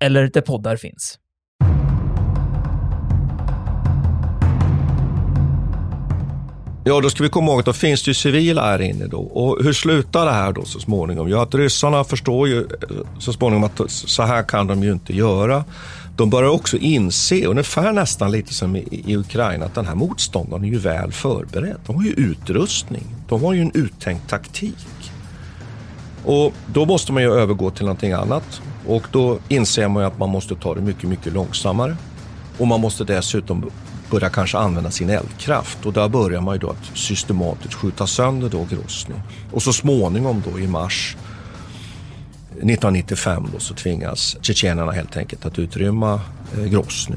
eller 0.00 0.30
där 0.32 0.40
poddar 0.40 0.76
finns. 0.76 1.18
Ja, 6.84 7.00
då 7.00 7.10
ska 7.10 7.22
vi 7.22 7.28
komma 7.28 7.50
ihåg 7.50 7.60
att 7.60 7.66
då 7.66 7.72
finns 7.72 8.02
det 8.02 8.10
ju 8.10 8.14
civila 8.14 8.62
här 8.62 8.82
inne 8.82 9.06
då. 9.06 9.20
Och 9.20 9.64
hur 9.64 9.72
slutar 9.72 10.26
det 10.26 10.32
här 10.32 10.52
då 10.52 10.64
så 10.64 10.80
småningom? 10.80 11.28
Ja, 11.28 11.42
att 11.42 11.54
ryssarna 11.54 12.04
förstår 12.04 12.48
ju 12.48 12.58
eh, 12.60 12.66
så 13.18 13.32
småningom 13.32 13.64
att 13.64 13.90
så 13.90 14.22
här 14.22 14.42
kan 14.42 14.66
de 14.66 14.82
ju 14.82 14.92
inte 14.92 15.16
göra. 15.16 15.64
De 16.16 16.30
börjar 16.30 16.50
också 16.50 16.76
inse, 16.76 17.46
ungefär 17.46 17.92
nästan 17.92 18.30
lite 18.30 18.54
som 18.54 18.76
i, 18.76 19.02
i 19.06 19.16
Ukraina, 19.16 19.64
att 19.64 19.74
den 19.74 19.86
här 19.86 19.94
motståndaren 19.94 20.64
är 20.64 20.68
ju 20.68 20.78
väl 20.78 21.12
förberedd. 21.12 21.76
De 21.86 21.96
har 21.96 22.02
ju 22.02 22.12
utrustning. 22.12 23.06
De 23.28 23.42
har 23.42 23.52
ju 23.52 23.60
en 23.60 23.72
uttänkt 23.74 24.30
taktik. 24.30 25.12
Och 26.24 26.52
då 26.66 26.84
måste 26.84 27.12
man 27.12 27.22
ju 27.22 27.32
övergå 27.32 27.70
till 27.70 27.84
någonting 27.84 28.12
annat. 28.12 28.62
Och 28.90 29.06
då 29.12 29.38
inser 29.48 29.88
man 29.88 30.02
ju 30.02 30.06
att 30.06 30.18
man 30.18 30.30
måste 30.30 30.54
ta 30.54 30.74
det 30.74 30.80
mycket, 30.80 31.08
mycket 31.08 31.32
långsammare. 31.32 31.96
Och 32.58 32.66
man 32.66 32.80
måste 32.80 33.04
dessutom 33.04 33.70
börja 34.10 34.28
kanske 34.28 34.58
använda 34.58 34.90
sin 34.90 35.10
eldkraft. 35.10 35.86
Och 35.86 35.92
där 35.92 36.08
börjar 36.08 36.40
man 36.40 36.54
ju 36.54 36.58
då 36.58 36.70
att 36.70 36.98
systematiskt 36.98 37.74
skjuta 37.74 38.06
sönder 38.06 38.48
då 38.48 38.66
Grosny. 38.70 39.14
Och 39.52 39.62
så 39.62 39.72
småningom 39.72 40.42
då 40.50 40.60
i 40.60 40.66
mars 40.66 41.16
1995 42.50 43.48
då 43.52 43.58
så 43.58 43.74
tvingas 43.74 44.36
tjetjenerna 44.40 44.92
helt 44.92 45.16
enkelt 45.16 45.46
att 45.46 45.58
utrymma 45.58 46.20
eh, 46.58 46.64
Grosny 46.64 47.16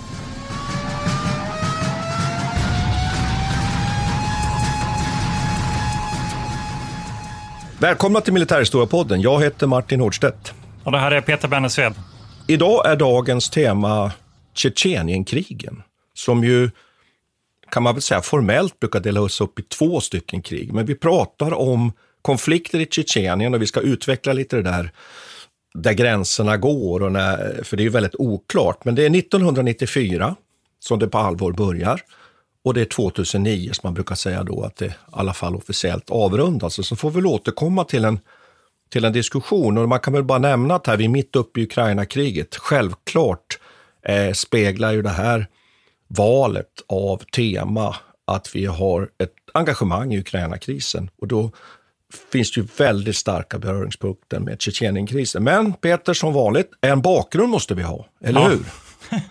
Välkomna 7.81 8.21
till 8.21 8.33
Militärhistoriepodden. 8.33 9.21
Jag 9.21 9.43
heter 9.43 9.67
Martin 9.67 9.99
Hårdstedt. 9.99 10.53
Och 10.83 10.91
det 10.91 10.97
här 10.97 11.11
är 11.11 11.21
Peter 11.21 11.47
Bennesved. 11.47 11.93
Idag 12.47 12.91
är 12.91 12.95
dagens 12.95 13.49
tema 13.49 14.11
Tjetjenienkrigen, 14.53 15.83
som 16.13 16.43
ju 16.43 16.69
kan 17.69 17.83
man 17.83 17.95
väl 17.95 18.01
säga 18.01 18.21
formellt 18.21 18.79
brukar 18.79 18.99
delas 18.99 19.41
upp 19.41 19.59
i 19.59 19.63
två 19.63 20.01
stycken 20.01 20.41
krig. 20.41 20.73
Men 20.73 20.85
vi 20.85 20.95
pratar 20.95 21.53
om 21.53 21.93
konflikter 22.21 22.79
i 22.79 22.85
Tjetjenien 22.85 23.53
och 23.53 23.61
vi 23.61 23.67
ska 23.67 23.79
utveckla 23.79 24.33
lite 24.33 24.55
det 24.55 24.61
där 24.61 24.91
där 25.73 25.93
gränserna 25.93 26.57
går, 26.57 27.03
och 27.03 27.11
när, 27.11 27.63
för 27.63 27.77
det 27.77 27.83
är 27.83 27.85
ju 27.85 27.89
väldigt 27.89 28.15
oklart. 28.15 28.85
Men 28.85 28.95
det 28.95 29.05
är 29.05 29.15
1994 29.15 30.35
som 30.79 30.99
det 30.99 31.07
på 31.07 31.17
allvar 31.17 31.51
börjar. 31.51 32.01
Och 32.63 32.73
det 32.73 32.81
är 32.81 32.85
2009 32.85 33.69
som 33.73 33.87
man 33.87 33.93
brukar 33.93 34.15
säga 34.15 34.43
då 34.43 34.63
att 34.63 34.75
det 34.75 34.85
i 34.85 34.93
alla 35.11 35.33
fall 35.33 35.55
officiellt 35.55 36.09
avrundas. 36.09 36.87
Så 36.87 36.95
får 36.95 37.09
vi 37.09 37.15
väl 37.15 37.25
återkomma 37.25 37.83
till 37.83 38.05
en, 38.05 38.19
till 38.89 39.05
en 39.05 39.13
diskussion. 39.13 39.77
Och 39.77 39.89
man 39.89 39.99
kan 39.99 40.13
väl 40.13 40.23
bara 40.23 40.39
nämna 40.39 40.75
att 40.75 40.87
här, 40.87 40.97
vi 40.97 41.05
är 41.05 41.09
mitt 41.09 41.35
uppe 41.35 41.59
i 41.59 41.63
Ukraina-kriget. 41.63 42.55
Självklart 42.55 43.59
eh, 44.05 44.33
speglar 44.33 44.91
ju 44.91 45.01
det 45.01 45.09
här 45.09 45.47
valet 46.07 46.81
av 46.87 47.17
tema 47.17 47.95
att 48.25 48.55
vi 48.55 48.65
har 48.65 49.09
ett 49.17 49.33
engagemang 49.53 50.13
i 50.13 50.19
Ukraina-krisen. 50.19 51.09
Och 51.21 51.27
då 51.27 51.51
finns 52.31 52.51
det 52.51 52.61
ju 52.61 52.67
väldigt 52.77 53.15
starka 53.15 53.59
beröringspunkter 53.59 54.39
med 54.39 54.61
Tjetjenienkrisen. 54.61 55.43
Men 55.43 55.73
Peter, 55.73 56.13
som 56.13 56.33
vanligt, 56.33 56.71
en 56.81 57.01
bakgrund 57.01 57.49
måste 57.49 57.75
vi 57.75 57.83
ha, 57.83 58.05
eller 58.21 58.41
ja. 58.41 58.47
hur? 58.47 58.65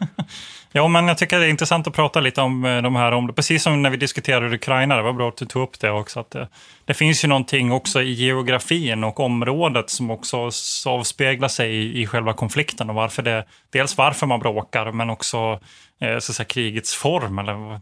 Ja, 0.72 0.88
men 0.88 1.08
jag 1.08 1.18
tycker 1.18 1.38
det 1.38 1.46
är 1.46 1.50
intressant 1.50 1.86
att 1.86 1.94
prata 1.94 2.20
lite 2.20 2.40
om 2.40 2.64
eh, 2.64 2.82
de 2.82 2.96
här 2.96 3.12
områdena. 3.12 3.32
Precis 3.32 3.62
som 3.62 3.82
när 3.82 3.90
vi 3.90 3.96
diskuterade 3.96 4.54
Ukraina, 4.54 4.96
det 4.96 5.02
var 5.02 5.12
bra 5.12 5.28
att 5.28 5.36
du 5.36 5.46
tog 5.46 5.62
upp 5.62 5.80
det 5.80 5.90
också. 5.90 6.20
Att 6.20 6.30
det, 6.30 6.48
det 6.84 6.94
finns 6.94 7.24
ju 7.24 7.28
någonting 7.28 7.72
också 7.72 8.02
i 8.02 8.12
geografin 8.12 9.04
och 9.04 9.20
området 9.20 9.90
som 9.90 10.10
också 10.10 10.50
avspeglar 10.86 11.48
sig 11.48 11.74
i, 11.74 12.02
i 12.02 12.06
själva 12.06 12.32
konflikten 12.32 12.90
och 12.90 12.96
varför 12.96 13.22
det, 13.22 13.44
dels 13.70 13.96
varför 13.98 14.26
man 14.26 14.40
bråkar, 14.40 14.92
men 14.92 15.10
också 15.10 15.60
eh, 16.00 16.18
så 16.18 16.32
att 16.32 16.36
säga, 16.36 16.46
krigets 16.46 16.94
form 16.94 17.38
eller 17.38 17.80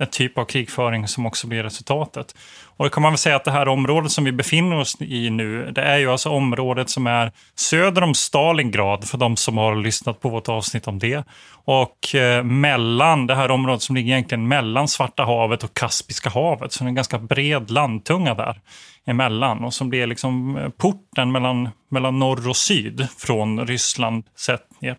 en 0.00 0.06
typ 0.06 0.38
av 0.38 0.44
krigföring 0.44 1.08
som 1.08 1.26
också 1.26 1.46
blir 1.46 1.62
resultatet. 1.62 2.34
Och 2.76 2.84
då 2.84 2.90
kan 2.90 3.02
man 3.02 3.12
väl 3.12 3.18
säga 3.18 3.36
att 3.36 3.44
det 3.44 3.50
här 3.50 3.68
området 3.68 4.12
som 4.12 4.24
vi 4.24 4.32
befinner 4.32 4.78
oss 4.78 4.96
i 5.00 5.30
nu, 5.30 5.70
det 5.70 5.82
är 5.82 5.98
ju 5.98 6.10
alltså 6.10 6.30
området 6.30 6.90
som 6.90 7.06
är 7.06 7.32
söder 7.54 8.02
om 8.02 8.14
Stalingrad, 8.14 9.08
för 9.08 9.18
de 9.18 9.36
som 9.36 9.58
har 9.58 9.76
lyssnat 9.76 10.20
på 10.20 10.28
vårt 10.28 10.48
avsnitt 10.48 10.88
om 10.88 10.98
det. 10.98 11.24
Och 11.64 12.14
eh, 12.14 12.44
mellan, 12.44 13.26
det 13.26 13.34
här 13.34 13.50
området 13.50 13.82
som 13.82 13.96
ligger 13.96 14.12
egentligen 14.12 14.48
mellan 14.48 14.88
Svarta 14.88 15.24
havet 15.24 15.64
och 15.64 15.74
Kaspiska 15.74 16.30
havet, 16.30 16.72
så 16.72 16.84
det 16.84 16.86
är 16.86 16.88
en 16.88 16.94
ganska 16.94 17.18
bred 17.18 17.70
landtunga 17.70 18.34
där 18.34 18.60
emellan 19.06 19.64
och 19.64 19.74
som 19.74 19.88
blir 19.88 20.06
liksom 20.06 20.56
eh, 20.56 20.68
porten 20.68 21.32
mellan, 21.32 21.68
mellan 21.90 22.18
norr 22.18 22.48
och 22.48 22.56
syd 22.56 23.08
från 23.18 23.66
Ryssland 23.66 24.24
sett 24.36 24.80
ner. 24.80 24.96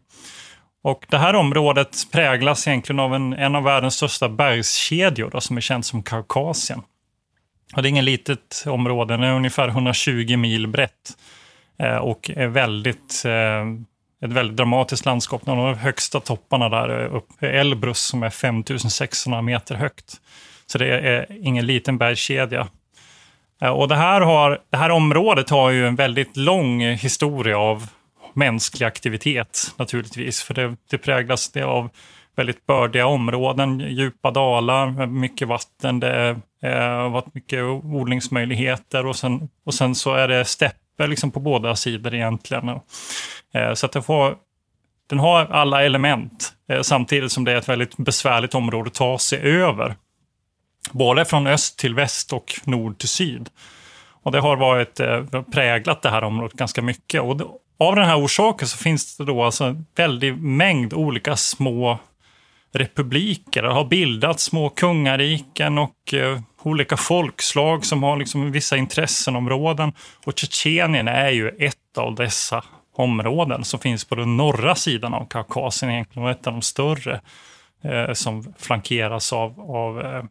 Och 0.83 1.05
det 1.09 1.17
här 1.17 1.35
området 1.35 2.07
präglas 2.11 2.67
egentligen 2.67 2.99
av 2.99 3.15
en, 3.15 3.33
en 3.33 3.55
av 3.55 3.63
världens 3.63 3.95
största 3.95 4.29
bergskedjor 4.29 5.29
då, 5.29 5.41
som 5.41 5.57
är 5.57 5.61
känd 5.61 5.85
som 5.85 6.03
Kaukasien. 6.03 6.81
Och 7.75 7.81
det 7.81 7.87
är 7.87 7.89
inget 7.89 8.03
litet 8.03 8.63
område, 8.67 9.17
det 9.17 9.27
är 9.27 9.33
ungefär 9.33 9.67
120 9.67 10.37
mil 10.37 10.67
brett 10.67 11.17
eh, 11.79 11.95
och 11.95 12.31
är 12.35 12.47
väldigt, 12.47 13.25
eh, 13.25 13.61
ett 14.25 14.31
väldigt 14.31 14.57
dramatiskt 14.57 15.05
landskap. 15.05 15.45
Någon 15.45 15.59
av 15.59 15.65
de 15.65 15.79
högsta 15.79 16.19
topparna 16.19 16.69
där 16.69 16.89
är 16.89 17.05
uppe 17.05 17.49
Elbrus 17.49 17.99
som 17.99 18.23
är 18.23 18.29
5600 18.29 19.41
meter 19.41 19.75
högt. 19.75 20.21
Så 20.65 20.77
det 20.77 20.99
är 20.99 21.25
ingen 21.41 21.65
liten 21.65 21.97
bergskedja. 21.97 22.67
Eh, 23.61 23.69
och 23.69 23.87
det 23.87 23.95
här, 23.95 24.21
har, 24.21 24.59
det 24.69 24.77
här 24.77 24.89
området 24.89 25.49
har 25.49 25.69
ju 25.69 25.87
en 25.87 25.95
väldigt 25.95 26.37
lång 26.37 26.81
historia 26.81 27.57
av 27.57 27.87
mänsklig 28.33 28.85
aktivitet 28.85 29.73
naturligtvis. 29.77 30.43
För 30.43 30.53
det, 30.53 30.75
det 30.89 30.97
präglas 30.97 31.49
det 31.49 31.63
av 31.63 31.89
väldigt 32.35 32.65
bördiga 32.65 33.05
områden, 33.07 33.79
djupa 33.79 34.31
dalar, 34.31 35.07
mycket 35.07 35.47
vatten, 35.47 35.99
det 35.99 36.29
eh, 36.63 36.79
har 36.79 37.09
varit 37.09 37.33
mycket 37.33 37.63
odlingsmöjligheter 37.83 39.05
och 39.05 39.15
sen, 39.15 39.49
och 39.65 39.73
sen 39.73 39.95
så 39.95 40.13
är 40.13 40.27
det 40.27 40.45
stäpper 40.45 41.07
liksom 41.07 41.31
på 41.31 41.39
båda 41.39 41.75
sidor 41.75 42.13
egentligen. 42.13 42.69
Eh, 43.53 43.73
så 43.73 43.85
att 43.85 43.91
det 43.91 44.01
får, 44.01 44.35
den 45.09 45.19
har 45.19 45.45
alla 45.45 45.83
element 45.83 46.53
eh, 46.69 46.81
samtidigt 46.81 47.31
som 47.31 47.43
det 47.43 47.51
är 47.51 47.55
ett 47.55 47.69
väldigt 47.69 47.97
besvärligt 47.97 48.55
område 48.55 48.87
att 48.87 48.93
ta 48.93 49.17
sig 49.17 49.39
över. 49.39 49.95
Både 50.91 51.25
från 51.25 51.47
öst 51.47 51.79
till 51.79 51.95
väst 51.95 52.33
och 52.33 52.53
nord 52.63 52.97
till 52.97 53.09
syd. 53.09 53.49
Och 54.23 54.31
det 54.31 54.39
har 54.39 54.55
varit 54.55 54.99
eh, 54.99 55.23
präglat 55.53 56.01
det 56.01 56.09
här 56.09 56.23
området 56.23 56.57
ganska 56.57 56.81
mycket. 56.81 57.21
Och 57.21 57.60
av 57.81 57.95
den 57.95 58.05
här 58.05 58.25
orsaken 58.25 58.67
så 58.67 58.77
finns 58.77 59.17
det 59.17 59.25
då 59.25 59.43
alltså 59.43 59.63
en 59.63 59.85
väldig 59.95 60.37
mängd 60.37 60.93
olika 60.93 61.35
små 61.35 61.99
republiker. 62.73 63.63
Det 63.63 63.73
har 63.73 63.85
bildats 63.85 64.43
små 64.43 64.69
kungariken 64.69 65.77
och 65.77 66.13
eh, 66.13 66.39
olika 66.63 66.97
folkslag 66.97 67.85
som 67.85 68.03
har 68.03 68.17
liksom 68.17 68.51
vissa 68.51 68.77
intressenområden. 68.77 69.93
Och 70.25 70.39
Tjetjenien 70.39 71.07
är 71.07 71.29
ju 71.29 71.49
ett 71.49 71.97
av 71.97 72.15
dessa 72.15 72.63
områden 72.95 73.63
som 73.63 73.79
finns 73.79 74.05
på 74.05 74.15
den 74.15 74.37
norra 74.37 74.75
sidan 74.75 75.13
av 75.13 75.25
Kaukasien 75.25 75.91
egentligen 75.91 76.27
ett 76.27 76.47
av 76.47 76.53
de 76.53 76.61
större 76.61 77.21
eh, 77.83 78.13
som 78.13 78.53
flankeras 78.57 79.33
av, 79.33 79.59
av 79.61 80.01
eh, 80.01 80.23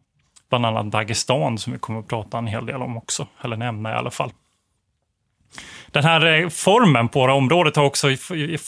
bland 0.50 0.66
annat 0.66 0.92
Dagestan 0.92 1.58
som 1.58 1.72
vi 1.72 1.78
kommer 1.78 2.00
att 2.00 2.08
prata 2.08 2.38
en 2.38 2.46
hel 2.46 2.66
del 2.66 2.82
om 2.82 2.96
också, 2.96 3.26
eller 3.44 3.56
nämna 3.56 3.90
i 3.90 3.94
alla 3.94 4.10
fall 4.10 4.32
den 5.92 6.04
här 6.04 6.26
eh, 6.26 6.48
formen 6.48 7.08
på 7.08 7.26
det 7.26 7.32
området 7.32 7.76
har 7.76 7.84
också 7.84 8.10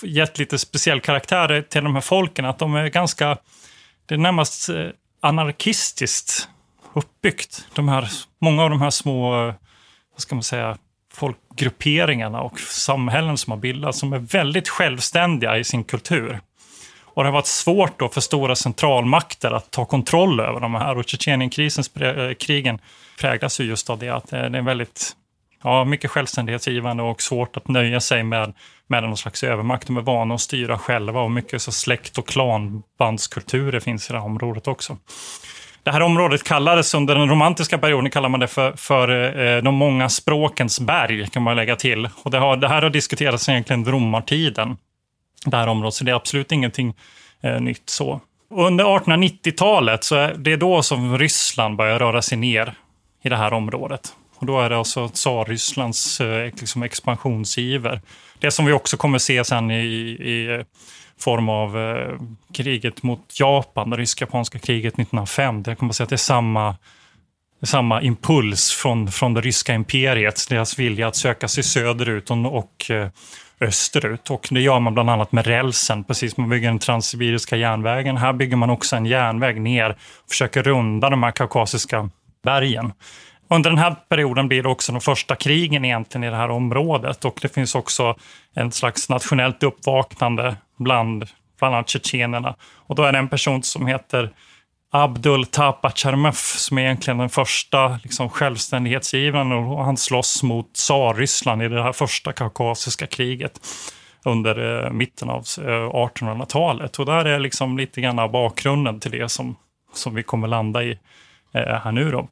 gett 0.02 0.38
lite 0.38 0.58
speciell 0.58 1.00
karaktär 1.00 1.64
till 1.69 1.84
de 1.84 1.94
här 1.94 2.00
folken. 2.00 2.44
Att 2.44 2.58
de 2.58 2.74
är 2.74 2.88
ganska, 2.88 3.36
det 4.06 4.14
är 4.14 4.19
närmast 4.19 4.69
eh, 4.69 4.86
anarkistiskt 5.20 6.48
uppbyggt. 6.92 7.66
De 7.74 7.88
här, 7.88 8.08
många 8.40 8.62
av 8.62 8.70
de 8.70 8.80
här 8.80 8.90
små, 8.90 9.34
eh, 9.34 9.54
vad 10.12 10.20
ska 10.20 10.34
man 10.34 10.42
säga, 10.42 10.76
folkgrupperingarna 11.14 12.40
och 12.40 12.60
samhällen 12.60 13.38
som 13.38 13.50
har 13.50 13.58
bildats, 13.58 13.98
som 13.98 14.12
är 14.12 14.18
väldigt 14.18 14.68
självständiga 14.68 15.58
i 15.58 15.64
sin 15.64 15.84
kultur. 15.84 16.40
Och 17.14 17.22
det 17.22 17.28
har 17.28 17.32
varit 17.32 17.46
svårt 17.46 17.98
då 17.98 18.08
för 18.08 18.20
stora 18.20 18.54
centralmakter 18.54 19.50
att 19.50 19.70
ta 19.70 19.84
kontroll 19.84 20.40
över 20.40 20.60
de 20.60 20.75
här. 20.75 20.98
Och 20.98 21.08
Tjetjenienkrigen 21.08 22.78
präglas 23.20 23.60
ju 23.60 23.64
just 23.64 23.90
av 23.90 23.98
det, 23.98 24.08
att 24.08 24.28
det 24.28 24.36
är 24.36 24.54
en 24.54 24.64
väldigt 24.64 25.16
ja, 25.62 25.85
mycket 25.85 26.11
självständighetsgivande 26.11 27.03
och 27.03 27.23
svårt 27.23 27.56
att 27.56 27.69
nöja 27.69 28.00
sig 28.00 28.23
med, 28.23 28.53
med 28.87 29.03
någon 29.03 29.17
slags 29.17 29.44
övermakt. 29.44 29.87
De 29.87 29.97
är 29.97 30.00
vana 30.00 30.35
att 30.35 30.41
styra 30.41 30.79
själva 30.79 31.20
och 31.20 31.31
mycket 31.31 31.62
så 31.62 31.73
släkt 31.73 32.19
och 32.19 32.29
klanbandskulturer 32.29 33.81
finns 33.81 34.11
i 34.11 34.12
det 34.12 34.19
här 34.19 34.26
området 34.26 34.69
också. 34.69 34.97
Det 35.82 35.91
här 35.91 36.00
området 36.00 36.43
kallades 36.43 36.94
under 36.94 37.14
den 37.14 37.29
romantiska 37.29 37.79
perioden 37.79 38.11
kallar 38.11 38.29
man 38.29 38.41
det 38.41 38.47
för, 38.47 38.73
för 38.76 39.09
eh, 39.41 39.62
de 39.62 39.75
många 39.75 40.09
språkens 40.09 40.81
berg, 40.81 41.26
kan 41.31 41.43
man 41.43 41.56
lägga 41.56 41.76
till. 41.76 42.09
Och 42.23 42.31
det, 42.31 42.38
har, 42.38 42.56
det 42.56 42.69
här 42.69 42.82
har 42.82 42.91
diskuterats 42.91 43.49
egentligen 43.49 43.85
romartiden, 43.85 44.76
det 45.44 45.56
här 45.56 45.67
området, 45.67 45.94
så 45.94 46.05
det 46.05 46.11
är 46.11 46.14
absolut 46.14 46.53
ingenting 46.53 46.94
eh, 47.41 47.61
nytt 47.61 47.91
så. 47.91 48.20
under 48.50 48.85
1890-talet 48.85 50.05
så 50.05 50.17
är 50.17 50.35
det 50.35 50.56
då 50.56 50.82
som 50.82 51.19
Ryssland 51.19 51.76
börjar 51.76 51.99
röra 51.99 52.23
sig 52.23 52.38
ner 52.38 52.75
i 53.23 53.29
det 53.29 53.37
här 53.37 53.53
området. 53.53 54.12
Och 54.42 54.46
då 54.46 54.60
är 54.60 54.70
det 54.70 54.76
alltså 54.76 55.08
Tsarrysslands 55.08 56.20
eh, 56.20 56.44
liksom 56.44 56.82
expansionsiver. 56.82 58.00
Det 58.38 58.50
som 58.50 58.64
vi 58.64 58.72
också 58.72 58.96
kommer 58.96 59.18
se 59.18 59.44
sen 59.44 59.70
i, 59.70 59.84
i 60.20 60.54
eh, 60.54 60.66
form 61.18 61.48
av 61.48 61.78
eh, 61.78 62.20
kriget 62.54 63.02
mot 63.02 63.40
Japan, 63.40 63.90
det 63.90 63.96
rysk-japanska 63.96 64.58
kriget 64.58 64.94
1905. 64.94 65.62
Jag 65.66 65.78
kommer 65.78 65.92
säga 65.92 66.04
att 66.04 66.10
det 66.10 66.14
är 66.14 66.16
samma, 66.16 66.76
samma 67.62 68.02
impuls 68.02 68.70
från, 68.70 69.12
från 69.12 69.34
det 69.34 69.40
ryska 69.40 69.74
imperiet, 69.74 70.46
deras 70.48 70.78
vilja 70.78 71.08
att 71.08 71.16
söka 71.16 71.48
sig 71.48 71.64
söderut 71.64 72.30
och, 72.30 72.58
och 72.58 72.90
eh, 72.90 73.08
österut. 73.60 74.30
Och 74.30 74.48
det 74.50 74.60
gör 74.60 74.80
man 74.80 74.94
bland 74.94 75.10
annat 75.10 75.32
med 75.32 75.46
rälsen, 75.46 76.04
precis 76.04 76.34
som 76.34 76.42
man 76.42 76.50
bygger 76.50 76.68
den 76.68 76.78
transsibiriska 76.78 77.56
järnvägen. 77.56 78.16
Här 78.16 78.32
bygger 78.32 78.56
man 78.56 78.70
också 78.70 78.96
en 78.96 79.06
järnväg 79.06 79.60
ner 79.60 79.90
och 80.24 80.30
försöker 80.30 80.62
runda 80.62 81.10
de 81.10 81.22
här 81.22 81.30
kaukasiska 81.30 82.10
bergen. 82.44 82.92
Under 83.52 83.70
den 83.70 83.78
här 83.78 83.96
perioden 84.08 84.49
blir 84.49 84.62
det 84.62 84.69
också 84.69 84.93
de 84.93 85.00
första 85.00 85.37
krigen 85.37 85.84
egentligen 85.84 86.25
i 86.25 86.31
det 86.31 86.37
här 86.37 86.50
området 86.50 87.25
och 87.25 87.38
det 87.43 87.49
finns 87.49 87.75
också 87.75 88.16
en 88.54 88.72
slags 88.72 89.08
nationellt 89.08 89.62
uppvaknande 89.62 90.56
bland 90.78 91.25
bland 91.58 91.75
annat 91.75 91.88
tjetjenerna. 91.88 92.54
Och 92.87 92.94
då 92.94 93.02
är 93.02 93.12
det 93.12 93.19
en 93.19 93.28
person 93.28 93.62
som 93.62 93.87
heter 93.87 94.31
Abdul 94.93 95.46
Tapacharmov 95.46 96.32
som 96.32 96.78
är 96.78 96.82
egentligen 96.82 97.19
den 97.19 97.28
första 97.28 97.99
liksom, 98.02 98.28
självständighetsgivaren 98.28 99.52
och 99.52 99.84
han 99.84 99.96
slåss 99.96 100.43
mot 100.43 100.75
Tsarryssland 100.75 101.62
i 101.62 101.69
det 101.69 101.82
här 101.82 101.93
första 101.93 102.32
kaukasiska 102.32 103.06
kriget 103.06 103.60
under 104.25 104.84
eh, 104.84 104.90
mitten 104.90 105.31
av 105.31 105.38
eh, 105.58 105.90
1800-talet. 105.90 106.99
Och 106.99 107.06
där 107.06 107.25
är 107.25 107.38
liksom 107.38 107.78
lite 107.78 108.00
grann 108.00 108.32
bakgrunden 108.32 109.00
till 109.00 109.10
det 109.10 109.28
som, 109.28 109.56
som 109.94 110.14
vi 110.14 110.22
kommer 110.22 110.49
landa 110.49 110.82
i 110.82 110.99
eh, 111.52 111.62
här 111.62 111.93
nu. 111.93 112.10
Då. 112.10 112.28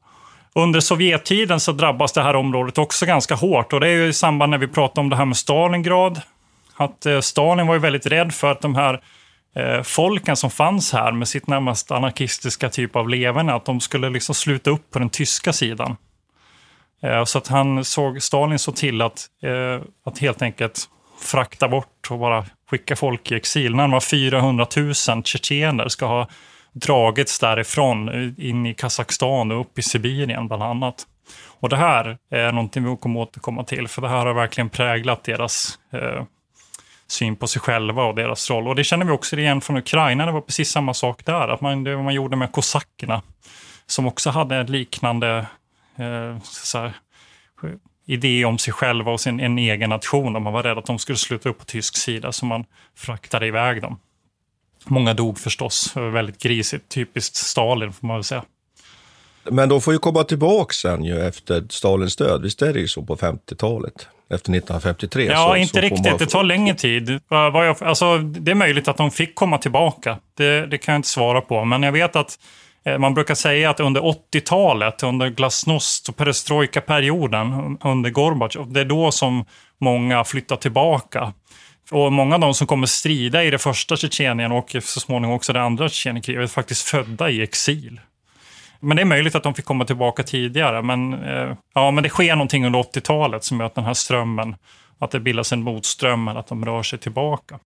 Under 0.55 0.79
Sovjettiden 0.79 1.59
så 1.59 1.71
drabbas 1.71 2.13
det 2.13 2.21
här 2.21 2.35
området 2.35 2.77
också 2.77 3.05
ganska 3.05 3.35
hårt 3.35 3.73
och 3.73 3.79
det 3.79 3.87
är 3.87 3.91
ju 3.91 4.07
i 4.07 4.13
samband 4.13 4.49
när 4.49 4.57
vi 4.57 4.67
pratar 4.67 5.01
om 5.01 5.09
det 5.09 5.15
här 5.15 5.25
med 5.25 5.37
Stalingrad. 5.37 6.21
Att 6.75 7.05
eh, 7.05 7.19
Stalin 7.19 7.67
var 7.67 7.73
ju 7.73 7.79
väldigt 7.79 8.05
rädd 8.05 8.33
för 8.33 8.51
att 8.51 8.61
de 8.61 8.75
här 8.75 9.01
eh, 9.55 9.81
folken 9.81 10.35
som 10.35 10.51
fanns 10.51 10.93
här 10.93 11.11
med 11.11 11.27
sitt 11.27 11.47
närmast 11.47 11.91
anarkistiska 11.91 12.69
typ 12.69 12.95
av 12.95 13.09
leverne, 13.09 13.53
att 13.53 13.65
de 13.65 13.79
skulle 13.79 14.09
liksom 14.09 14.35
sluta 14.35 14.69
upp 14.69 14.91
på 14.91 14.99
den 14.99 15.09
tyska 15.09 15.53
sidan. 15.53 15.97
Eh, 17.03 17.23
så 17.23 17.37
att 17.37 17.47
han 17.47 17.85
såg, 17.85 18.23
Stalin 18.23 18.59
såg 18.59 18.75
till 18.75 19.01
att, 19.01 19.27
att 20.05 20.19
helt 20.19 20.41
enkelt 20.41 20.89
frakta 21.21 21.67
bort 21.67 22.07
och 22.09 22.19
bara 22.19 22.45
skicka 22.69 22.95
folk 22.95 23.31
i 23.31 23.35
exil. 23.35 23.75
Närmare 23.75 24.01
400 24.01 24.67
000 24.77 24.93
tjetjener 25.23 25.87
ska 25.87 26.05
ha 26.05 26.27
dragits 26.73 27.39
därifrån 27.39 28.09
eh, 28.09 28.45
in 28.47 28.65
i 28.65 28.73
Kazakstan 28.73 29.51
och 29.51 29.61
upp 29.61 29.79
i 29.79 29.81
Sibirien 29.81 30.47
bland 30.47 30.63
annat. 30.63 31.07
Och 31.59 31.69
det 31.69 31.77
här 31.77 32.17
är 32.29 32.51
någonting 32.51 32.83
vi 32.83 32.97
kommer 32.97 33.19
återkomma 33.19 33.63
till, 33.63 33.87
för 33.87 34.01
det 34.01 34.09
här 34.09 34.25
har 34.25 34.33
verkligen 34.33 34.69
präglat 34.69 35.23
deras 35.23 35.79
eh, 35.93 36.23
syn 37.07 37.35
på 37.35 37.47
sig 37.47 37.61
själva 37.61 38.03
och 38.03 38.15
deras 38.15 38.49
roll. 38.49 38.67
Och 38.67 38.75
det 38.75 38.83
känner 38.83 39.05
vi 39.05 39.11
också 39.11 39.37
igen 39.37 39.61
från 39.61 39.77
Ukraina, 39.77 40.25
det 40.25 40.31
var 40.31 40.41
precis 40.41 40.71
samma 40.71 40.93
sak 40.93 41.25
där. 41.25 41.47
Att 41.47 41.61
man, 41.61 41.83
det 41.83 41.97
man 41.97 42.13
gjorde 42.13 42.35
med 42.35 42.51
kosackerna, 42.51 43.21
som 43.85 44.07
också 44.07 44.29
hade 44.29 44.55
en 44.55 44.65
liknande 44.65 45.47
eh, 45.97 46.39
så 46.43 46.91
idé 48.05 48.45
om 48.45 48.57
sig 48.57 48.73
själva 48.73 49.11
och 49.11 49.21
sin 49.21 49.39
en 49.39 49.57
egen 49.57 49.89
nation. 49.89 50.43
man 50.43 50.53
var 50.53 50.63
rädd 50.63 50.77
att 50.77 50.85
de 50.85 50.99
skulle 50.99 51.17
sluta 51.17 51.49
upp 51.49 51.59
på 51.59 51.65
tysk 51.65 51.97
sida, 51.97 52.31
så 52.31 52.45
man 52.45 52.65
fraktade 52.95 53.47
iväg 53.47 53.81
dem. 53.81 53.99
Många 54.85 55.13
dog 55.13 55.39
förstås, 55.39 55.95
väldigt 55.95 56.41
grisigt, 56.41 56.89
typiskt 56.89 57.35
Stalin 57.35 57.93
får 57.93 58.07
man 58.07 58.17
väl 58.17 58.23
säga. 58.23 58.43
Men 59.43 59.69
de 59.69 59.81
får 59.81 59.93
ju 59.93 59.99
komma 59.99 60.23
tillbaka 60.23 60.73
sen 60.73 61.03
ju 61.03 61.21
efter 61.27 61.65
Stalins 61.69 62.15
död, 62.15 62.41
visst 62.41 62.61
är 62.61 62.73
det 62.73 62.79
ju 62.79 62.87
så 62.87 63.01
på 63.01 63.15
50-talet? 63.15 64.07
Efter 64.33 64.51
1953? 64.55 65.25
Ja, 65.25 65.47
så, 65.47 65.55
inte 65.55 65.73
så 65.73 65.79
riktigt. 65.79 66.05
Man... 66.05 66.17
Det 66.17 66.25
tar 66.25 66.43
längre 66.43 66.75
tid. 66.75 67.19
Alltså, 67.29 68.17
det 68.17 68.51
är 68.51 68.55
möjligt 68.55 68.87
att 68.87 68.97
de 68.97 69.11
fick 69.11 69.35
komma 69.35 69.57
tillbaka. 69.57 70.17
Det, 70.37 70.65
det 70.65 70.77
kan 70.77 70.93
jag 70.93 70.99
inte 70.99 71.09
svara 71.09 71.41
på. 71.41 71.65
Men 71.65 71.83
jag 71.83 71.91
vet 71.91 72.15
att 72.15 72.39
eh, 72.85 72.97
man 72.97 73.13
brukar 73.13 73.35
säga 73.35 73.69
att 73.69 73.79
under 73.79 74.01
80-talet, 74.01 75.03
under 75.03 75.29
glasnost 75.29 76.09
och 76.09 76.15
perestrojka-perioden, 76.15 77.77
under 77.83 78.09
Gorbatjov, 78.09 78.73
det 78.73 78.81
är 78.81 78.85
då 78.85 79.11
som 79.11 79.45
många 79.79 80.23
flyttar 80.23 80.55
tillbaka. 80.55 81.33
Och 81.91 82.13
många 82.13 82.35
av 82.35 82.41
de 82.41 82.53
som 82.53 82.67
kommer 82.67 82.87
strida 82.87 83.43
i 83.43 83.49
det 83.49 83.57
första 83.57 83.97
Tjetjenien 83.97 84.51
och 84.51 84.75
så 84.81 84.99
småningom 84.99 85.35
också 85.35 85.53
det 85.53 85.61
andra 85.61 85.89
Tjetjenienkriget 85.89 86.43
är 86.43 86.47
faktiskt 86.47 86.81
födda 86.87 87.29
i 87.29 87.41
exil. 87.41 87.99
Men 88.79 88.97
det 88.97 89.03
är 89.03 89.05
möjligt 89.05 89.35
att 89.35 89.43
de 89.43 89.53
fick 89.53 89.65
komma 89.65 89.85
tillbaka 89.85 90.23
tidigare. 90.23 90.81
Men, 90.81 91.13
eh, 91.13 91.55
ja, 91.73 91.91
men 91.91 92.03
det 92.03 92.09
sker 92.09 92.35
någonting 92.35 92.65
under 92.65 92.79
80-talet 92.79 93.43
som 93.43 93.59
gör 93.59 93.67
att 93.67 93.75
den 93.75 93.83
här 93.83 93.93
strömmen, 93.93 94.55
att 94.99 95.11
det 95.11 95.19
bildas 95.19 95.51
en 95.53 95.63
motström, 95.63 96.27
eller 96.27 96.39
att 96.39 96.47
de 96.47 96.65
rör 96.65 96.83
sig 96.83 96.99
tillbaka. 96.99 97.59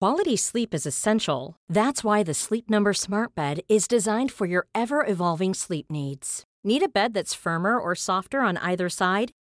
Quality 0.00 0.36
sleep 0.36 0.74
is 0.74 0.86
essential. 0.86 1.54
That's 1.72 2.02
why 2.02 2.24
the 2.24 2.34
Sleep 2.34 2.70
Number 2.70 2.92
smart 2.92 3.34
bed 3.34 3.60
is 3.68 3.88
designed 3.88 4.32
for 4.32 4.48
your 4.48 4.66
ever-evolving 4.74 5.54
sleep 5.54 5.90
needs. 5.90 6.42
Need 6.64 6.82
a 6.82 6.88
bed 6.94 7.14
that's 7.14 7.34
firmer 7.34 7.78
or 7.78 7.94
softer 7.94 8.40
on 8.40 8.56
either 8.56 8.88
side? 8.88 9.30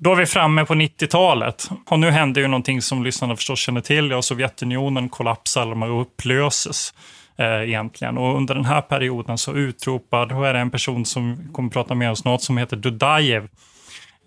Då 0.00 0.12
är 0.12 0.16
vi 0.16 0.26
framme 0.26 0.64
på 0.64 0.74
90-talet. 0.74 1.70
Och 1.86 1.98
nu 1.98 2.10
händer 2.10 2.40
ju 2.40 2.48
någonting 2.48 2.82
som 2.82 3.04
lyssnarna 3.04 3.36
förstås 3.36 3.58
känner 3.58 3.80
till. 3.80 4.10
Ja, 4.10 4.22
Sovjetunionen 4.22 5.08
kollapsar, 5.08 5.66
de 5.66 5.82
upplöses 5.82 6.94
eh, 7.38 7.62
egentligen. 7.62 8.18
Och 8.18 8.36
under 8.36 8.54
den 8.54 8.64
här 8.64 8.80
perioden 8.80 9.38
så 9.38 9.54
utropar, 9.54 10.26
då 10.26 10.44
är 10.44 10.54
det 10.54 10.60
en 10.60 10.70
person 10.70 11.04
som 11.04 11.48
kommer 11.52 11.70
prata 11.70 11.94
med 11.94 12.10
oss 12.10 12.18
snart, 12.18 12.42
som 12.42 12.58
heter 12.58 12.76
Dudajev. 12.76 13.48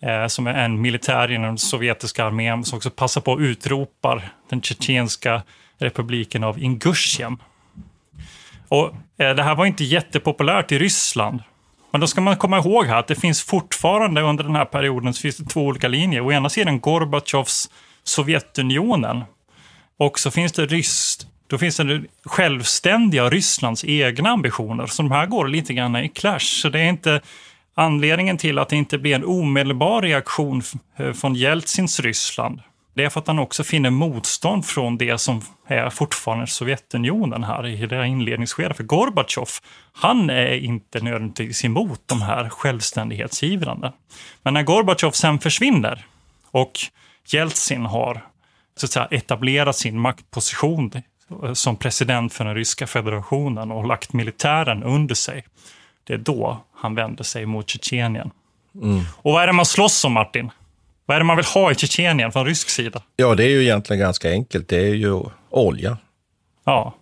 Eh, 0.02 0.28
som 0.28 0.48
är 0.48 0.54
en 0.54 0.82
militär 0.82 1.32
inom 1.32 1.48
den 1.48 1.58
sovjetiska 1.58 2.26
armén 2.26 2.64
som 2.64 2.78
också 2.78 2.90
passar 2.90 3.22
på 3.22 3.34
att 3.34 3.40
utropar 3.40 4.34
den 4.50 4.62
tjetjenska 4.62 5.42
republiken 5.78 6.44
av 6.44 6.60
Ingusjien. 6.60 7.38
Och 8.68 8.88
eh, 9.18 9.36
det 9.36 9.44
här 9.44 9.56
var 9.56 9.66
inte 9.66 9.84
jättepopulärt 9.84 10.72
i 10.72 10.80
Ryssland. 10.80 11.40
Men 11.92 12.02
då 12.02 12.08
ska 12.08 12.22
man 12.22 12.38
komma 12.38 12.58
ihåg 12.58 12.86
här 12.86 13.00
att 13.00 13.08
det 13.08 13.16
finns 13.16 13.44
fortfarande 13.44 14.22
under 14.22 14.44
den 14.44 14.56
här 14.56 14.66
perioden 14.66 15.14
så 15.14 15.22
finns 15.22 15.38
det 15.38 15.46
två 15.46 15.62
olika 15.62 15.88
linjer. 15.88 16.22
Å 16.22 16.32
ena 16.32 16.50
sidan 16.50 16.80
Gorbatjovs 16.80 17.70
Sovjetunionen 18.04 19.24
och 19.98 20.20
så 20.20 20.32
finns 20.32 20.52
det 20.52 20.66
ryskt 20.66 21.28
då 21.52 21.58
finns 21.58 21.78
det 21.78 22.04
självständiga 22.26 23.30
Rysslands 23.30 23.86
egna 23.86 24.30
ambitioner. 24.30 24.86
Så 24.86 25.02
de 25.02 25.12
här 25.12 25.26
går 25.26 25.48
lite 25.48 25.74
grann 25.74 25.96
i 25.96 26.10
clash. 26.10 26.40
Så 26.40 26.70
det 26.70 26.80
är 26.80 26.90
inte 26.90 27.22
anledningen 27.76 28.38
till 28.38 28.60
att 28.60 28.70
det 28.70 28.76
inte 28.76 28.98
blir 28.98 29.16
en 29.16 29.26
omedelbar 29.26 30.02
reaktion 30.02 30.62
eh, 30.98 31.14
från 31.14 31.36
Jeltsins 31.36 32.00
Ryssland. 32.00 32.60
Det 32.94 33.04
är 33.04 33.10
för 33.10 33.20
att 33.20 33.28
han 33.28 33.40
också 33.40 33.64
finner 33.64 33.90
motstånd 33.90 34.66
från 34.66 34.98
det 34.98 35.18
som 35.18 35.42
är 35.68 35.90
fortfarande 35.90 36.48
Sovjetunionen 36.48 37.44
här 37.44 37.68
i 37.68 37.86
det 37.86 38.08
inledningsskedet. 38.08 38.78
För 38.78 38.84
Gorbatjov, 38.84 39.48
han 39.94 40.30
är 40.30 40.54
inte 40.54 41.02
nödvändigtvis 41.02 41.66
emot 41.66 42.02
de 42.06 42.22
här 42.22 42.50
självständighetsgivrande. 42.50 43.94
Men 44.44 44.54
när 44.54 44.64
Gorbatjov 44.64 45.12
sen 45.12 45.40
försvinner 45.40 46.06
och 46.52 46.72
Jeltsin 47.34 47.86
har 47.86 48.26
så 48.76 48.86
att 48.86 48.92
säga, 48.92 49.08
etablerat 49.12 49.76
sin 49.76 50.00
maktposition 50.00 50.92
som 51.54 51.76
president 51.76 52.34
för 52.34 52.46
den 52.46 52.56
ryska 52.56 52.88
federationen 52.88 53.72
och 53.72 53.88
lagt 53.88 54.14
militären 54.14 54.84
under 54.84 55.16
sig. 55.16 55.46
Det 56.04 56.14
är 56.14 56.18
då 56.18 56.64
han 56.74 56.96
vänder 56.96 57.24
sig 57.24 57.46
mot 57.46 57.70
Tjetjenien. 57.70 58.32
Mm. 58.76 59.04
Och 59.18 59.34
vad 59.34 59.44
är 59.44 59.48
det 59.48 59.54
man 59.54 59.66
slåss 59.66 60.06
om, 60.06 60.14
Martin? 60.14 60.52
Vad 61.12 61.16
är 61.16 61.20
det 61.20 61.26
man 61.26 61.36
vill 61.36 61.46
ha 61.46 61.72
i 61.72 61.76
Tjetjenien 61.76 62.32
från 62.32 62.46
rysk 62.46 62.70
sida? 62.70 63.02
Ja, 63.16 63.36
det 63.36 63.44
är 63.44 63.50
ju 63.50 63.62
egentligen 63.62 64.00
ganska 64.00 64.30
enkelt. 64.30 64.68
Det 64.68 64.78
är 64.78 64.94
ju 64.94 65.24
olja. 65.50 65.98
Ja. 66.66 66.96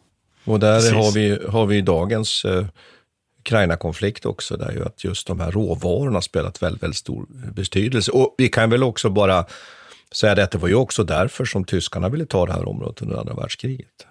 Och 0.45 0.59
där 0.59 0.93
har 0.93 1.11
vi, 1.11 1.39
har 1.49 1.65
vi 1.65 1.81
dagens 1.81 2.45
eh, 2.45 2.65
Ukraina-konflikt 3.39 4.25
också, 4.25 4.57
där 4.57 4.71
ju 4.71 4.85
att 4.85 5.03
just 5.03 5.27
de 5.27 5.39
här 5.39 5.51
råvarorna 5.51 6.21
spelat 6.21 6.63
väldigt, 6.63 6.83
väldigt 6.83 6.97
stor 6.97 7.25
betydelse. 7.55 8.11
Och 8.11 8.35
vi 8.37 8.47
kan 8.49 8.69
väl 8.69 8.83
också 8.83 9.09
bara 9.09 9.45
säga 10.11 10.43
att 10.43 10.51
det 10.51 10.57
var 10.57 10.67
ju 10.67 10.75
också 10.75 11.03
därför 11.03 11.45
som 11.45 11.63
tyskarna 11.63 12.09
ville 12.09 12.25
ta 12.25 12.45
det 12.45 12.53
här 12.53 12.69
området 12.69 13.01
under 13.01 13.17
andra 13.17 13.33
världskriget. 13.33 14.07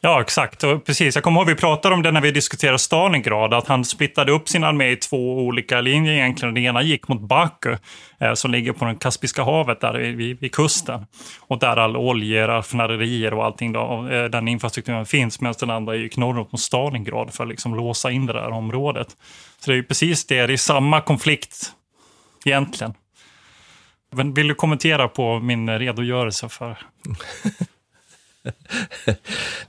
Ja, 0.00 0.20
exakt. 0.20 0.64
Och 0.64 0.84
precis. 0.84 1.14
Jag 1.14 1.24
kommer 1.24 1.40
ihåg 1.40 1.48
vi 1.48 1.54
pratade 1.54 1.94
om 1.94 2.02
det 2.02 2.12
när 2.12 2.20
vi 2.20 2.30
diskuterade 2.30 2.78
Stalingrad, 2.78 3.54
att 3.54 3.68
han 3.68 3.84
splittade 3.84 4.32
upp 4.32 4.48
sin 4.48 4.64
armé 4.64 4.90
i 4.90 4.96
två 4.96 5.38
olika 5.38 5.80
linjer 5.80 6.12
egentligen. 6.12 6.54
Den 6.54 6.64
ena 6.64 6.82
gick 6.82 7.08
mot 7.08 7.20
Baku, 7.20 7.76
eh, 8.20 8.34
som 8.34 8.50
ligger 8.50 8.72
på 8.72 8.84
det 8.84 8.94
Kaspiska 8.94 9.42
havet, 9.44 9.80
där 9.80 9.94
vid, 9.94 10.40
vid 10.40 10.54
kusten. 10.54 11.06
Och 11.40 11.58
där 11.58 11.76
all 11.76 11.96
oljeraffinaderier 11.96 13.34
och 13.34 13.44
allting, 13.44 13.72
då, 13.72 14.08
eh, 14.10 14.24
den 14.24 14.48
infrastrukturen 14.48 15.06
finns, 15.06 15.40
medan 15.40 15.54
den 15.60 15.70
andra 15.70 15.96
gick 15.96 16.16
norrut 16.16 16.52
mot 16.52 16.60
Stalingrad 16.60 17.34
för 17.34 17.44
att 17.44 17.50
liksom 17.50 17.74
låsa 17.74 18.10
in 18.10 18.26
det 18.26 18.32
där 18.32 18.50
området. 18.50 19.08
Så 19.60 19.70
det 19.70 19.74
är 19.74 19.76
ju 19.76 19.84
precis 19.84 20.26
det, 20.26 20.46
det 20.46 20.52
är 20.52 20.56
samma 20.56 21.00
konflikt 21.00 21.72
egentligen. 22.44 22.94
Men 24.12 24.34
vill 24.34 24.48
du 24.48 24.54
kommentera 24.54 25.08
på 25.08 25.40
min 25.40 25.68
eh, 25.68 25.78
redogörelse 25.78 26.48
för 26.48 26.78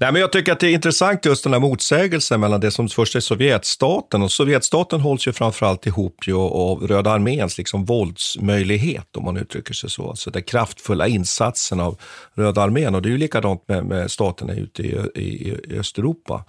Nej, 0.01 0.11
men 0.11 0.21
jag 0.21 0.31
tycker 0.31 0.51
att 0.51 0.59
det 0.59 0.67
är 0.67 0.73
intressant 0.73 1.25
just 1.25 1.43
den 1.43 1.53
här 1.53 1.59
motsägelsen 1.59 2.39
mellan 2.39 2.59
det 2.59 2.71
som 2.71 2.89
först 2.89 3.15
är 3.15 3.19
Sovjetstaten. 3.19 4.21
Och 4.21 4.31
Sovjetstaten 4.31 5.01
hålls 5.01 5.27
ju 5.27 5.33
framförallt 5.33 5.87
ihop 5.87 6.27
ju 6.27 6.35
av 6.35 6.87
Röda 6.87 7.11
arméns 7.11 7.57
liksom 7.57 7.85
våldsmöjlighet, 7.85 9.17
om 9.17 9.25
man 9.25 9.37
uttrycker 9.37 9.73
sig 9.73 9.89
så. 9.89 10.09
Alltså 10.09 10.31
den 10.31 10.43
kraftfulla 10.43 11.07
insatsen 11.07 11.79
av 11.79 11.97
Röda 12.33 12.61
armén. 12.61 12.95
Och 12.95 13.01
det 13.01 13.09
är 13.09 13.11
ju 13.11 13.17
likadant 13.17 13.67
med, 13.67 13.85
med 13.85 14.11
staterna 14.11 14.53
ute 14.53 14.83
i, 14.83 14.97
i, 15.15 15.49
i 15.67 15.79
Östeuropa 15.79 16.45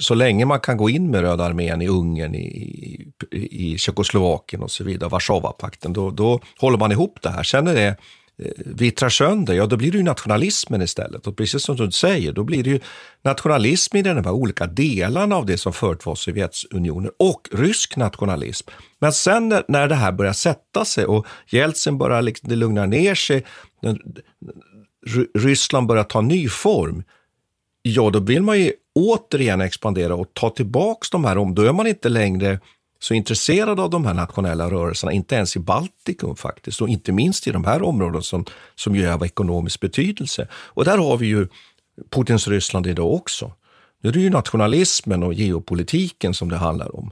så 0.00 0.14
länge 0.14 0.44
man 0.44 0.60
kan 0.60 0.76
gå 0.76 0.90
in 0.90 1.10
med 1.10 1.20
Röda 1.20 1.44
armén 1.44 1.82
i 1.82 1.88
Ungern, 1.88 2.34
i, 2.34 3.12
i, 3.32 3.72
i 3.72 3.78
Tjeckoslovakien 3.78 4.62
och 4.62 4.70
så 4.70 4.84
vidare, 4.84 5.10
Warszawapakten, 5.10 5.92
då, 5.92 6.10
då 6.10 6.40
håller 6.58 6.78
man 6.78 6.92
ihop 6.92 7.18
det 7.22 7.30
här. 7.30 7.42
Sen 7.42 7.66
är 7.68 7.74
det 7.74 7.96
Eh, 8.42 8.50
vittrar 8.56 9.08
sönder, 9.08 9.54
ja 9.54 9.66
då 9.66 9.76
blir 9.76 9.92
det 9.92 9.98
ju 9.98 10.04
nationalismen 10.04 10.82
istället. 10.82 11.26
Och 11.26 11.36
precis 11.36 11.62
som 11.62 11.76
du 11.76 11.90
säger, 11.90 12.32
då 12.32 12.44
blir 12.44 12.64
det 12.64 12.70
ju 12.70 12.80
nationalism 13.22 13.96
i 13.96 14.02
de 14.02 14.24
här 14.24 14.30
olika 14.30 14.66
delarna 14.66 15.36
av 15.36 15.46
det 15.46 15.58
som 15.58 15.72
förut 15.72 16.06
var 16.06 16.14
Sovjetunionen 16.14 17.10
och 17.18 17.48
rysk 17.52 17.96
nationalism. 17.96 18.68
Men 18.98 19.12
sen 19.12 19.48
när, 19.48 19.64
när 19.68 19.88
det 19.88 19.94
här 19.94 20.12
börjar 20.12 20.32
sätta 20.32 20.84
sig 20.84 21.04
och 21.06 21.26
Jeltsin 21.46 21.98
börjar 21.98 22.22
liksom, 22.22 22.48
det 22.48 22.56
lugnar 22.56 22.86
ner 22.86 23.14
sig, 23.14 23.44
Ryssland 25.38 25.86
börjar 25.86 26.04
ta 26.04 26.20
ny 26.20 26.48
form, 26.48 27.02
ja 27.82 28.10
då 28.10 28.20
vill 28.20 28.42
man 28.42 28.60
ju 28.60 28.72
återigen 28.94 29.60
expandera 29.60 30.14
och 30.14 30.34
ta 30.34 30.50
tillbaks 30.50 31.10
de 31.10 31.24
här 31.24 31.38
om. 31.38 31.54
Då 31.54 31.62
är 31.62 31.72
man 31.72 31.86
inte 31.86 32.08
längre 32.08 32.60
så 32.98 33.14
intresserad 33.14 33.80
av 33.80 33.90
de 33.90 34.06
här 34.06 34.14
nationella 34.14 34.70
rörelserna, 34.70 35.12
inte 35.12 35.34
ens 35.34 35.56
i 35.56 35.58
Baltikum 35.58 36.36
faktiskt, 36.36 36.80
och 36.80 36.88
inte 36.88 37.12
minst 37.12 37.46
i 37.46 37.50
de 37.50 37.64
här 37.64 37.82
områdena 37.82 38.22
som, 38.22 38.44
som 38.74 38.96
ju 38.96 39.04
är 39.04 39.12
av 39.12 39.24
ekonomisk 39.24 39.80
betydelse. 39.80 40.48
Och 40.52 40.84
där 40.84 40.98
har 40.98 41.16
vi 41.16 41.26
ju 41.26 41.48
Putins 42.10 42.48
Ryssland 42.48 42.86
idag 42.86 43.14
också. 43.14 43.52
Nu 44.02 44.08
är 44.08 44.12
det 44.12 44.20
ju 44.20 44.30
nationalismen 44.30 45.22
och 45.22 45.34
geopolitiken 45.34 46.34
som 46.34 46.48
det 46.48 46.56
handlar 46.56 46.96
om 46.96 47.10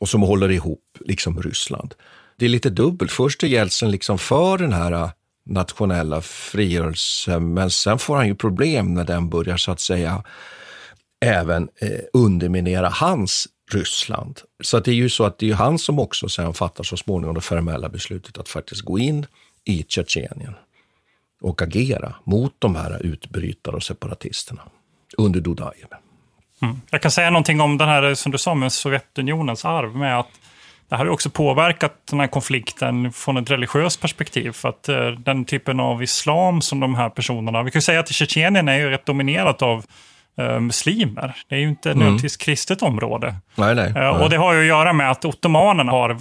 och 0.00 0.08
som 0.08 0.22
håller 0.22 0.50
ihop 0.50 0.84
liksom 1.00 1.42
Ryssland. 1.42 1.94
Det 2.36 2.44
är 2.44 2.48
lite 2.48 2.70
dubbelt. 2.70 3.12
Först 3.12 3.42
är 3.42 3.46
Jeltsin 3.46 3.90
liksom 3.90 4.18
för 4.18 4.58
den 4.58 4.72
här 4.72 4.92
äh, 4.92 5.10
nationella 5.46 6.20
frigörelsen, 6.20 7.54
men 7.54 7.70
sen 7.70 7.98
får 7.98 8.16
han 8.16 8.26
ju 8.26 8.34
problem 8.34 8.94
när 8.94 9.04
den 9.04 9.28
börjar 9.28 9.56
så 9.56 9.72
att 9.72 9.80
säga 9.80 10.24
även 11.20 11.68
eh, 11.80 12.00
underminera 12.12 12.88
hans 12.88 13.48
Ryssland. 13.70 14.40
Så 14.62 14.80
det 14.80 14.90
är 14.90 14.94
ju 14.94 15.08
så 15.08 15.24
att 15.24 15.38
det 15.38 15.50
är 15.50 15.54
han 15.54 15.78
som 15.78 15.98
också 15.98 16.28
sen 16.28 16.54
fattar 16.54 16.84
så 16.84 16.96
småningom 16.96 17.34
det 17.34 17.40
formella 17.40 17.88
beslutet 17.88 18.38
att 18.38 18.48
faktiskt 18.48 18.80
gå 18.80 18.98
in 18.98 19.26
i 19.64 19.84
Tjetjenien 19.88 20.54
och 21.40 21.62
agera 21.62 22.14
mot 22.24 22.54
de 22.58 22.76
här 22.76 23.02
utbrytare 23.02 23.76
och 23.76 23.82
separatisterna 23.82 24.62
under 25.16 25.40
Dudajev. 25.40 25.88
Mm. 26.62 26.80
Jag 26.90 27.02
kan 27.02 27.10
säga 27.10 27.30
någonting 27.30 27.60
om 27.60 27.78
den 27.78 27.88
här, 27.88 28.14
som 28.14 28.32
du 28.32 28.38
sa, 28.38 28.54
med 28.54 28.72
Sovjetunionens 28.72 29.64
arv 29.64 29.96
med 29.96 30.18
att 30.18 30.30
det 30.88 30.96
här 30.96 31.04
har 31.04 31.12
också 31.12 31.30
påverkat 31.30 32.06
den 32.10 32.20
här 32.20 32.26
konflikten 32.26 33.12
från 33.12 33.36
ett 33.36 33.50
religiöst 33.50 34.00
perspektiv. 34.00 34.52
För 34.52 34.68
att 34.68 34.88
eh, 34.88 35.06
den 35.10 35.44
typen 35.44 35.80
av 35.80 36.02
islam 36.02 36.60
som 36.60 36.80
de 36.80 36.94
här 36.94 37.10
personerna... 37.10 37.62
Vi 37.62 37.70
kan 37.70 37.82
säga 37.82 38.00
att 38.00 38.08
Tjetjenien 38.08 38.68
är 38.68 38.78
ju 38.78 38.90
rätt 38.90 39.06
dominerat 39.06 39.62
av 39.62 39.84
uh, 40.40 40.60
muslimer. 40.60 41.36
Det 41.48 41.54
är 41.54 41.60
ju 41.60 41.68
inte 41.68 41.90
mm. 41.90 41.98
nödvändigtvis 41.98 42.36
kristet 42.36 42.82
område. 42.82 43.34
Nej, 43.54 43.74
nej, 43.74 43.92
nej. 43.94 44.08
och 44.08 44.30
det 44.30 44.36
har 44.36 44.54
ju 44.54 44.60
att 44.60 44.66
göra 44.66 44.92
med 44.92 45.10
att 45.10 45.24
ottomanerna 45.24 45.92
har 45.92 46.18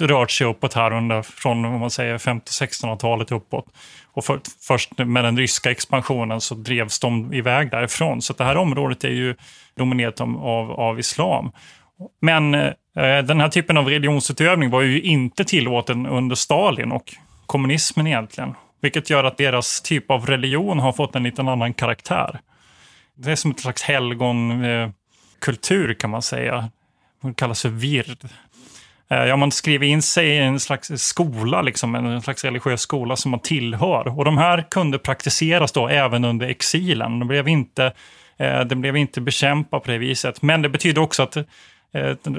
rört 0.00 0.30
sig 0.30 0.46
uppåt 0.46 0.74
här 0.74 0.92
under, 0.92 1.22
från 1.22 1.64
om 1.64 1.80
man 1.80 1.90
säger 1.90 2.18
1500-1600-talet 2.18 3.32
uppåt. 3.32 3.66
Och 4.12 4.24
för, 4.24 4.40
först 4.60 4.98
med 4.98 5.24
den 5.24 5.38
ryska 5.38 5.70
expansionen 5.70 6.40
så 6.40 6.54
drevs 6.54 7.00
de 7.00 7.34
iväg 7.34 7.70
därifrån. 7.70 8.22
Så 8.22 8.32
det 8.32 8.44
här 8.44 8.56
området 8.56 9.04
är 9.04 9.08
ju 9.08 9.34
dominerat 9.76 10.20
av, 10.20 10.72
av 10.72 10.98
islam. 10.98 11.52
Men 12.20 12.54
eh, 12.54 12.72
den 13.24 13.40
här 13.40 13.48
typen 13.48 13.76
av 13.76 13.88
religionsutövning 13.88 14.70
var 14.70 14.82
ju 14.82 15.00
inte 15.00 15.44
tillåten 15.44 16.06
under 16.06 16.36
Stalin 16.36 16.92
och 16.92 17.14
kommunismen 17.46 18.06
egentligen. 18.06 18.54
Vilket 18.82 19.10
gör 19.10 19.24
att 19.24 19.36
deras 19.36 19.80
typ 19.80 20.10
av 20.10 20.26
religion 20.26 20.78
har 20.78 20.92
fått 20.92 21.16
en 21.16 21.22
liten 21.22 21.48
annan 21.48 21.74
karaktär. 21.74 22.40
Det 23.18 23.32
är 23.32 23.36
som 23.36 23.50
ett 23.50 23.60
slags 23.60 23.82
helgonkultur 23.82 25.90
eh, 25.90 25.94
kan 25.94 26.10
man 26.10 26.22
säga. 26.22 26.70
Det 27.22 27.34
kallas 27.34 27.62
för 27.62 27.68
vird. 27.68 28.24
Eh, 29.10 29.24
ja, 29.24 29.36
man 29.36 29.52
skriver 29.52 29.86
in 29.86 30.02
sig 30.02 30.28
i 30.28 30.38
en 30.38 30.60
slags 30.60 30.92
skola, 30.96 31.62
liksom, 31.62 31.94
en 31.94 32.22
slags 32.22 32.44
religiös 32.44 32.80
skola 32.80 33.16
som 33.16 33.30
man 33.30 33.40
tillhör. 33.40 34.18
Och 34.18 34.24
de 34.24 34.38
här 34.38 34.66
kunde 34.70 34.98
praktiseras 34.98 35.72
då 35.72 35.88
även 35.88 36.24
under 36.24 36.48
exilen. 36.48 37.18
De 37.18 37.28
blev 37.28 37.48
inte 37.48 37.92
eh, 38.36 38.60
de 38.60 38.80
blev 38.80 38.96
inte 38.96 39.20
bekämpa 39.20 39.80
på 39.80 39.90
det 39.90 39.98
viset. 39.98 40.42
Men 40.42 40.62
det 40.62 40.68
betyder 40.68 41.02
också 41.02 41.22
att 41.22 41.36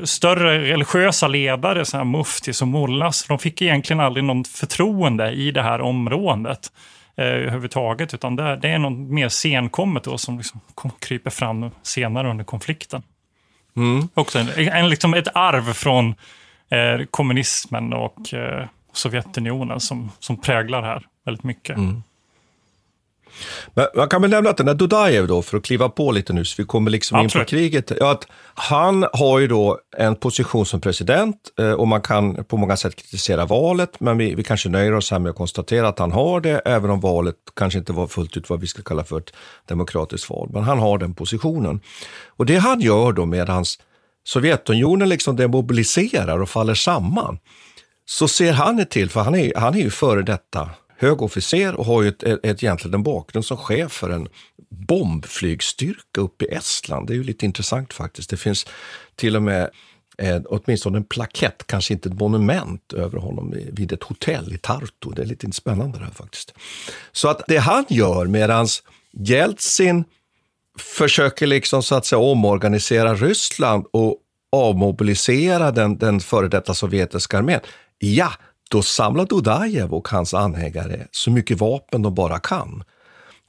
större 0.04 0.60
religiösa 0.60 1.28
ledare, 1.28 1.86
så 1.86 1.98
här 1.98 2.04
muftis 2.04 2.62
och 2.62 2.68
mullas, 2.68 3.28
de 3.28 3.40
fick 3.40 3.62
egentligen 3.62 4.00
aldrig 4.00 4.24
något 4.24 4.48
förtroende 4.48 5.32
i 5.32 5.52
det 5.52 5.62
här 5.62 5.82
området 5.82 6.72
eh, 7.18 7.26
överhuvudtaget. 7.26 8.14
Utan 8.14 8.36
det, 8.36 8.56
det 8.56 8.70
är 8.70 8.80
något 8.80 9.10
mer 9.10 9.30
senkommet 9.30 10.04
då 10.04 10.18
som 10.18 10.38
liksom 10.38 10.62
kryper 11.00 11.30
fram 11.30 11.72
senare 11.82 12.30
under 12.30 12.44
konflikten. 12.44 13.04
Mm. 13.76 14.08
Också 14.14 14.40
en, 14.40 14.50
en, 14.70 14.90
liksom 14.90 15.14
ett 15.14 15.28
arv 15.34 15.74
från 15.74 16.16
eh, 16.70 17.06
kommunismen 17.12 17.94
och 17.94 18.34
eh, 18.34 18.66
Sovjetunionen 18.94 19.80
som, 19.80 20.12
som 20.20 20.42
präglar 20.42 20.82
här 20.82 21.04
väldigt 21.26 21.44
mycket. 21.44 21.78
Mm. 21.78 22.04
Men 23.74 23.88
man 23.96 24.10
kan 24.10 24.22
väl 24.22 24.32
nämna 24.32 24.50
att 24.50 24.58
den 24.58 24.68
här 24.68 24.76
Dudajev 24.76 25.28
då, 25.28 25.42
för 25.42 25.58
att 25.58 25.64
kliva 25.64 25.90
på 25.90 26.12
lite 26.12 26.34
nu, 26.34 26.46
så 26.46 26.56
vi 26.58 26.66
kommer 26.66 26.92
liksom 26.92 27.20
in 27.20 27.30
på 27.30 27.46
kriget. 27.46 27.92
Ja, 28.00 28.12
att 28.12 28.28
han 28.54 29.06
har 29.14 29.40
ju 29.40 29.48
då 29.48 29.80
en 29.98 30.16
position 30.16 30.66
som 30.66 30.82
president 30.82 31.36
eh, 31.60 31.72
och 31.72 31.88
man 31.88 32.02
kan 32.02 32.44
på 32.46 32.58
många 32.58 32.78
sätt 32.78 32.96
kritisera 32.96 33.46
valet, 33.46 34.00
men 34.00 34.18
vi, 34.18 34.36
vi 34.36 34.44
kanske 34.44 34.70
nöjer 34.70 34.94
oss 34.94 35.12
här 35.12 35.20
med 35.20 35.30
att 35.30 35.36
konstatera 35.36 35.88
att 35.88 36.00
han 36.00 36.12
har 36.12 36.42
det, 36.42 36.62
även 36.66 36.90
om 36.90 37.00
valet 37.00 37.36
kanske 37.56 37.80
inte 37.80 37.94
var 37.94 38.08
fullt 38.08 38.38
ut 38.38 38.50
vad 38.50 38.60
vi 38.60 38.68
skulle 38.68 38.84
kalla 38.84 39.04
för 39.04 39.18
ett 39.18 39.34
demokratiskt 39.68 40.30
val. 40.30 40.50
Men 40.54 40.64
han 40.64 40.80
har 40.80 40.98
den 40.98 41.14
positionen. 41.14 41.80
Och 42.28 42.46
det 42.46 42.58
han 42.58 42.82
gör 42.82 43.12
då 43.12 43.26
medan 43.26 43.66
Sovjetunionen 44.24 45.10
liksom 45.10 45.36
demobiliserar 45.36 46.42
och 46.42 46.50
faller 46.50 46.74
samman, 46.74 47.40
så 48.06 48.28
ser 48.28 48.54
han 48.54 48.86
till, 48.86 49.10
för 49.10 49.22
han 49.22 49.36
är, 49.36 49.54
han 49.56 49.76
är 49.76 49.80
ju 49.80 49.90
före 49.90 50.22
detta 50.22 50.70
hög 50.98 51.22
officer 51.22 51.76
och 51.76 51.86
har 51.86 52.02
ju 52.02 52.10
ett, 52.10 52.24
ett, 52.24 52.64
egentligen 52.64 52.94
en 52.94 53.04
bakgrund 53.04 53.46
som 53.46 53.58
chef 53.58 53.92
för 53.92 54.10
en 54.10 54.28
bombflygstyrka 54.70 56.22
uppe 56.22 56.46
i 56.46 56.48
Estland. 56.48 57.08
Det 57.08 57.14
är 57.14 57.16
ju 57.16 57.24
lite 57.24 57.46
intressant 57.46 57.94
faktiskt. 57.94 58.30
Det 58.30 58.38
finns 58.38 58.66
till 59.16 59.36
och 59.36 59.44
med 59.44 59.70
eh, 60.18 60.42
åtminstone 60.46 60.98
en 60.98 61.04
plakett, 61.04 61.68
kanske 61.68 61.94
inte 61.94 62.10
ett 62.10 62.20
monument 62.20 62.94
över 62.94 63.20
honom 63.20 63.56
vid 63.72 63.92
ett 63.92 64.04
hotell 64.04 64.54
i 64.54 64.58
Tartu. 64.58 65.12
Det 65.16 65.22
är 65.22 65.26
lite 65.26 65.52
spännande 65.52 66.00
det 66.00 66.06
här 66.06 66.12
faktiskt. 66.12 66.54
Så 67.12 67.28
att 67.28 67.42
det 67.48 67.58
han 67.58 67.86
gör 67.90 68.26
medans 68.26 68.84
Jeltsin 69.12 70.06
försöker 70.80 71.48
liksom 71.48 71.84
så 71.84 71.96
att 71.96 72.06
säga 72.06 72.20
omorganisera 72.20 73.16
Ryssland 73.16 73.86
och 73.92 74.18
avmobilisera 74.52 75.72
den, 75.72 75.98
den 75.98 76.20
före 76.20 76.48
detta 76.48 76.74
sovjetiska 76.74 77.38
armén. 77.38 77.60
Ja, 78.00 78.32
då 78.70 78.82
samlar 78.82 79.26
Dudajev 79.26 79.94
och 79.94 80.08
hans 80.08 80.34
anhängare 80.34 81.08
så 81.12 81.32
mycket 81.32 81.60
vapen 81.60 82.02
de 82.02 82.16
bara 82.16 82.40
kan. 82.40 82.84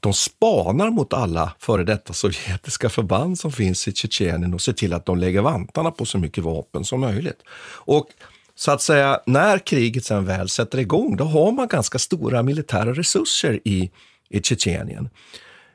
De 0.01 0.13
spanar 0.13 0.91
mot 0.91 1.13
alla 1.13 1.53
före 1.59 1.85
detta 1.85 2.13
sovjetiska 2.13 2.89
förband 2.89 3.39
som 3.39 3.53
finns 3.53 3.89
i 3.89 3.93
Tjetjenien 3.93 4.55
och 4.55 4.61
ser 4.61 4.73
till 4.73 4.93
att 4.93 5.07
de 5.07 5.19
lägger 5.19 5.41
vantarna 5.41 5.91
på 5.91 6.07
så 6.07 6.19
mycket 6.19 6.45
vapen 6.45 6.85
som 6.85 7.01
möjligt. 7.01 7.43
Och 7.73 8.07
så 8.55 8.71
att 8.71 8.83
säga, 8.83 9.21
när 9.27 9.59
kriget 9.59 10.05
sen 10.05 10.25
väl 10.25 10.49
sätter 10.49 10.79
igång, 10.79 11.17
då 11.17 11.25
har 11.25 11.53
man 11.53 11.69
ganska 11.69 11.99
stora 11.99 12.43
militära 12.43 12.93
resurser 12.93 13.61
i, 13.65 13.91
i 14.29 14.43
Tjetjenien. 14.43 15.09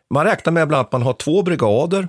Man 0.10 0.26
räknar 0.26 0.54
med 0.54 0.68
bland 0.68 0.80
annat 0.80 0.88
att 0.88 0.92
man 0.92 1.02
har 1.02 1.14
två 1.14 1.44
brigader, 1.44 2.08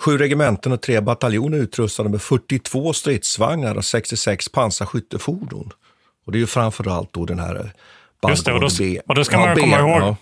sju 0.00 0.18
regementen 0.18 0.72
och 0.72 0.80
tre 0.80 1.00
bataljoner 1.00 1.58
utrustade 1.58 2.08
med 2.08 2.22
42 2.22 2.92
stridsvagnar 2.92 3.74
och 3.74 3.84
66 3.84 4.48
pansarskyttefordon. 4.48 5.72
Och 6.30 6.32
det 6.32 6.38
är 6.38 6.40
ju 6.40 6.46
framförallt 6.46 7.12
då 7.12 7.24
den 7.24 7.38
här 7.38 7.70
Just 8.28 8.44
det, 8.44 8.52
och 8.52 8.60
då, 8.60 8.68
och 9.06 9.14
då 9.14 9.24
ska 9.24 9.38
man 9.38 9.56
komma 9.56 9.78
ihåg 9.78 10.02
ja. 10.02 10.16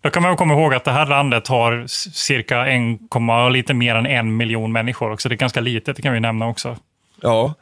Då 0.00 0.10
kan 0.10 0.22
man 0.22 0.36
komma 0.36 0.54
ihåg 0.54 0.74
att 0.74 0.84
det 0.84 0.90
här 0.90 1.06
landet 1.06 1.46
har 1.48 1.84
cirka 2.12 2.66
1, 2.66 3.52
lite 3.52 3.74
mer 3.74 3.94
än 3.94 4.06
en 4.06 4.36
miljon 4.36 4.72
människor 4.72 5.12
också. 5.12 5.28
Det 5.28 5.34
är 5.34 5.36
ganska 5.36 5.60
litet, 5.60 5.96
det 5.96 6.02
kan 6.02 6.12
vi 6.12 6.20
nämna 6.20 6.48
också. 6.48 6.76
Ja, 7.20 7.54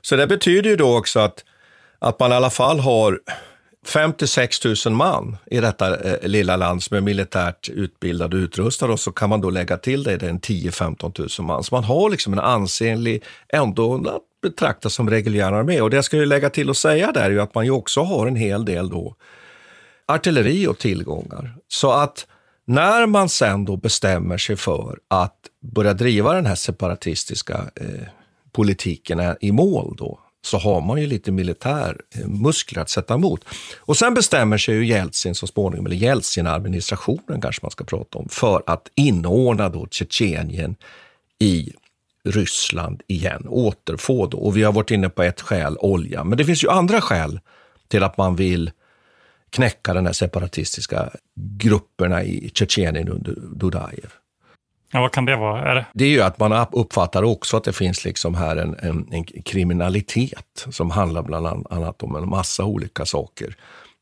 så 0.00 0.16
det 0.16 0.26
betyder 0.26 0.70
ju 0.70 0.76
då 0.76 0.98
också 0.98 1.20
att, 1.20 1.44
att 1.98 2.20
man 2.20 2.32
i 2.32 2.34
alla 2.34 2.50
fall 2.50 2.80
har 2.80 3.18
56 3.86 4.64
000 4.86 4.94
man 4.94 5.36
i 5.46 5.60
detta 5.60 6.10
eh, 6.10 6.28
lilla 6.28 6.56
land 6.56 6.82
som 6.82 6.96
är 6.96 7.00
militärt 7.00 7.68
utbildade 7.68 8.36
och 8.36 8.40
utrustade 8.40 8.92
och 8.92 9.00
så 9.00 9.12
kan 9.12 9.28
man 9.28 9.40
då 9.40 9.50
lägga 9.50 9.76
till 9.76 10.02
det, 10.02 10.16
det 10.16 10.30
10-15 10.30 11.40
000 11.40 11.46
man. 11.46 11.64
Så 11.64 11.74
man 11.74 11.84
har 11.84 12.10
liksom 12.10 12.32
en 12.32 12.38
ansenlig, 12.38 13.22
ändå 13.48 14.20
betraktas 14.48 14.94
som 14.94 15.10
reguljär 15.10 15.52
armé. 15.52 15.80
Och 15.80 15.90
det 15.90 15.96
jag 15.96 16.04
skulle 16.04 16.26
lägga 16.26 16.50
till 16.50 16.70
att 16.70 16.76
säga 16.76 17.12
där 17.12 17.24
är 17.24 17.30
ju 17.30 17.40
att 17.40 17.54
man 17.54 17.64
ju 17.64 17.70
också 17.70 18.02
har 18.02 18.26
en 18.26 18.36
hel 18.36 18.64
del 18.64 18.88
då 18.88 19.16
artilleri 20.06 20.66
och 20.66 20.78
tillgångar. 20.78 21.56
Så 21.68 21.90
att 21.92 22.26
när 22.64 23.06
man 23.06 23.28
sen 23.28 23.64
då 23.64 23.76
bestämmer 23.76 24.38
sig 24.38 24.56
för 24.56 24.98
att 25.08 25.36
börja 25.60 25.94
driva 25.94 26.32
den 26.32 26.46
här 26.46 26.54
separatistiska 26.54 27.70
eh, 27.74 28.06
politiken 28.52 29.36
i 29.40 29.52
mål 29.52 29.94
då, 29.98 30.18
så 30.44 30.58
har 30.58 30.80
man 30.80 31.00
ju 31.00 31.06
lite 31.06 31.32
militär 31.32 32.00
eh, 32.14 32.26
muskler 32.26 32.82
att 32.82 32.90
sätta 32.90 33.14
emot. 33.14 33.44
Och 33.78 33.96
sen 33.96 34.14
bestämmer 34.14 34.58
sig 34.58 34.74
ju 34.74 34.86
Jeltsin 34.86 35.34
så 35.34 35.46
småningom, 35.46 35.86
eller 35.86 35.96
Jeltsin-administrationen 35.96 37.40
kanske 37.40 37.60
man 37.62 37.70
ska 37.70 37.84
prata 37.84 38.18
om, 38.18 38.28
för 38.28 38.62
att 38.66 38.88
inordna 38.94 39.68
då 39.68 39.86
Tjetjenien 39.90 40.76
i 41.38 41.72
Ryssland 42.24 43.02
igen, 43.06 43.46
återfå 43.48 44.26
då. 44.26 44.38
Och 44.38 44.56
vi 44.56 44.62
har 44.62 44.72
varit 44.72 44.90
inne 44.90 45.08
på 45.08 45.22
ett 45.22 45.40
skäl, 45.40 45.76
olja. 45.80 46.24
Men 46.24 46.38
det 46.38 46.44
finns 46.44 46.64
ju 46.64 46.68
andra 46.68 47.00
skäl 47.00 47.40
till 47.88 48.02
att 48.02 48.16
man 48.16 48.36
vill 48.36 48.70
knäcka 49.50 49.94
den 49.94 50.06
här 50.06 50.12
separatistiska 50.12 51.10
grupperna 51.34 52.22
i 52.22 52.50
Tjetjenien 52.54 53.08
under 53.08 53.34
Dudajev. 53.54 54.12
Ja, 54.92 55.00
vad 55.00 55.12
kan 55.12 55.24
det 55.24 55.36
vara? 55.36 55.70
Är 55.70 55.74
det? 55.74 55.86
det 55.92 56.04
är 56.04 56.08
ju 56.08 56.20
att 56.20 56.38
man 56.38 56.66
uppfattar 56.72 57.22
också 57.22 57.56
att 57.56 57.64
det 57.64 57.72
finns 57.72 58.04
liksom 58.04 58.34
här 58.34 58.56
en, 58.56 58.76
en, 58.82 59.08
en 59.10 59.24
kriminalitet 59.24 60.66
som 60.70 60.90
handlar 60.90 61.22
bland 61.22 61.66
annat 61.70 62.02
om 62.02 62.16
en 62.16 62.28
massa 62.28 62.64
olika 62.64 63.04
saker 63.04 63.56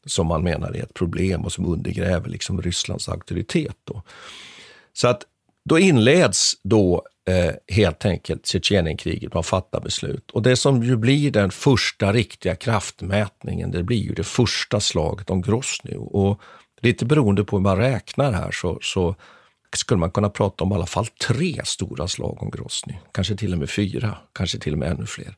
som 0.06 0.26
man 0.26 0.42
menar 0.42 0.76
är 0.76 0.82
ett 0.82 0.94
problem 0.94 1.44
och 1.44 1.52
som 1.52 1.66
undergräver 1.66 2.28
liksom 2.28 2.62
Rysslands 2.62 3.08
auktoritet. 3.08 3.76
Då. 3.84 4.02
Så 4.92 5.08
att 5.08 5.22
då 5.64 5.78
inleds 5.78 6.52
då 6.62 7.02
eh, 7.28 7.54
helt 7.68 8.04
enkelt 8.04 8.46
Tjetjenienkriget. 8.46 9.34
Man 9.34 9.44
fattar 9.44 9.80
beslut. 9.80 10.30
Och 10.30 10.42
det 10.42 10.56
som 10.56 10.82
ju 10.82 10.96
blir 10.96 11.30
den 11.30 11.50
första 11.50 12.12
riktiga 12.12 12.56
kraftmätningen, 12.56 13.70
det 13.70 13.82
blir 13.82 14.02
ju 14.02 14.14
det 14.14 14.24
första 14.24 14.80
slaget 14.80 15.30
om 15.30 15.42
Grozny. 15.42 15.94
Och 15.96 16.40
lite 16.80 17.04
beroende 17.04 17.44
på 17.44 17.56
hur 17.56 17.62
man 17.62 17.76
räknar 17.76 18.32
här 18.32 18.50
så, 18.50 18.78
så 18.82 19.14
skulle 19.76 20.00
man 20.00 20.10
kunna 20.10 20.30
prata 20.30 20.64
om 20.64 20.72
i 20.72 20.74
alla 20.74 20.86
fall 20.86 21.06
tre 21.06 21.60
stora 21.64 22.08
slag 22.08 22.42
om 22.42 22.50
Grozny. 22.50 22.94
Kanske 23.12 23.36
till 23.36 23.52
och 23.52 23.58
med 23.58 23.70
fyra, 23.70 24.18
kanske 24.32 24.58
till 24.58 24.72
och 24.72 24.78
med 24.78 24.90
ännu 24.90 25.06
fler. 25.06 25.36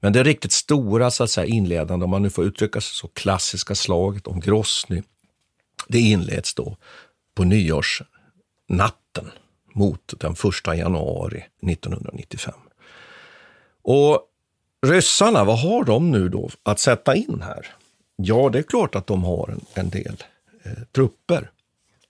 Men 0.00 0.12
det 0.12 0.22
riktigt 0.22 0.52
stora, 0.52 1.10
så 1.10 1.24
att 1.24 1.30
säga, 1.30 1.46
inledande, 1.46 2.04
om 2.04 2.10
man 2.10 2.22
nu 2.22 2.30
får 2.30 2.44
uttrycka 2.44 2.80
sig 2.80 2.94
så, 2.94 3.08
klassiska 3.08 3.74
slaget 3.74 4.26
om 4.26 4.40
Grozny, 4.40 5.02
det 5.88 5.98
inleds 5.98 6.54
då 6.54 6.76
på 7.34 7.44
nyårsnatten 7.44 9.30
mot 9.72 10.14
den 10.18 10.32
1 10.32 10.76
januari 10.76 11.44
1995. 11.62 12.54
Och 13.82 14.22
ryssarna, 14.86 15.44
vad 15.44 15.58
har 15.58 15.84
de 15.84 16.10
nu 16.10 16.28
då 16.28 16.50
att 16.62 16.80
sätta 16.80 17.14
in 17.14 17.42
här? 17.44 17.66
Ja, 18.16 18.50
det 18.52 18.58
är 18.58 18.62
klart 18.62 18.94
att 18.94 19.06
de 19.06 19.24
har 19.24 19.48
en, 19.48 19.60
en 19.74 19.90
del 19.90 20.24
eh, 20.62 20.72
trupper. 20.94 21.50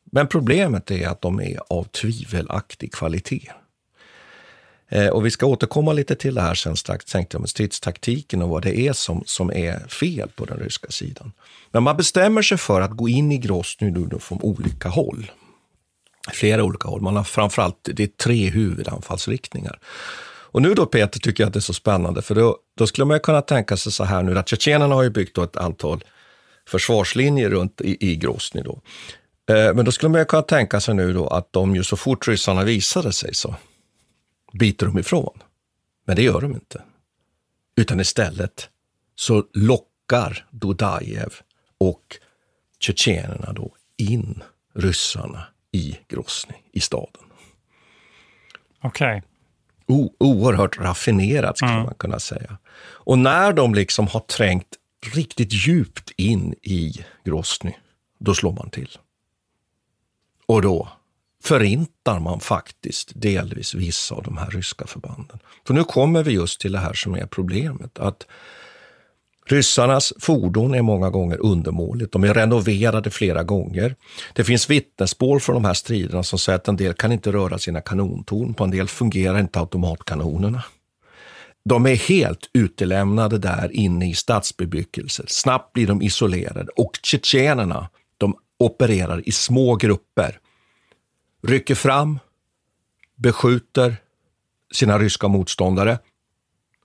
Men 0.04 0.26
problemet 0.28 0.90
är 0.90 1.08
att 1.08 1.20
de 1.20 1.40
är 1.40 1.60
av 1.68 1.84
tvivelaktig 1.84 2.92
kvalitet. 2.92 3.52
Eh, 4.88 5.08
och 5.08 5.26
vi 5.26 5.30
ska 5.30 5.46
återkomma 5.46 5.92
lite 5.92 6.14
till 6.14 6.34
det 6.34 6.40
här 6.40 6.54
sen 6.54 6.76
strax, 6.76 7.04
tänkte 7.04 7.34
jag, 7.34 7.40
med 7.40 7.50
stridstaktiken 7.50 8.42
och 8.42 8.48
vad 8.48 8.62
det 8.62 8.78
är 8.78 8.92
som, 8.92 9.22
som 9.26 9.50
är 9.50 9.88
fel 9.88 10.28
på 10.28 10.44
den 10.44 10.58
ryska 10.58 10.88
sidan. 10.90 11.32
Men 11.70 11.82
man 11.82 11.96
bestämmer 11.96 12.42
sig 12.42 12.58
för 12.58 12.80
att 12.80 12.90
gå 12.90 13.08
in 13.08 13.32
i 13.32 13.38
Grozny 13.38 13.90
nu 13.90 14.18
från 14.20 14.42
olika 14.42 14.88
håll 14.88 15.30
flera 16.32 16.64
olika 16.64 16.88
håll. 16.88 17.00
Man 17.00 17.16
har 17.16 17.24
framförallt 17.24 17.88
det 17.92 18.02
är 18.02 18.06
tre 18.06 18.50
huvudanfallsriktningar. 18.50 19.78
Och 20.50 20.62
nu 20.62 20.74
då 20.74 20.86
Peter 20.86 21.20
tycker 21.20 21.42
jag 21.42 21.48
att 21.48 21.52
det 21.54 21.58
är 21.58 21.60
så 21.60 21.74
spännande, 21.74 22.22
för 22.22 22.34
då, 22.34 22.56
då 22.76 22.86
skulle 22.86 23.04
man 23.04 23.20
kunna 23.20 23.42
tänka 23.42 23.76
sig 23.76 23.92
så 23.92 24.04
här 24.04 24.22
nu 24.22 24.38
att 24.38 24.48
tjetjenerna 24.48 24.94
har 24.94 25.02
ju 25.02 25.10
byggt 25.10 25.36
då 25.36 25.42
ett 25.42 25.56
antal 25.56 26.04
försvarslinjer 26.68 27.50
runt 27.50 27.80
i, 27.80 28.10
i 28.10 28.16
Grozny 28.16 28.62
då. 28.62 28.80
Eh, 29.48 29.74
men 29.74 29.84
då 29.84 29.92
skulle 29.92 30.10
man 30.10 30.26
kunna 30.26 30.42
tänka 30.42 30.80
sig 30.80 30.94
nu 30.94 31.12
då 31.12 31.26
att 31.26 31.52
de 31.52 31.76
ju 31.76 31.82
så 31.82 31.96
fort 31.96 32.28
ryssarna 32.28 32.64
visade 32.64 33.12
sig 33.12 33.34
så 33.34 33.54
biter 34.52 34.86
de 34.86 34.98
ifrån. 34.98 35.38
Men 36.06 36.16
det 36.16 36.22
gör 36.22 36.40
de 36.40 36.54
inte. 36.54 36.82
Utan 37.76 38.00
istället 38.00 38.68
så 39.14 39.44
lockar 39.54 40.46
Dudajev 40.50 41.34
och 41.78 42.02
tjetjenerna 42.80 43.52
då 43.52 43.74
in 43.96 44.42
ryssarna 44.74 45.46
i 45.72 45.98
Grosny, 46.08 46.54
i 46.72 46.80
staden. 46.80 47.22
Okej. 48.80 49.22
Okay. 49.86 50.08
oerhört 50.18 50.78
raffinerat, 50.78 51.56
skulle 51.56 51.72
mm. 51.72 51.84
man 51.84 51.94
kunna 51.94 52.20
säga. 52.20 52.58
Och 52.78 53.18
när 53.18 53.52
de 53.52 53.74
liksom 53.74 54.06
har 54.06 54.20
trängt 54.20 54.76
riktigt 55.14 55.52
djupt 55.52 56.10
in 56.16 56.54
i 56.62 57.04
Grosny, 57.24 57.72
då 58.18 58.34
slår 58.34 58.52
man 58.52 58.70
till. 58.70 58.98
Och 60.46 60.62
då 60.62 60.88
förintar 61.42 62.20
man 62.20 62.40
faktiskt 62.40 63.12
delvis 63.14 63.74
vissa 63.74 64.14
av 64.14 64.22
de 64.22 64.36
här 64.36 64.50
ryska 64.50 64.86
förbanden. 64.86 65.38
För 65.66 65.74
nu 65.74 65.84
kommer 65.84 66.22
vi 66.22 66.32
just 66.32 66.60
till 66.60 66.72
det 66.72 66.78
här 66.78 66.92
som 66.92 67.14
är 67.14 67.26
problemet. 67.26 67.98
att 67.98 68.26
Ryssarnas 69.50 70.12
fordon 70.20 70.74
är 70.74 70.82
många 70.82 71.10
gånger 71.10 71.46
undermåligt. 71.46 72.12
De 72.12 72.24
är 72.24 72.34
renoverade 72.34 73.10
flera 73.10 73.42
gånger. 73.42 73.96
Det 74.32 74.44
finns 74.44 74.70
vittnesmål 74.70 75.40
från 75.40 75.54
de 75.54 75.64
här 75.64 75.74
striderna 75.74 76.22
som 76.22 76.38
säger 76.38 76.56
att 76.56 76.68
en 76.68 76.76
del 76.76 76.94
kan 76.94 77.12
inte 77.12 77.32
röra 77.32 77.58
sina 77.58 77.80
kanontorn. 77.80 78.54
På 78.54 78.64
en 78.64 78.70
del 78.70 78.88
fungerar 78.88 79.38
inte 79.40 79.60
automatkanonerna. 79.60 80.64
De 81.64 81.86
är 81.86 81.94
helt 81.94 82.50
utelämnade 82.52 83.38
där 83.38 83.72
inne 83.72 84.10
i 84.10 84.14
stadsbebyggelse. 84.14 85.24
Snabbt 85.26 85.72
blir 85.72 85.86
de 85.86 86.02
isolerade 86.02 86.70
och 86.76 86.98
tjetjenerna, 87.02 87.88
de 88.18 88.36
opererar 88.58 89.28
i 89.28 89.32
små 89.32 89.76
grupper. 89.76 90.38
Rycker 91.46 91.74
fram, 91.74 92.18
beskjuter 93.16 93.96
sina 94.74 94.98
ryska 94.98 95.28
motståndare, 95.28 95.98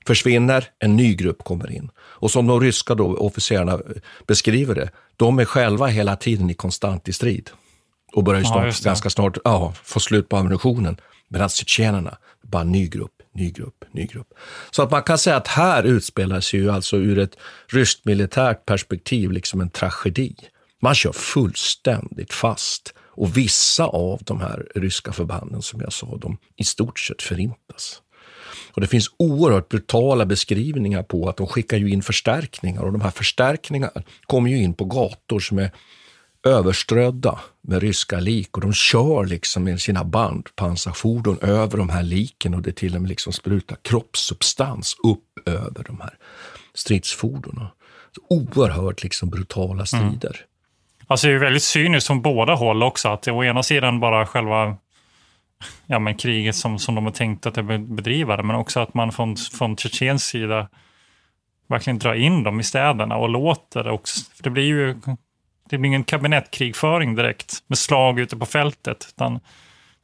försvinner, 0.07 0.65
en 0.79 0.95
ny 0.95 1.15
grupp 1.15 1.43
kommer 1.43 1.71
in. 1.71 1.89
Och 1.97 2.31
som 2.31 2.47
de 2.47 2.61
ryska 2.61 2.95
då, 2.95 3.17
officerarna 3.17 3.79
beskriver 4.27 4.75
det, 4.75 4.89
de 5.17 5.39
är 5.39 5.45
själva 5.45 5.87
hela 5.87 6.15
tiden 6.15 6.49
i 6.49 6.53
konstant 6.53 7.07
i 7.07 7.13
strid. 7.13 7.49
Och 8.13 8.23
börjar 8.23 8.43
snart, 8.43 8.65
ja, 8.65 8.89
ganska 8.89 9.09
snart 9.09 9.37
ja, 9.43 9.73
få 9.83 9.99
slut 9.99 10.29
på 10.29 10.37
ammunitionen. 10.37 10.97
Medan 11.27 11.49
tjetjenerna, 11.49 12.17
bara 12.41 12.63
ny 12.63 12.87
grupp, 12.87 13.11
ny 13.33 13.51
grupp, 13.51 13.85
ny 13.91 14.05
grupp. 14.05 14.27
Så 14.71 14.83
att 14.83 14.91
man 14.91 15.03
kan 15.03 15.17
säga 15.17 15.35
att 15.35 15.47
här 15.47 15.83
utspelar 15.83 16.39
sig 16.39 16.59
ju 16.59 16.71
alltså 16.71 16.97
ur 16.97 17.19
ett 17.19 17.37
ryskt 17.67 18.05
militärt 18.05 18.65
perspektiv 18.65 19.31
liksom 19.31 19.61
en 19.61 19.69
tragedi. 19.69 20.35
Man 20.81 20.95
kör 20.95 21.11
fullständigt 21.11 22.33
fast. 22.33 22.93
Och 23.15 23.37
vissa 23.37 23.85
av 23.85 24.19
de 24.23 24.41
här 24.41 24.67
ryska 24.75 25.11
förbanden, 25.11 25.61
som 25.61 25.81
jag 25.81 25.93
sa, 25.93 26.17
de 26.17 26.37
i 26.55 26.63
stort 26.63 26.99
sett 26.99 27.21
förintas. 27.21 28.01
Och 28.73 28.81
det 28.81 28.87
finns 28.87 29.07
oerhört 29.17 29.69
brutala 29.69 30.25
beskrivningar 30.25 31.03
på 31.03 31.29
att 31.29 31.37
de 31.37 31.47
skickar 31.47 31.77
ju 31.77 31.89
in 31.89 32.03
förstärkningar 32.03 32.81
och 32.81 32.91
de 32.91 33.01
här 33.01 33.11
förstärkningarna 33.11 34.03
kommer 34.25 34.49
ju 34.49 34.63
in 34.63 34.73
på 34.73 34.85
gator 34.85 35.39
som 35.39 35.59
är 35.59 35.71
överströdda 36.45 37.39
med 37.61 37.81
ryska 37.81 38.19
lik 38.19 38.57
och 38.57 38.61
de 38.61 38.73
kör 38.73 39.25
liksom 39.25 39.63
med 39.63 39.81
sina 39.81 40.03
bandpansarfordon 40.03 41.37
över 41.41 41.77
de 41.77 41.89
här 41.89 42.03
liken 42.03 42.53
och 42.53 42.61
det 42.61 42.71
till 42.71 42.95
och 42.95 43.01
med 43.01 43.09
liksom 43.09 43.33
sprutar 43.33 43.77
kroppssubstans 43.81 44.95
upp 45.03 45.47
över 45.47 45.83
de 45.83 45.99
här 46.01 46.17
stridsfordonen. 46.73 47.67
Oerhört 48.29 49.03
liksom 49.03 49.29
brutala 49.29 49.85
strider. 49.85 50.35
Mm. 50.35 50.47
Alltså 51.07 51.27
det 51.27 51.33
är 51.33 51.37
väldigt 51.37 51.63
cyniskt 51.63 52.07
från 52.07 52.21
båda 52.21 52.53
håll 52.55 52.83
också. 52.83 53.09
Att 53.09 53.27
å 53.27 53.43
ena 53.43 53.63
sidan 53.63 53.99
bara 53.99 54.25
själva 54.25 54.77
ja, 55.85 55.99
men 55.99 56.15
kriget 56.15 56.55
som, 56.55 56.79
som 56.79 56.95
de 56.95 57.05
har 57.05 57.11
tänkt 57.11 57.45
att 57.45 57.65
bedriva 57.65 58.37
det, 58.37 58.43
men 58.43 58.55
också 58.55 58.79
att 58.79 58.93
man 58.93 59.11
från, 59.11 59.35
från 59.35 59.77
Tjetjens 59.77 60.23
sida 60.23 60.69
verkligen 61.67 61.99
drar 61.99 62.13
in 62.13 62.43
dem 62.43 62.59
i 62.59 62.63
städerna 62.63 63.15
och 63.15 63.29
låter 63.29 63.83
det 63.83 63.91
också. 63.91 64.31
För 64.35 64.43
det 64.43 64.49
blir 64.49 64.63
ju 64.63 64.95
det 65.69 65.77
blir 65.77 65.87
ingen 65.87 66.03
kabinettkrigföring 66.03 67.15
direkt 67.15 67.63
med 67.67 67.77
slag 67.77 68.19
ute 68.19 68.37
på 68.37 68.45
fältet, 68.45 69.05
utan 69.09 69.39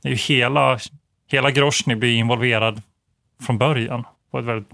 det 0.02 0.10
är 0.10 0.12
ju 0.12 0.18
hela, 0.18 0.80
hela 1.28 1.52
Grosny 1.52 1.96
blir 1.96 2.16
involverad 2.16 2.82
från 3.42 3.58
början 3.58 4.04
på 4.32 4.40
ett 4.40 4.46
väldigt 4.46 4.72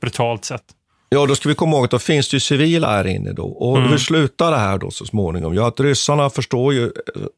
brutalt 0.00 0.44
sätt. 0.44 0.64
Ja, 1.12 1.26
då 1.26 1.34
ska 1.34 1.48
vi 1.48 1.54
komma 1.54 1.76
ihåg 1.76 1.84
att 1.84 1.90
då 1.90 1.98
finns 1.98 2.28
det 2.28 2.34
ju 2.34 2.40
civila 2.40 2.88
här 2.88 3.06
inne 3.06 3.32
då. 3.32 3.46
Och 3.46 3.76
mm. 3.76 3.90
hur 3.90 3.98
slutar 3.98 4.50
det 4.50 4.56
här 4.56 4.78
då 4.78 4.90
så 4.90 5.06
småningom? 5.06 5.54
Ja, 5.54 5.68
att 5.68 5.80
ryssarna 5.80 6.30
förstår 6.30 6.74
ju 6.74 6.84
eh, 6.84 6.90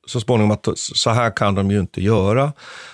så 0.07 0.21
småningom 0.21 0.51
att 0.51 0.69
så 0.77 1.11
här 1.11 1.37
kan 1.37 1.55
de 1.55 1.71
ju 1.71 1.81
inte 1.81 2.03
göra. 2.03 2.53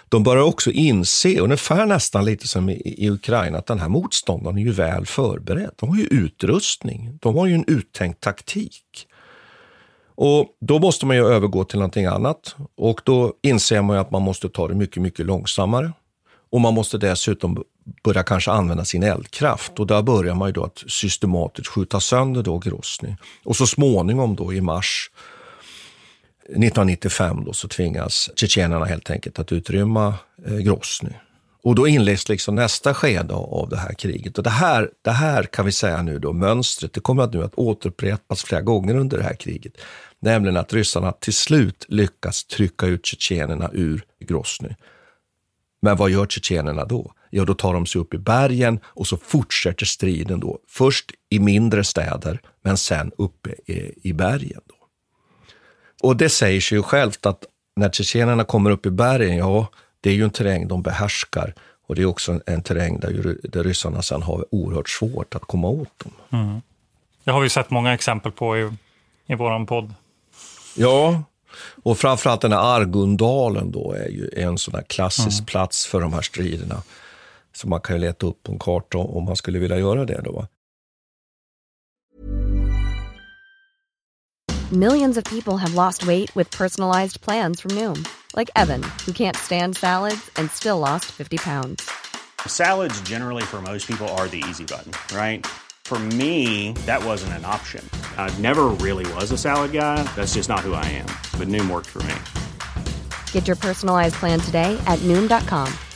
De 0.09 0.23
börjar 0.23 0.43
också 0.43 0.71
inse, 0.71 1.38
ungefär 1.41 1.87
nästan 1.87 2.25
lite 2.25 2.49
som 2.49 2.69
i, 2.69 2.95
i 2.97 3.11
Ukraina, 3.11 3.59
att 3.59 3.67
den 3.67 3.79
här 3.79 3.88
motståndaren 3.88 4.59
är 4.59 4.62
ju 4.62 4.71
väl 4.71 5.07
förberedd. 5.07 5.71
De 5.77 5.88
har 5.88 5.97
ju 5.97 6.05
utrustning, 6.05 7.19
de 7.23 7.37
har 7.37 7.47
ju 7.47 7.55
en 7.55 7.64
uttänkt 7.67 8.21
taktik. 8.21 9.07
Och 10.14 10.47
då 10.61 10.79
måste 10.79 11.07
man 11.07 11.17
ju 11.17 11.27
övergå 11.27 11.64
till 11.64 11.79
någonting 11.79 12.07
annat 12.07 12.57
och 12.77 13.01
då 13.05 13.33
inser 13.43 13.83
man 13.83 13.97
ju 13.97 14.01
att 14.01 14.11
man 14.11 14.23
måste 14.23 14.49
ta 14.49 14.69
det 14.69 14.75
mycket, 14.75 15.03
mycket 15.03 15.27
långsammare. 15.27 15.93
Och 16.51 16.61
man 16.61 16.75
måste 16.75 16.99
dessutom 16.99 17.64
börja 18.05 18.22
kanske 18.22 18.51
använda 18.51 18.85
sin 18.85 19.03
eldkraft 19.03 19.79
och 19.79 19.87
där 19.87 20.03
börjar 20.03 20.35
man 20.35 20.48
ju 20.48 20.53
då 20.53 20.64
att 20.64 20.85
systematiskt 20.87 21.68
skjuta 21.68 22.01
sönder 22.01 22.42
då 22.42 22.59
Grosny. 22.59 23.16
Och 23.44 23.57
så 23.57 23.66
småningom 23.66 24.37
då 24.37 24.53
i 24.53 24.61
mars 24.61 25.11
1995 26.48 27.44
då 27.44 27.53
så 27.53 27.68
tvingas 27.68 28.31
tjetjenerna 28.37 28.85
helt 28.85 29.11
enkelt 29.11 29.38
att 29.38 29.53
utrymma 29.53 30.14
eh, 30.46 30.57
Grosny. 30.57 31.11
Och 31.62 31.74
då 31.74 31.88
inleds 31.88 32.29
liksom 32.29 32.55
nästa 32.55 32.94
skede 32.94 33.35
av 33.35 33.68
det 33.68 33.77
här 33.77 33.94
kriget. 33.94 34.38
Och 34.38 34.44
det 34.44 34.51
här, 34.51 34.90
det 35.03 35.11
här 35.11 35.42
kan 35.42 35.64
vi 35.64 35.72
säga 35.72 36.03
nu 36.03 36.18
då, 36.18 36.33
mönstret, 36.33 36.92
det 36.92 37.01
kommer 37.01 37.22
att 37.22 37.33
nu 37.33 37.44
att 37.44 37.55
återupprepas 37.55 38.44
flera 38.44 38.62
gånger 38.62 38.96
under 38.96 39.18
det 39.18 39.24
här 39.24 39.35
kriget. 39.35 39.72
Nämligen 40.20 40.57
att 40.57 40.72
ryssarna 40.72 41.12
till 41.12 41.35
slut 41.35 41.85
lyckas 41.88 42.44
trycka 42.44 42.87
ut 42.87 43.07
tjetjenerna 43.07 43.70
ur 43.72 44.03
Grosny. 44.20 44.68
Men 45.83 45.96
vad 45.96 46.11
gör 46.11 46.27
tjetjenerna 46.27 46.85
då? 46.85 47.12
Ja, 47.31 47.45
då 47.45 47.55
tar 47.55 47.75
de 47.75 47.87
sig 47.87 48.01
upp 48.01 48.14
i 48.14 48.19
bergen 48.19 48.81
och 48.85 49.07
så 49.07 49.17
fortsätter 49.17 49.87
striden 49.87 50.41
då. 50.41 50.59
Först 50.69 51.11
i 51.31 51.38
mindre 51.38 51.85
städer, 51.85 52.41
men 52.62 52.77
sen 52.77 53.12
uppe 53.19 53.51
i, 53.67 53.93
i 54.03 54.12
bergen. 54.12 54.61
Då. 54.67 54.75
Och 56.09 56.17
det 56.17 56.29
säger 56.29 56.61
sig 56.61 56.79
ju 56.79 56.83
självt 56.83 57.27
att 57.27 57.45
när 57.77 57.91
tjetjenerna 57.91 58.45
kommer 58.45 58.71
upp 58.71 58.87
i 58.87 58.91
bergen, 58.91 59.37
ja, 59.37 59.67
det 60.01 60.11
är 60.11 60.14
ju 60.14 60.25
en 60.25 60.31
terräng 60.31 60.69
de 60.69 60.83
behärskar. 60.83 61.55
Och 61.87 61.95
det 61.95 62.03
är 62.03 62.07
också 62.07 62.33
en, 62.33 62.43
en 62.47 62.62
terräng 62.62 63.01
där, 63.01 63.37
där 63.43 63.64
ryssarna 63.64 64.03
sen 64.03 64.23
har 64.23 64.55
oerhört 64.55 64.88
svårt 64.88 65.35
att 65.35 65.43
komma 65.43 65.69
åt 65.69 65.99
dem. 65.99 66.12
Mm. 66.31 66.61
Det 67.25 67.31
har 67.31 67.41
vi 67.41 67.49
sett 67.49 67.71
många 67.71 67.95
exempel 67.95 68.33
på 68.33 68.59
i, 68.59 68.71
i 69.27 69.35
vår 69.35 69.67
podd. 69.67 69.95
Ja, 70.77 71.23
och 71.83 71.99
framförallt 71.99 72.41
den 72.41 72.53
här 72.53 72.81
Argundalen 72.81 73.71
då 73.71 73.93
är 73.93 74.09
ju 74.09 74.31
en 74.37 74.59
sån 74.59 74.83
klassisk 74.88 75.38
mm. 75.38 75.47
plats 75.47 75.87
för 75.87 76.01
de 76.01 76.12
här 76.12 76.23
striderna. 76.23 76.83
Så 77.59 77.68
man 77.68 77.81
kan 77.81 77.97
ju 77.97 78.01
leta 78.01 78.27
upp 78.27 78.42
på 78.42 78.53
en 78.53 78.59
karta 78.59 78.99
om 78.99 79.25
man 79.25 79.37
skulle 79.37 79.59
vilja 79.59 79.79
göra 79.79 80.05
det 80.05 80.21
då. 80.25 80.47
Millions 84.73 85.16
of 85.16 85.25
people 85.25 85.57
have 85.57 85.75
lost 85.75 86.07
weight 86.07 86.37
with 86.37 86.59
personalized 86.59 87.21
plans 87.21 87.61
from 87.61 87.71
Noom. 87.71 88.05
Like 88.37 88.51
Evan, 88.57 88.83
who 89.07 89.12
can't 89.12 89.37
stand 89.37 89.77
salads 89.77 90.31
and 90.37 90.51
still 90.51 90.79
lost 90.79 91.05
50 91.05 91.37
pounds. 91.38 91.90
Salads 92.47 93.01
generally 93.09 93.42
for 93.42 93.62
most 93.62 93.87
people 93.87 94.09
are 94.09 94.29
the 94.29 94.44
easy 94.51 94.64
button, 94.64 94.92
right? 95.16 95.47
For 95.85 95.99
me, 95.99 96.73
that 96.87 97.05
wasn't 97.05 97.33
an 97.38 97.44
option. 97.44 97.83
I 98.18 98.31
never 98.42 98.66
really 98.87 99.07
was 99.14 99.33
a 99.33 99.38
salad 99.38 99.73
guy. 99.73 100.03
That's 100.14 100.35
just 100.35 100.49
not 100.49 100.61
who 100.61 100.75
I 100.75 100.85
am. 101.01 101.09
But 101.38 101.49
Noom 101.49 101.71
worked 101.71 101.90
for 101.90 102.03
me. 102.03 102.14
Get 103.33 103.47
your 103.49 103.57
personalized 103.57 104.16
plan 104.21 104.40
today 104.40 104.79
at 104.87 104.99
Noom.com. 105.01 105.88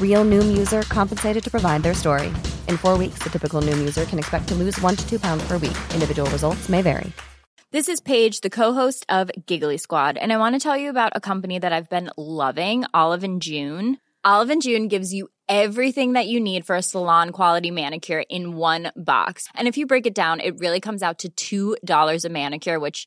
Real 0.00 0.24
Noom 0.24 0.56
user 0.56 0.82
compensated 0.82 1.44
to 1.44 1.50
provide 1.50 1.82
their 1.82 1.92
story. 1.92 2.28
In 2.66 2.78
four 2.78 2.96
weeks, 2.96 3.18
the 3.22 3.28
typical 3.28 3.60
Noom 3.60 3.78
user 3.78 4.06
can 4.06 4.18
expect 4.18 4.48
to 4.48 4.54
lose 4.54 4.80
one 4.80 4.96
to 4.96 5.06
two 5.06 5.18
pounds 5.18 5.46
per 5.46 5.58
week. 5.58 5.76
Individual 5.92 6.30
results 6.30 6.70
may 6.70 6.80
vary. 6.80 7.12
This 7.72 7.90
is 7.90 8.00
Paige, 8.00 8.40
the 8.40 8.48
co-host 8.48 9.04
of 9.08 9.30
Giggly 9.44 9.76
Squad, 9.76 10.16
and 10.16 10.32
I 10.32 10.38
want 10.38 10.54
to 10.54 10.60
tell 10.60 10.76
you 10.76 10.88
about 10.88 11.12
a 11.14 11.20
company 11.20 11.58
that 11.58 11.72
I've 11.72 11.90
been 11.90 12.10
loving, 12.16 12.84
Olive 12.94 13.24
and 13.24 13.42
June. 13.42 13.98
Olive 14.24 14.50
and 14.50 14.62
June 14.62 14.88
gives 14.88 15.12
you 15.12 15.28
everything 15.48 16.12
that 16.12 16.26
you 16.26 16.40
need 16.40 16.64
for 16.64 16.76
a 16.76 16.82
salon 16.82 17.30
quality 17.30 17.70
manicure 17.70 18.22
in 18.30 18.56
one 18.56 18.92
box. 18.96 19.48
And 19.54 19.68
if 19.68 19.76
you 19.76 19.86
break 19.86 20.06
it 20.06 20.14
down, 20.14 20.40
it 20.40 20.58
really 20.58 20.80
comes 20.80 21.02
out 21.02 21.24
to 21.36 21.76
$2 21.76 22.24
a 22.24 22.28
manicure, 22.28 22.78
which 22.78 23.06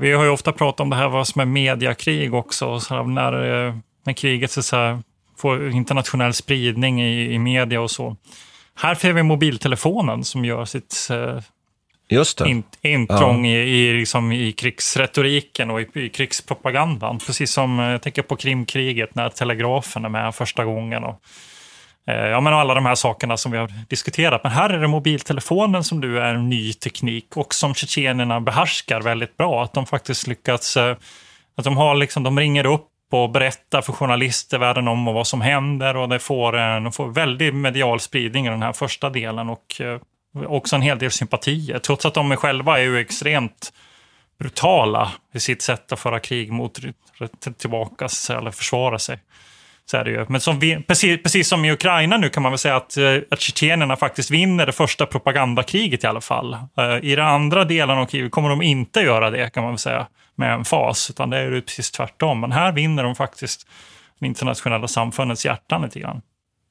Vi 0.00 0.12
har 0.12 0.24
ju 0.24 0.30
ofta 0.30 0.52
pratat 0.52 0.80
om 0.80 0.90
det 0.90 0.96
här 0.96 1.08
vad 1.08 1.28
som 1.28 1.40
är 1.40 1.44
mediakrig 1.44 2.34
också, 2.34 2.80
så 2.80 3.02
när, 3.02 3.66
eh, 3.66 3.74
när 4.04 4.12
kriget 4.12 4.50
så 4.50 4.76
här, 4.76 4.98
får 5.36 5.70
internationell 5.70 6.34
spridning 6.34 7.02
i, 7.02 7.34
i 7.34 7.38
media 7.38 7.80
och 7.80 7.90
så. 7.90 8.16
Här 8.74 8.94
får 8.94 9.08
vi 9.08 9.22
mobiltelefonen 9.22 10.24
som 10.24 10.44
gör 10.44 10.64
sitt 10.64 11.08
eh, 11.10 11.40
Just 12.08 12.38
det. 12.38 12.48
In, 12.48 12.62
intrång 12.82 13.46
ja. 13.46 13.52
i, 13.52 13.88
i, 13.88 13.92
liksom, 13.92 14.32
i 14.32 14.52
krigsretoriken 14.52 15.70
och 15.70 15.80
i, 15.80 15.86
i 15.94 16.08
krigspropagandan. 16.08 17.18
Precis 17.18 17.50
som 17.50 17.80
eh, 17.80 17.86
jag 17.86 18.02
tänker 18.02 18.22
på 18.22 18.36
Krimkriget 18.36 19.14
när 19.14 19.28
telegrafen 19.28 20.04
är 20.04 20.08
med 20.08 20.34
första 20.34 20.64
gången. 20.64 21.04
Och, 21.04 21.22
Eh, 22.08 22.26
ja, 22.26 22.40
men 22.40 22.52
alla 22.52 22.74
de 22.74 22.86
här 22.86 22.94
sakerna 22.94 23.36
som 23.36 23.52
vi 23.52 23.58
har 23.58 23.72
diskuterat. 23.88 24.42
Men 24.42 24.52
här 24.52 24.70
är 24.70 24.80
det 24.80 24.88
mobiltelefonen 24.88 25.84
som 25.84 26.00
nu 26.00 26.18
är 26.18 26.34
en 26.34 26.48
ny 26.48 26.72
teknik 26.72 27.36
och 27.36 27.54
som 27.54 27.74
tjetjenerna 27.74 28.40
behärskar 28.40 29.00
väldigt 29.00 29.36
bra. 29.36 29.64
Att 29.64 29.74
de 29.74 29.86
faktiskt 29.86 30.26
lyckats, 30.26 30.76
eh, 30.76 30.96
att 31.56 31.64
de, 31.64 31.76
har 31.76 31.94
liksom, 31.94 32.22
de 32.22 32.38
ringer 32.38 32.66
upp 32.66 32.88
och 33.10 33.30
berättar 33.30 33.82
för 33.82 33.92
journalister 33.92 34.58
världen 34.58 34.88
om 34.88 35.08
och 35.08 35.14
vad 35.14 35.26
som 35.26 35.40
händer 35.40 35.96
och 35.96 36.08
det 36.08 36.18
får, 36.18 36.56
en, 36.56 36.84
de 36.84 36.92
får 36.92 37.08
väldigt 37.08 37.54
medial 37.54 38.00
spridning 38.00 38.46
i 38.46 38.50
den 38.50 38.62
här 38.62 38.72
första 38.72 39.10
delen. 39.10 39.48
Och, 39.48 39.80
eh, 39.80 40.00
också 40.46 40.76
en 40.76 40.82
hel 40.82 40.98
del 40.98 41.10
sympatier, 41.10 41.78
trots 41.78 42.06
att 42.06 42.14
de 42.14 42.36
själva 42.36 42.78
är 42.78 42.82
ju 42.82 42.98
extremt 42.98 43.72
brutala 44.38 45.12
i 45.34 45.40
sitt 45.40 45.62
sätt 45.62 45.92
att 45.92 46.00
föra 46.00 46.20
krig 46.20 46.52
mot 46.52 46.78
tillbaka 47.58 48.08
eller 48.30 48.50
försvara 48.50 48.98
sig. 48.98 49.18
Så 49.90 49.96
är 49.96 50.04
det 50.04 50.10
ju. 50.10 50.26
Men 50.28 50.40
som 50.40 50.58
vi, 50.58 50.82
precis, 50.82 51.22
precis 51.22 51.48
som 51.48 51.64
i 51.64 51.72
Ukraina 51.72 52.16
nu 52.16 52.28
kan 52.28 52.42
man 52.42 52.52
väl 52.52 52.58
säga 52.58 52.76
att, 52.76 52.96
eh, 52.96 53.16
att 53.30 53.40
tjetjenerna 53.40 53.96
faktiskt 53.96 54.30
vinner 54.30 54.66
det 54.66 54.72
första 54.72 55.06
propagandakriget 55.06 56.04
i 56.04 56.06
alla 56.06 56.20
fall. 56.20 56.54
Eh, 56.78 56.96
I 57.02 57.14
den 57.14 57.26
andra 57.26 57.64
delen 57.64 57.98
av 57.98 58.06
kriget 58.06 58.32
kommer 58.32 58.48
de 58.48 58.62
inte 58.62 59.00
göra 59.00 59.30
det 59.30 59.50
kan 59.50 59.62
man 59.62 59.72
väl 59.72 59.78
säga 59.78 60.06
med 60.34 60.54
en 60.54 60.64
fas, 60.64 61.10
utan 61.10 61.30
det 61.30 61.38
är 61.38 61.50
ju 61.50 61.62
precis 61.62 61.90
tvärtom. 61.90 62.40
Men 62.40 62.52
här 62.52 62.72
vinner 62.72 63.04
de 63.04 63.14
faktiskt 63.14 63.66
det 64.20 64.26
internationella 64.26 64.88
samfundets 64.88 65.46
hjärtan 65.46 65.82
lite 65.82 66.00
grann. 66.00 66.22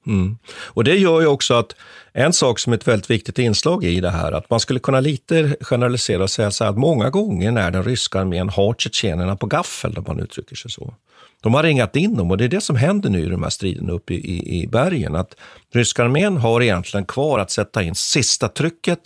Mm. 0.08 0.38
Och 0.48 0.84
det 0.84 0.96
gör 0.96 1.22
ju 1.22 1.28
också 1.28 1.54
att 1.54 1.76
en 2.14 2.34
sak 2.34 2.60
som 2.60 2.74
är 2.74 2.78
ett 2.78 2.88
väldigt 2.88 3.10
viktigt 3.10 3.40
inslag 3.40 3.84
i 3.84 4.00
det 4.00 4.10
här, 4.10 4.32
att 4.32 4.50
man 4.50 4.60
skulle 4.60 4.80
kunna 4.80 5.00
lite 5.00 5.56
generalisera 5.62 6.24
och 6.24 6.30
säga 6.30 6.52
så 6.52 6.64
här 6.64 6.72
att 6.72 6.78
många 6.78 7.10
gånger 7.10 7.52
när 7.52 7.72
den 7.72 7.84
ryska 7.84 8.20
armén 8.20 8.50
har 8.50 8.74
tjetjenerna 8.74 9.36
på 9.36 9.46
gaffel, 9.46 9.98
om 9.98 10.04
man 10.08 10.20
uttrycker 10.20 10.56
sig 10.56 10.72
så. 10.72 10.94
De 11.42 11.54
har 11.54 11.64
ringat 11.64 11.96
in 11.96 12.18
dem 12.18 12.32
och 12.32 12.38
det 12.38 12.44
är 12.44 12.50
det 12.50 12.62
som 12.62 12.76
händer 12.76 13.10
nu 13.10 13.20
i 13.20 13.30
de 13.30 13.44
här 13.44 13.50
striderna 13.50 13.94
uppe 13.94 14.14
i, 14.14 14.18
i, 14.18 14.64
i 14.64 14.68
bergen. 14.68 15.16
Att 15.16 15.36
ryska 15.74 16.04
armén 16.04 16.38
har 16.38 16.62
egentligen 16.62 17.06
kvar 17.06 17.40
att 17.40 17.52
sätta 17.52 17.84
in 17.84 17.96
sista 17.96 18.48
trycket 18.48 19.00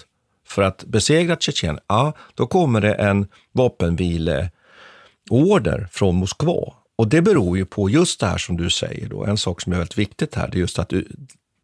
för 0.48 0.62
att 0.62 0.84
besegra 0.84 1.36
Tjetjenien. 1.36 1.80
Ja, 1.88 2.14
då 2.36 2.48
kommer 2.48 2.82
det 2.82 2.94
en 2.94 3.28
vapenvileorder 3.52 5.88
från 5.92 6.16
Moskva 6.16 6.81
och 7.02 7.08
det 7.08 7.22
beror 7.22 7.58
ju 7.58 7.66
på 7.66 7.90
just 7.90 8.20
det 8.20 8.26
här 8.26 8.38
som 8.38 8.58
du 8.58 8.70
säger, 8.70 9.10
då. 9.10 9.26
en 9.26 9.38
sak 9.38 9.62
som 9.62 9.74
är 9.74 9.78
väldigt 9.78 9.98
viktigt 9.98 10.36
här, 10.36 10.48
det 10.52 10.58
är 10.58 10.60
just 10.60 10.80
att 10.80 10.94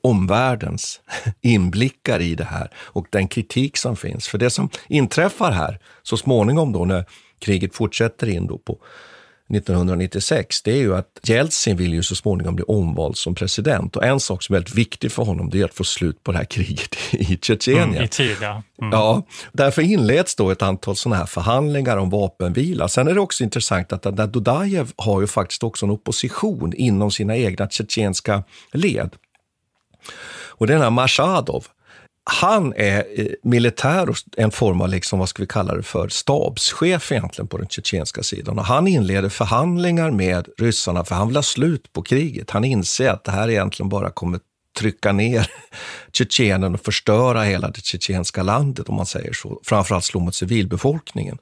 omvärldens 0.04 1.02
inblickar 1.41 2.19
i 2.19 2.36
det 2.36 2.43
här 2.43 2.73
och 2.76 3.08
den 3.10 3.28
kritik 3.28 3.78
som 3.78 3.95
finns. 3.95 4.28
För 4.28 4.38
det 4.38 4.50
som 4.50 4.69
inträffar 4.88 5.52
här 5.52 5.80
så 6.04 6.17
småningom 6.17 6.71
då 6.71 6.86
när 6.86 7.06
kriget 7.39 7.76
fortsätter 7.76 8.30
in 8.30 8.47
då 8.47 8.58
på 8.58 8.80
1996, 9.50 10.62
det 10.62 10.72
är 10.72 10.78
ju 10.78 10.96
att 10.96 11.20
Jeltsin 11.24 11.78
vill 11.78 11.94
ju 11.94 12.04
så 12.04 12.16
småningom 12.16 12.56
bli 12.56 12.66
omvald 12.68 13.18
som 13.18 13.36
president. 13.36 13.96
Och 13.96 14.06
en 14.06 14.20
sak 14.20 14.44
som 14.44 14.56
är 14.56 14.58
väldigt 14.58 14.76
viktig 14.76 15.12
för 15.12 15.24
honom, 15.24 15.50
det 15.50 15.62
är 15.62 15.66
att 15.66 15.74
få 15.74 15.84
slut 15.84 16.24
på 16.24 16.32
det 16.32 16.38
här 16.38 16.46
kriget 16.46 16.96
i 17.12 17.40
Tjetjenien. 17.42 17.90
Mm, 17.90 18.04
I 18.04 18.08
tid, 18.08 18.38
ja. 18.42 18.64
Mm. 18.82 18.92
ja. 18.92 19.28
Därför 19.52 19.82
inleds 19.82 20.36
då 20.36 20.52
ett 20.52 20.62
antal 20.62 20.96
sådana 20.96 21.16
här 21.16 21.26
förhandlingar 21.26 21.98
om 21.98 22.10
vapenvila. 22.10 22.88
Sen 22.88 23.08
är 23.08 23.14
det 23.14 23.22
också 23.22 23.44
intressant 23.44 23.94
att 23.94 24.34
Dudajev 24.34 24.92
har 24.96 25.22
ju 25.22 25.28
faktiskt 25.28 25.64
också 25.64 25.86
en 25.86 25.92
opposition 25.92 26.74
inom 26.74 27.12
sina 27.12 27.38
egna 27.38 27.70
tjetjenska 27.70 28.44
led. 28.74 29.16
Och 30.58 30.68
den 30.68 30.82
här 30.82 30.90
Mashadov, 30.90 31.66
han 32.30 32.74
är 32.76 33.06
eh, 33.16 33.26
militär 33.44 34.10
och 34.10 34.16
en 34.38 34.52
form 34.52 34.82
av, 34.82 34.90
liksom, 34.90 35.20
vad 35.20 35.30
ska 35.30 35.44
vi 35.44 35.48
kalla 35.48 35.76
det 35.76 35.84
för, 35.84 36.10
stabschef 36.10 37.12
egentligen 37.12 37.48
på 37.48 37.58
den 37.58 37.68
tjetjenska 37.68 38.24
sidan. 38.24 38.60
Och 38.60 38.66
han 38.66 38.88
inleder 38.88 39.30
förhandlingar 39.30 40.12
med 40.12 40.48
ryssarna 40.58 41.06
för 41.06 41.16
han 41.16 41.28
vill 41.28 41.36
ha 41.36 41.44
slut 41.44 41.94
på 41.94 42.02
kriget. 42.02 42.50
Han 42.50 42.63
inser 42.63 43.10
att 43.10 43.24
det 43.24 43.32
här 43.32 43.50
egentligen 43.50 43.90
bara 43.90 44.10
kommer 44.10 44.40
trycka 44.80 45.12
ner 45.12 45.52
Tjetjenien 46.13 46.74
och 46.74 46.82
förstöra 46.82 47.44
hela 47.44 47.70
det 47.70 47.86
tjetjenska 47.86 48.44
landet, 48.44 48.90
om 48.90 48.96
man 48.96 49.06
säger 49.06 49.34
så. 49.34 49.62
Framförallt 49.63 50.06
slå 50.06 50.20
mot 50.20 50.36
civilbefolkningen. 50.36 51.38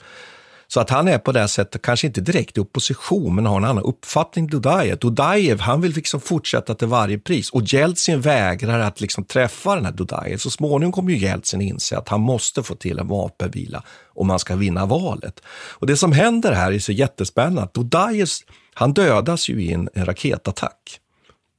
Så 0.67 0.79
att 0.79 0.89
han 0.89 1.07
är 1.07 1.17
på 1.17 1.31
det 1.31 1.47
sättet 1.47 1.81
kanske 1.81 2.07
inte 2.07 2.21
direkt 2.21 2.57
i 2.57 2.59
opposition, 2.59 3.35
men 3.35 3.45
har 3.45 3.57
en 3.57 3.63
annan 3.63 3.83
uppfattning 3.83 4.47
Dudajev. 4.47 4.97
Dudajev, 4.97 5.59
han 5.59 5.81
vill 5.81 5.91
liksom 5.91 6.21
fortsätta 6.21 6.75
till 6.75 6.87
varje 6.87 7.17
pris 7.17 7.49
och 7.49 7.61
Jeltsin 7.63 8.21
vägrar 8.21 8.79
att 8.79 9.01
liksom 9.01 9.23
träffa 9.23 9.75
den 9.75 9.85
här 9.85 9.91
Dudajev. 9.91 10.37
Så 10.37 10.49
småningom 10.49 10.91
kommer 10.91 11.11
ju 11.11 11.17
Jeltsin 11.17 11.61
inse 11.61 11.97
att 11.97 12.09
han 12.09 12.21
måste 12.21 12.63
få 12.63 12.75
till 12.75 12.99
en 12.99 13.07
vapenvila 13.07 13.83
om 14.13 14.27
man 14.27 14.39
ska 14.39 14.55
vinna 14.55 14.85
valet. 14.85 15.41
Och 15.71 15.87
det 15.87 15.97
som 15.97 16.11
händer 16.11 16.51
här 16.51 16.71
är 16.71 16.79
så 16.79 16.91
jättespännande. 16.91 17.71
Dudajev, 17.73 18.27
han 18.73 18.93
dödas 18.93 19.49
ju 19.49 19.61
i 19.61 19.73
en, 19.73 19.89
en 19.93 20.05
raketattack. 20.05 20.99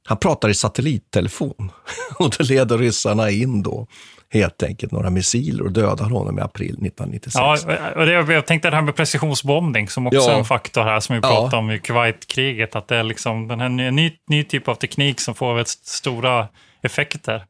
Han 0.07 0.17
pratar 0.17 0.49
i 0.49 0.53
satellittelefon 0.53 1.71
och 2.19 2.33
det 2.37 2.43
leder 2.43 2.77
ryssarna 2.77 3.29
in 3.29 3.63
då 3.63 3.87
helt 4.29 4.63
enkelt 4.63 4.91
några 4.91 5.09
missiler 5.09 5.63
och 5.63 5.71
dödade 5.71 6.13
honom 6.13 6.39
i 6.39 6.41
april 6.41 6.69
1996. 6.69 7.35
Ja, 7.35 7.57
och 7.95 8.05
det, 8.05 8.33
jag 8.33 8.45
tänkte 8.45 8.69
det 8.69 8.75
här 8.75 8.83
med 8.83 8.95
precisionsbombning 8.95 9.89
som 9.89 10.07
också 10.07 10.19
ja. 10.19 10.31
är 10.31 10.37
en 10.37 10.45
faktor 10.45 10.83
här 10.83 10.99
som 10.99 11.15
vi 11.15 11.21
pratade 11.21 11.49
ja. 11.51 11.57
om 11.57 11.71
i 11.71 11.79
Kuwait-kriget. 11.79 12.75
Att 12.75 12.87
det 12.87 12.95
är 12.95 13.03
liksom 13.03 13.47
den 13.47 13.59
här 13.59 13.69
ny, 13.69 14.11
ny 14.27 14.43
typ 14.43 14.67
av 14.67 14.75
teknik 14.75 15.19
som 15.19 15.35
får 15.35 15.53
väldigt 15.53 15.69
stora 15.69 16.47
effekter. 16.81 17.43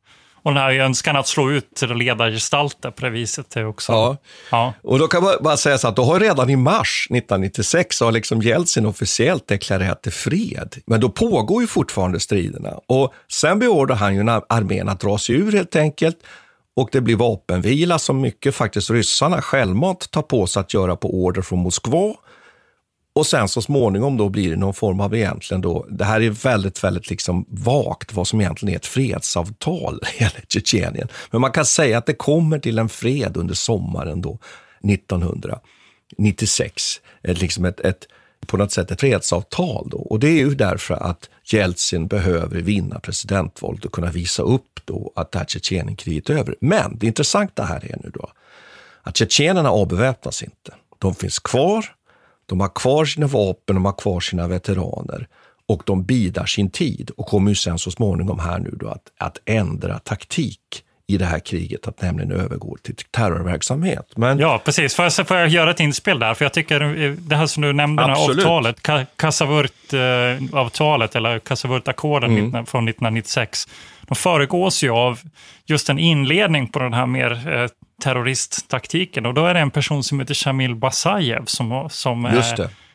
Och 0.48 0.54
den 0.54 0.63
här 0.63 0.80
önskan 0.80 1.16
att 1.16 1.28
slå 1.28 1.52
ut 1.52 1.82
ledargestalter 1.82 2.92
på 2.92 3.06
det 3.06 3.10
viset 3.10 3.56
är 3.56 3.66
också... 3.66 3.92
Ja. 3.92 4.18
ja. 4.52 4.74
och 4.84 5.00
då 5.00 5.08
kan 5.08 5.24
man 5.24 5.34
bara 5.42 5.58
säga 5.58 5.78
så 5.78 5.88
att 5.88 5.96
då 5.96 6.04
har 6.04 6.20
redan 6.20 6.50
i 6.50 6.56
mars 6.56 7.08
1996 7.10 7.96
så 7.96 8.06
har 8.06 8.12
liksom 8.12 8.42
Jeltsin 8.42 8.86
officiellt 8.86 9.48
deklarerat 9.48 10.04
det 10.04 10.12
fred. 10.12 10.76
Men 10.86 11.00
då 11.00 11.10
pågår 11.10 11.62
ju 11.62 11.68
fortfarande 11.68 12.20
striderna. 12.20 12.80
Och 12.88 13.13
sen 13.32 13.60
beordrar 13.60 13.96
han 13.96 14.16
ju 14.16 14.22
armén 14.50 14.90
att 14.90 15.00
dra 15.00 15.18
sig 15.18 15.36
ur 15.36 15.52
helt 15.52 15.76
enkelt 15.76 16.18
och 16.78 16.90
det 16.92 17.02
blir 17.02 17.16
vapenvila 17.16 18.00
som 18.00 18.22
mycket 18.22 18.56
faktiskt 18.56 18.90
ryssarna 18.90 19.42
självmant 19.42 20.12
tar 20.12 20.22
på 20.22 20.48
sig 20.48 20.60
att 20.60 20.74
göra 20.74 20.96
på 20.96 21.24
order 21.24 21.42
från 21.42 21.60
Moskva. 21.60 22.13
Och 23.13 23.28
sen 23.28 23.48
så 23.48 23.62
småningom 23.62 24.18
då 24.18 24.30
blir 24.30 24.50
det 24.50 24.58
någon 24.58 24.74
form 24.74 25.00
av 25.00 25.16
egentligen 25.16 25.62
då, 25.62 25.86
det 25.90 26.06
här 26.06 26.22
är 26.22 26.30
väldigt, 26.30 26.84
väldigt 26.84 27.10
liksom 27.10 27.46
vagt 27.50 28.13
vad 28.13 28.28
som 28.28 28.42
egentligen 28.42 28.74
är 28.74 28.78
ett 28.78 28.86
fredsavtal 28.86 30.00
i 30.20 30.26
Tjetjenien. 30.48 31.08
Men 31.32 31.42
man 31.42 31.52
kan 31.52 31.66
säga 31.66 31.98
att 31.98 32.06
det 32.06 32.13
kommer 32.13 32.60
till 32.60 32.80
en 32.80 32.90
fred 32.90 33.38
under 33.38 33.56
sommaren 33.56 34.22
då 34.22 34.40
1996. 34.84 37.02
Liksom 37.24 37.66
ett, 37.66 37.80
ett 37.80 38.08
på 38.45 38.58
något 38.58 38.71
sätt 38.71 38.91
ett 38.91 39.00
fredsavtal. 39.00 39.88
Då. 39.91 39.97
Och 39.97 40.19
det 40.19 40.28
är 40.28 40.38
ju 40.38 40.56
därför 40.56 40.93
att 40.93 41.30
Jeltsin 41.45 42.08
behöver 42.08 42.62
vinna 42.62 43.00
presidentvalet 43.00 43.86
och 43.86 43.91
kunna 43.91 44.12
visa 44.12 44.43
upp 44.43 44.80
då 44.86 45.12
att 45.15 45.32
det 45.32 45.39
här 45.39 45.45
Tjetjenienkriget 45.45 46.30
är 46.30 46.34
över. 46.34 46.56
Men 46.62 46.97
det 46.97 47.08
intressanta 47.08 47.63
här 47.63 47.86
är 47.91 47.97
nu 48.04 48.12
då 48.13 48.30
att 49.08 49.17
tjetjenerna 49.17 49.69
avbeväpnas 49.69 50.43
inte. 50.43 50.73
De 50.97 51.15
finns 51.15 51.39
kvar, 51.39 51.86
de 52.45 52.60
har 52.60 52.69
kvar 52.76 53.06
sina 53.06 53.28
vapen, 53.28 53.76
de 53.76 53.86
har 53.86 53.93
kvar 53.93 54.19
sina 54.19 54.47
veteraner 54.47 55.28
och 55.67 55.84
de 55.86 56.04
bidar 56.04 56.45
sin 56.45 56.69
tid 56.69 57.12
och 57.17 57.28
kommer 57.28 57.52
ju 57.52 57.56
sen 57.56 57.78
så 57.78 57.91
småningom 57.91 58.39
här 58.39 58.60
nu 58.60 58.76
då 58.80 58.88
att, 58.88 59.12
att 59.17 59.38
ändra 59.45 60.00
taktik 60.00 60.84
i 61.10 61.17
det 61.17 61.26
här 61.26 61.39
kriget, 61.39 61.88
att 61.88 62.02
nämligen 62.02 62.32
övergå 62.32 62.78
till 62.82 62.96
terrorverksamhet. 62.96 64.12
Men... 64.15 64.39
Ja, 64.39 64.62
precis. 64.65 64.96
Får 64.96 65.06
jag, 65.06 65.28
får 65.28 65.38
jag 65.38 65.48
göra 65.48 65.72
ett 65.72 65.80
inspel 65.80 66.20
där? 66.20 66.34
För 66.34 66.46
jag 66.46 66.54
tycker 66.54 66.80
det 67.30 67.36
här 67.36 67.46
som 67.46 67.63
du 67.63 67.74
nämnde, 67.74 68.04
avtalet, 68.04 68.88
Kasavurt-avtalet, 69.15 71.15
eller 71.15 71.39
Kasavurt-ackorden 71.39 72.38
mm. 72.38 72.52
från 72.52 72.88
1996, 72.88 73.67
de 74.02 74.15
föregås 74.15 74.84
ju 74.84 74.89
av 74.89 75.20
just 75.65 75.89
en 75.89 76.00
inledning 76.00 76.67
på 76.67 76.80
den 76.80 76.93
här 76.93 77.06
mer 77.06 77.54
eh, 77.54 77.67
terroristtaktiken. 78.04 79.26
Och 79.26 79.34
då 79.34 79.46
är 79.46 79.54
det 79.54 79.60
en 79.60 79.72
person 79.72 80.04
som 80.04 80.20
heter 80.20 80.34
Shamil 80.34 80.76
Basajev 80.76 81.46
som, 81.46 81.88
som 81.91 82.26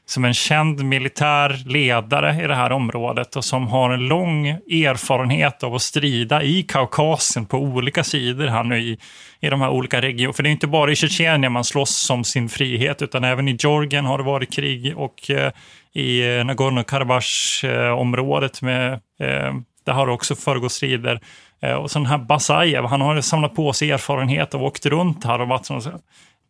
som 0.06 0.24
en 0.24 0.34
känd 0.34 0.84
militär 0.84 1.62
ledare 1.66 2.44
i 2.44 2.46
det 2.46 2.54
här 2.54 2.72
området 2.72 3.36
och 3.36 3.44
som 3.44 3.68
har 3.68 3.90
en 3.90 4.06
lång 4.06 4.48
erfarenhet 4.48 5.62
av 5.62 5.74
att 5.74 5.82
strida 5.82 6.42
i 6.42 6.62
Kaukasien 6.62 7.46
på 7.46 7.58
olika 7.58 8.04
sidor 8.04 8.46
här 8.46 8.64
nu 8.64 8.80
i, 8.80 8.98
i 9.40 9.48
de 9.48 9.60
här 9.60 9.70
olika 9.70 10.00
regionerna. 10.00 10.32
För 10.32 10.42
det 10.42 10.48
är 10.48 10.52
inte 10.52 10.66
bara 10.66 10.92
i 10.92 10.96
Tjetjenien 10.96 11.52
man 11.52 11.64
slåss 11.64 12.10
om 12.10 12.24
sin 12.24 12.48
frihet 12.48 13.02
utan 13.02 13.24
även 13.24 13.48
i 13.48 13.56
Georgien 13.60 14.04
har 14.04 14.18
det 14.18 14.24
varit 14.24 14.52
krig 14.52 14.94
och 14.96 15.30
eh, 15.30 15.52
i 15.94 16.22
Nagorno-Karabach-området 16.44 18.62
med 18.62 18.92
eh, 19.20 19.54
det 19.84 19.92
har 19.92 20.08
också 20.08 20.34
föregått 20.34 20.72
strider. 20.72 21.20
Eh, 21.62 21.74
och 21.74 21.90
så 21.90 21.98
den 21.98 22.06
här 22.06 22.18
Basajev, 22.18 22.84
han 22.84 23.00
har 23.00 23.20
samlat 23.20 23.54
på 23.54 23.72
sig 23.72 23.90
erfarenhet 23.90 24.54
och 24.54 24.62
åkt 24.62 24.86
runt 24.86 25.24
här 25.24 25.40
och 25.40 25.48
varit 25.48 25.66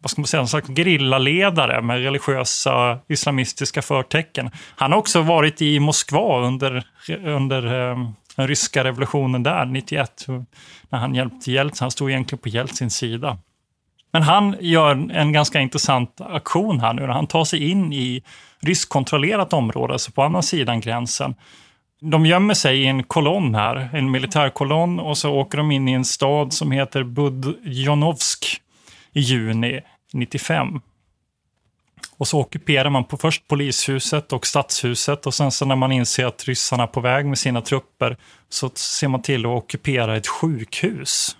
vad 0.03 0.11
ska 0.11 0.21
man 0.21 0.27
säga, 0.27 0.41
en 0.41 0.49
slags 0.49 0.69
grillaledare 0.69 1.83
med 1.83 2.03
religiösa 2.03 2.99
islamistiska 3.09 3.83
förtecken. 3.83 4.51
Han 4.77 4.93
har 4.93 4.99
också 4.99 5.23
varit 5.23 5.63
i 5.63 5.81
Moskva 5.81 6.47
under, 6.47 6.85
under 7.25 7.91
eh, 7.91 7.97
den 8.37 8.49
ryska 8.49 8.85
revolutionen 8.85 9.43
där, 9.43 9.65
91, 9.65 10.27
när 10.89 10.99
han 10.99 11.15
hjälpte 11.15 11.53
Jeltsin. 11.53 11.85
Han 11.85 11.91
stod 11.91 12.11
egentligen 12.11 12.43
på 12.43 12.49
Jeltsins 12.49 12.97
sida. 12.97 13.39
Men 14.13 14.23
han 14.23 14.57
gör 14.61 15.11
en 15.13 15.33
ganska 15.33 15.61
intressant 15.61 16.21
aktion 16.21 16.81
här 16.81 16.93
nu. 16.93 17.07
Han 17.07 17.27
tar 17.27 17.45
sig 17.45 17.71
in 17.71 17.93
i 17.93 18.23
ryskkontrollerat 18.61 19.53
område, 19.53 19.93
alltså 19.93 20.13
på 20.13 20.23
andra 20.23 20.43
sidan 20.43 20.81
gränsen. 20.81 21.35
De 22.01 22.27
gömmer 22.27 22.55
sig 22.55 22.83
i 22.83 22.87
en 22.87 23.03
kolonn 23.03 23.55
här, 23.55 23.89
en 23.93 24.11
militärkolonn, 24.11 25.01
och 25.01 25.19
så 25.19 25.31
åker 25.31 25.59
de 25.59 25.71
in 25.71 25.89
i 25.89 25.93
en 25.93 26.05
stad 26.05 26.53
som 26.53 26.73
heter 26.73 27.05
Budjonovsk 27.05 28.61
i 29.13 29.21
juni 29.21 29.81
95. 30.15 30.81
Och 32.17 32.29
så 32.29 32.41
ockuperar 32.41 32.91
man 32.91 33.05
på 33.05 33.17
först 33.17 33.49
polishuset 33.49 34.33
och 34.33 34.47
stadshuset 34.47 35.27
och 35.27 35.35
sen 35.35 35.51
så 35.51 35.65
när 35.65 35.77
man 35.77 35.93
inser 35.93 36.27
att 36.27 36.45
ryssarna 36.45 36.83
är 36.83 36.87
på 36.87 37.01
väg 37.01 37.27
med 37.27 37.39
sina 37.39 37.61
trupper 37.61 38.17
så 38.49 38.71
ser 38.75 39.09
man 39.09 39.23
till 39.23 39.47
att 39.47 39.51
ockupera 39.51 40.17
ett 40.17 40.27
sjukhus. 40.27 41.37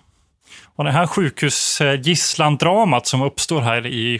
Och 0.75 0.83
det 0.83 0.91
här 0.91 1.07
sjukhusgisslandramat 1.07 3.07
som 3.07 3.21
uppstår 3.21 3.61
här 3.61 3.85
i 3.85 4.19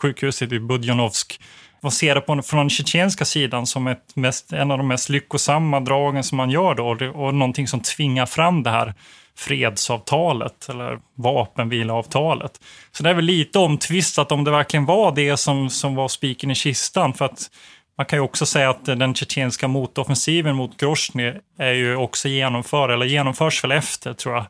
sjukhuset 0.00 0.52
i 0.52 0.60
Budjonovsk 0.60 1.40
man 1.84 1.92
ser 1.92 2.14
det 2.14 2.20
på, 2.20 2.42
från 2.42 2.60
den 2.60 2.70
tjetjenska 2.70 3.24
sidan 3.24 3.66
som 3.66 3.86
ett 3.86 4.16
mest, 4.16 4.52
en 4.52 4.70
av 4.70 4.78
de 4.78 4.88
mest 4.88 5.08
lyckosamma 5.08 5.80
dragen 5.80 6.24
som 6.24 6.36
man 6.36 6.50
gör 6.50 6.74
då, 6.74 6.86
och, 6.86 7.02
och 7.02 7.34
någonting 7.34 7.68
som 7.68 7.80
tvingar 7.80 8.26
fram 8.26 8.62
det 8.62 8.70
här 8.70 8.94
fredsavtalet 9.38 10.68
eller 10.68 10.98
vapenvilaavtalet. 11.16 12.60
Så 12.92 13.02
det 13.02 13.10
är 13.10 13.14
väl 13.14 13.24
lite 13.24 13.58
omtvistat 13.58 14.32
om 14.32 14.44
det 14.44 14.50
verkligen 14.50 14.84
var 14.84 15.12
det 15.12 15.36
som, 15.36 15.70
som 15.70 15.94
var 15.94 16.08
spiken 16.08 16.50
i 16.50 16.54
kistan. 16.54 17.14
För 17.14 17.24
att 17.24 17.50
man 17.98 18.06
kan 18.06 18.16
ju 18.16 18.20
också 18.20 18.46
säga 18.46 18.70
att 18.70 18.84
den 18.84 19.14
tjetjenska 19.14 19.68
motoffensiven 19.68 20.56
mot 20.56 20.80
Grozny 20.80 21.32
är 21.58 21.72
ju 21.72 21.96
också 21.96 22.28
genomförd, 22.28 22.90
eller 22.90 23.06
genomförs 23.06 23.64
väl 23.64 23.72
efter 23.72 24.12
tror 24.12 24.34
jag, 24.34 24.46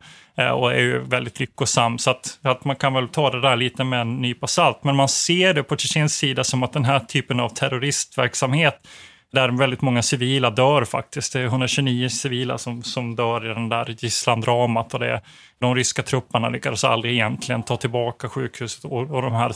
eh, 0.46 0.52
och 0.52 0.72
är 0.72 0.78
ju 0.78 0.98
väldigt 0.98 1.40
lyckosam. 1.40 1.98
Så 1.98 2.10
att, 2.10 2.38
att 2.42 2.64
man 2.64 2.76
kan 2.76 2.94
väl 2.94 3.08
ta 3.08 3.30
det 3.30 3.40
där 3.40 3.56
lite 3.56 3.84
med 3.84 4.00
en 4.00 4.16
nypa 4.16 4.46
salt. 4.46 4.84
Men 4.84 4.96
man 4.96 5.08
ser 5.08 5.54
det 5.54 5.62
på 5.62 5.76
tjetjensk 5.76 6.16
sida 6.16 6.44
som 6.44 6.62
att 6.62 6.72
den 6.72 6.84
här 6.84 7.00
typen 7.00 7.40
av 7.40 7.48
terroristverksamhet 7.48 8.80
där 9.34 9.48
väldigt 9.48 9.82
många 9.82 10.02
civila 10.02 10.50
dör 10.50 10.84
faktiskt. 10.84 11.32
Det 11.32 11.40
är 11.40 11.44
129 11.44 12.08
civila 12.08 12.58
som, 12.58 12.82
som 12.82 13.16
dör 13.16 13.50
i 13.50 13.54
den 13.54 13.68
där 13.68 13.96
gisslandramat 13.98 14.94
och 14.94 15.00
det, 15.00 15.20
de 15.60 15.74
ryska 15.74 16.02
trupperna 16.02 16.48
lyckades 16.48 16.84
aldrig 16.84 17.14
egentligen 17.14 17.62
ta 17.62 17.76
tillbaka 17.76 18.28
sjukhuset 18.28 18.84
och, 18.84 19.10
och 19.10 19.22
de 19.22 19.32
här 19.32 19.52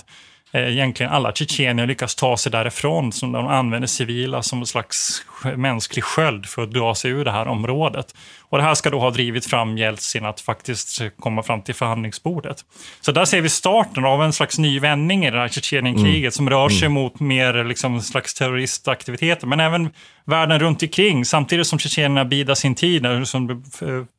egentligen 0.52 1.12
alla 1.12 1.32
tjetjenier 1.32 1.86
lyckas 1.86 2.14
ta 2.14 2.36
sig 2.36 2.52
därifrån. 2.52 3.12
Som 3.12 3.32
de 3.32 3.46
använder 3.46 3.88
civila 3.88 4.42
som 4.42 4.58
en 4.58 4.66
slags 4.66 5.24
mänsklig 5.56 6.04
sköld 6.04 6.46
för 6.46 6.62
att 6.62 6.72
dra 6.72 6.94
sig 6.94 7.10
ur 7.10 7.24
det 7.24 7.30
här 7.30 7.48
området. 7.48 8.14
Och 8.40 8.58
det 8.58 8.64
här 8.64 8.74
ska 8.74 8.90
då 8.90 9.00
ha 9.00 9.10
drivit 9.10 9.46
fram 9.46 9.78
Jeltsin 9.78 10.24
att 10.24 10.40
faktiskt 10.40 11.00
komma 11.18 11.42
fram 11.42 11.62
till 11.62 11.74
förhandlingsbordet. 11.74 12.64
Så 13.00 13.12
där 13.12 13.24
ser 13.24 13.40
vi 13.40 13.48
starten 13.48 14.04
av 14.04 14.22
en 14.22 14.32
slags 14.32 14.58
ny 14.58 14.80
vändning 14.80 15.26
i 15.26 15.30
det 15.30 15.38
här 15.38 15.48
Tjetjenienkriget 15.48 16.22
mm. 16.22 16.30
som 16.32 16.50
rör 16.50 16.68
sig 16.68 16.86
mm. 16.86 16.92
mot 16.92 17.20
mer 17.20 17.64
liksom 17.64 18.00
slags 18.02 18.34
terroristaktiviteter. 18.34 19.46
Men 19.46 19.60
även 19.60 19.90
världen 20.24 20.58
runt 20.58 20.82
omkring. 20.82 21.24
Samtidigt 21.24 21.66
som 21.66 21.78
tjetjenierna 21.78 22.24
bidar 22.24 22.54
sin 22.54 22.74
tid, 22.74 23.06
som 23.24 23.46
du 23.46 23.62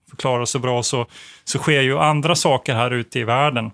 förklarar 0.09 0.45
så 0.45 0.59
bra, 0.59 0.83
så, 0.83 1.05
så 1.43 1.57
sker 1.57 1.81
ju 1.81 1.99
andra 1.99 2.35
saker 2.35 2.73
här 2.73 2.91
ute 2.91 3.19
i 3.19 3.23
världen. 3.23 3.71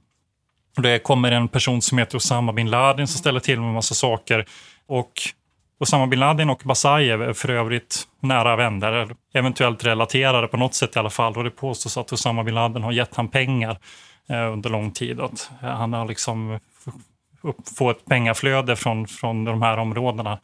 Det 0.75 0.99
kommer 0.99 1.31
en 1.31 1.47
person 1.47 1.81
som 1.81 1.97
heter 1.97 2.17
Osama 2.17 2.53
bin 2.53 2.69
Laden 2.69 3.07
som 3.07 3.19
ställer 3.19 3.39
till 3.39 3.59
med 3.59 3.67
en 3.67 3.73
massa 3.73 3.95
saker. 3.95 4.45
Och 4.87 5.11
Osama 5.79 6.07
bin 6.07 6.19
Laden 6.19 6.49
och 6.49 6.61
Basajev 6.65 7.21
är 7.21 7.33
för 7.33 7.49
övrigt 7.49 8.03
nära 8.19 8.55
vänner, 8.55 9.15
eventuellt 9.33 9.83
relaterade 9.83 10.47
på 10.47 10.57
något 10.57 10.73
sätt 10.73 10.95
i 10.95 10.99
alla 10.99 11.09
fall. 11.09 11.37
Och 11.37 11.43
det 11.43 11.51
påstås 11.51 11.97
att 11.97 12.13
Osama 12.13 12.43
bin 12.43 12.55
Laden 12.55 12.83
har 12.83 12.91
gett 12.91 13.15
han 13.15 13.27
pengar 13.27 13.79
eh, 14.29 14.53
under 14.53 14.69
lång 14.69 14.91
tid. 14.91 15.19
Att 15.19 15.49
eh, 15.63 15.69
han 15.69 15.93
har 15.93 16.07
liksom 16.07 16.59
fått 17.77 17.97
ett 17.97 18.05
pengaflöde 18.05 18.75
från, 18.75 19.07
från 19.07 19.43
de 19.43 19.61
här 19.61 19.77
områdena 19.77 20.39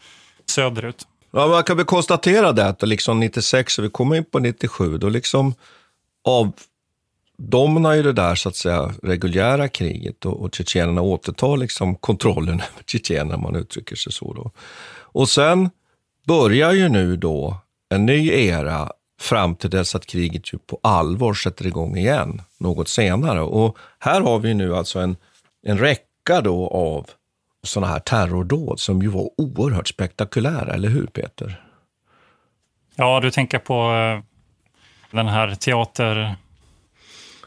söderut. 0.46 1.08
Ja, 1.32 1.48
man 1.48 1.64
kan 1.64 1.78
väl 1.78 1.86
konstatera 1.86 2.52
det 2.52 2.68
att 2.68 2.88
liksom 2.88 3.20
96, 3.20 3.78
och 3.78 3.86
vi 3.86 3.90
kommer 3.90 4.16
in 4.16 4.26
på 4.26 4.40
97, 4.40 4.98
då 4.98 5.10
liksom 5.10 5.54
av 6.28 6.52
domnar 7.50 7.94
ju 7.94 8.04
det 8.04 8.14
där 8.14 8.36
så 8.36 8.50
att 8.50 8.56
säga 8.56 8.94
reguljära 9.04 9.68
kriget 9.68 10.26
och, 10.26 10.42
och 10.42 10.56
tjetjenerna 10.56 11.02
återtar 11.02 11.58
liksom 11.58 11.96
kontrollen 11.96 12.54
över 12.54 12.84
Tjetjenien, 12.88 13.36
om 13.36 13.42
man 13.42 13.56
uttrycker 13.56 13.96
sig 13.96 14.14
så. 14.14 14.34
Då. 14.34 14.52
Och 15.02 15.30
sen 15.30 15.70
börjar 16.28 16.72
ju 16.72 16.90
nu 16.90 17.18
då 17.18 17.58
en 17.90 18.06
ny 18.06 18.30
era 18.32 18.92
fram 19.22 19.56
till 19.56 19.70
dess 19.70 19.96
att 19.96 20.06
kriget 20.06 20.54
ju 20.54 20.58
på 20.58 20.80
allvar 20.84 21.34
sätter 21.34 21.68
igång 21.68 21.98
igen 21.98 22.42
något 22.60 22.90
senare. 22.90 23.42
Och 23.42 23.78
här 24.00 24.22
har 24.22 24.40
vi 24.40 24.54
nu 24.54 24.76
alltså 24.76 25.00
en, 25.00 25.16
en 25.64 25.78
räcka 25.78 26.42
då 26.42 26.68
av 26.68 27.10
sådana 27.64 27.92
här 27.94 28.00
terrordåd 28.00 28.80
som 28.80 29.02
ju 29.02 29.08
var 29.08 29.30
oerhört 29.38 29.88
spektakulära, 29.88 30.74
eller 30.74 30.90
hur 30.90 31.06
Peter? 31.06 31.64
Ja, 32.96 33.20
du 33.20 33.32
tänker 33.32 33.60
på 33.60 33.94
eh, 33.94 34.24
den 35.12 35.28
här 35.28 35.56
teater 35.56 36.36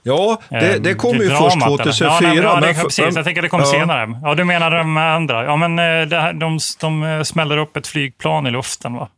Ja, 0.07 0.43
det, 0.49 0.79
det 0.79 0.95
kom 0.95 1.17
ju 1.17 1.29
först 1.29 1.64
2004. 1.64 2.09
Ja, 2.09 2.21
nej, 2.21 2.37
ja, 2.37 2.61
det, 2.61 2.75
precis. 2.75 2.99
Jag 2.99 3.25
tänker 3.25 3.40
att 3.40 3.45
det 3.45 3.49
kom 3.49 3.61
ja. 3.61 3.67
senare. 3.67 4.21
Ja, 4.23 4.35
du 4.35 4.45
menar 4.45 4.71
de 4.71 4.97
andra. 4.97 5.45
Ja, 5.45 5.57
men 5.57 5.79
eh, 5.79 5.85
här, 6.21 6.33
de, 6.33 6.59
de 6.81 7.03
eh, 7.03 7.23
smäller 7.23 7.57
upp 7.57 7.77
ett 7.77 7.87
flygplan 7.87 8.47
i 8.47 8.51
luften, 8.51 8.95
va? 8.95 9.09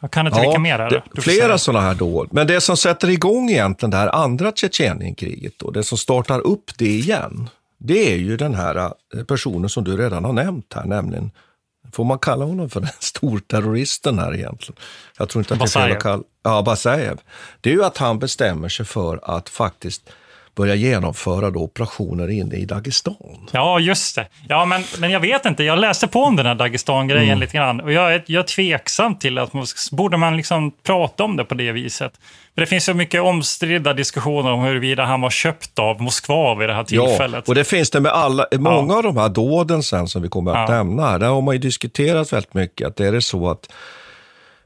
Jag 0.00 0.10
kan 0.10 0.26
inte 0.26 0.38
ja, 0.38 0.42
vilka 0.42 0.58
mer 0.58 0.78
är 0.78 0.90
det? 0.90 1.22
Flera 1.22 1.58
sådana 1.58 1.86
här 1.86 1.94
dåd. 1.94 2.28
Men 2.32 2.46
det 2.46 2.60
som 2.60 2.76
sätter 2.76 3.10
igång 3.10 3.50
egentligen 3.50 3.90
det 3.90 3.96
här 3.96 4.14
andra 4.14 4.52
Tjetjenienkriget, 4.52 5.52
det 5.74 5.82
som 5.82 5.98
startar 5.98 6.40
upp 6.40 6.70
det 6.78 6.88
igen, 6.88 7.50
det 7.78 8.12
är 8.12 8.16
ju 8.16 8.36
den 8.36 8.54
här 8.54 8.76
eh, 8.76 9.24
personen 9.28 9.68
som 9.68 9.84
du 9.84 9.96
redan 9.96 10.24
har 10.24 10.32
nämnt 10.32 10.72
här, 10.74 10.84
nämligen 10.84 11.30
Får 11.92 12.04
man 12.04 12.18
kalla 12.18 12.44
honom 12.44 12.70
för 12.70 12.80
den 12.80 12.90
storterroristen 12.98 14.18
här 14.18 14.34
egentligen? 14.34 14.80
Jag 15.18 15.28
tror 15.28 15.40
inte 15.42 15.64
att 15.64 15.72
fel 15.72 15.92
att 15.92 16.02
kalla... 16.02 16.22
Ja, 16.42 16.62
Basajev. 16.62 17.20
Det 17.60 17.70
är 17.70 17.74
ju 17.74 17.84
att 17.84 17.96
han 17.96 18.18
bestämmer 18.18 18.68
sig 18.68 18.86
för 18.86 19.20
att 19.22 19.48
faktiskt 19.48 20.10
börja 20.54 20.74
genomföra 20.74 21.50
då 21.50 21.60
operationer 21.60 22.30
inne 22.30 22.56
i 22.56 22.64
Dagestan. 22.64 23.48
Ja, 23.52 23.80
just 23.80 24.16
det. 24.16 24.26
Ja, 24.48 24.64
men, 24.64 24.82
men 24.98 25.10
jag 25.10 25.20
vet 25.20 25.46
inte. 25.46 25.64
Jag 25.64 25.78
läste 25.78 26.08
på 26.08 26.22
om 26.22 26.36
den 26.36 26.46
här 26.46 26.54
Dagestan-grejen 26.54 27.28
mm. 27.28 27.40
lite 27.40 27.56
grann. 27.56 27.80
Och 27.80 27.92
jag 27.92 28.14
är, 28.14 28.24
jag 28.26 28.42
är 28.42 28.46
tveksam 28.46 29.18
till 29.18 29.38
att 29.38 29.52
man, 29.52 29.66
borde 29.92 30.16
man 30.16 30.36
liksom 30.36 30.72
prata 30.82 31.24
om 31.24 31.36
det 31.36 31.44
på 31.44 31.54
det 31.54 31.72
viset. 31.72 32.12
För 32.54 32.60
det 32.60 32.66
finns 32.66 32.84
så 32.84 32.94
mycket 32.94 33.22
omstridda 33.22 33.92
diskussioner 33.92 34.52
om 34.52 34.60
huruvida 34.60 35.04
han 35.04 35.20
var 35.20 35.30
köpt 35.30 35.78
av 35.78 36.02
Moskva 36.02 36.54
vid 36.54 36.68
det 36.68 36.74
här 36.74 36.84
tillfället. 36.84 37.44
Ja, 37.46 37.50
och 37.50 37.54
det 37.54 37.64
finns 37.64 37.90
det 37.90 38.00
med 38.00 38.12
alla, 38.12 38.46
många 38.52 38.92
ja. 38.92 38.96
av 38.96 39.02
de 39.02 39.16
här 39.16 39.28
dåden 39.28 39.82
sen 39.82 40.08
som 40.08 40.22
vi 40.22 40.28
kommer 40.28 40.50
att 40.50 40.68
ja. 40.68 40.76
nämna. 40.76 41.18
Där 41.18 41.28
har 41.28 41.42
man 41.42 41.54
ju 41.54 41.58
diskuterat 41.58 42.32
väldigt 42.32 42.54
mycket 42.54 42.86
att 42.86 43.00
är 43.00 43.12
det 43.12 43.22
så 43.22 43.50
att 43.50 43.72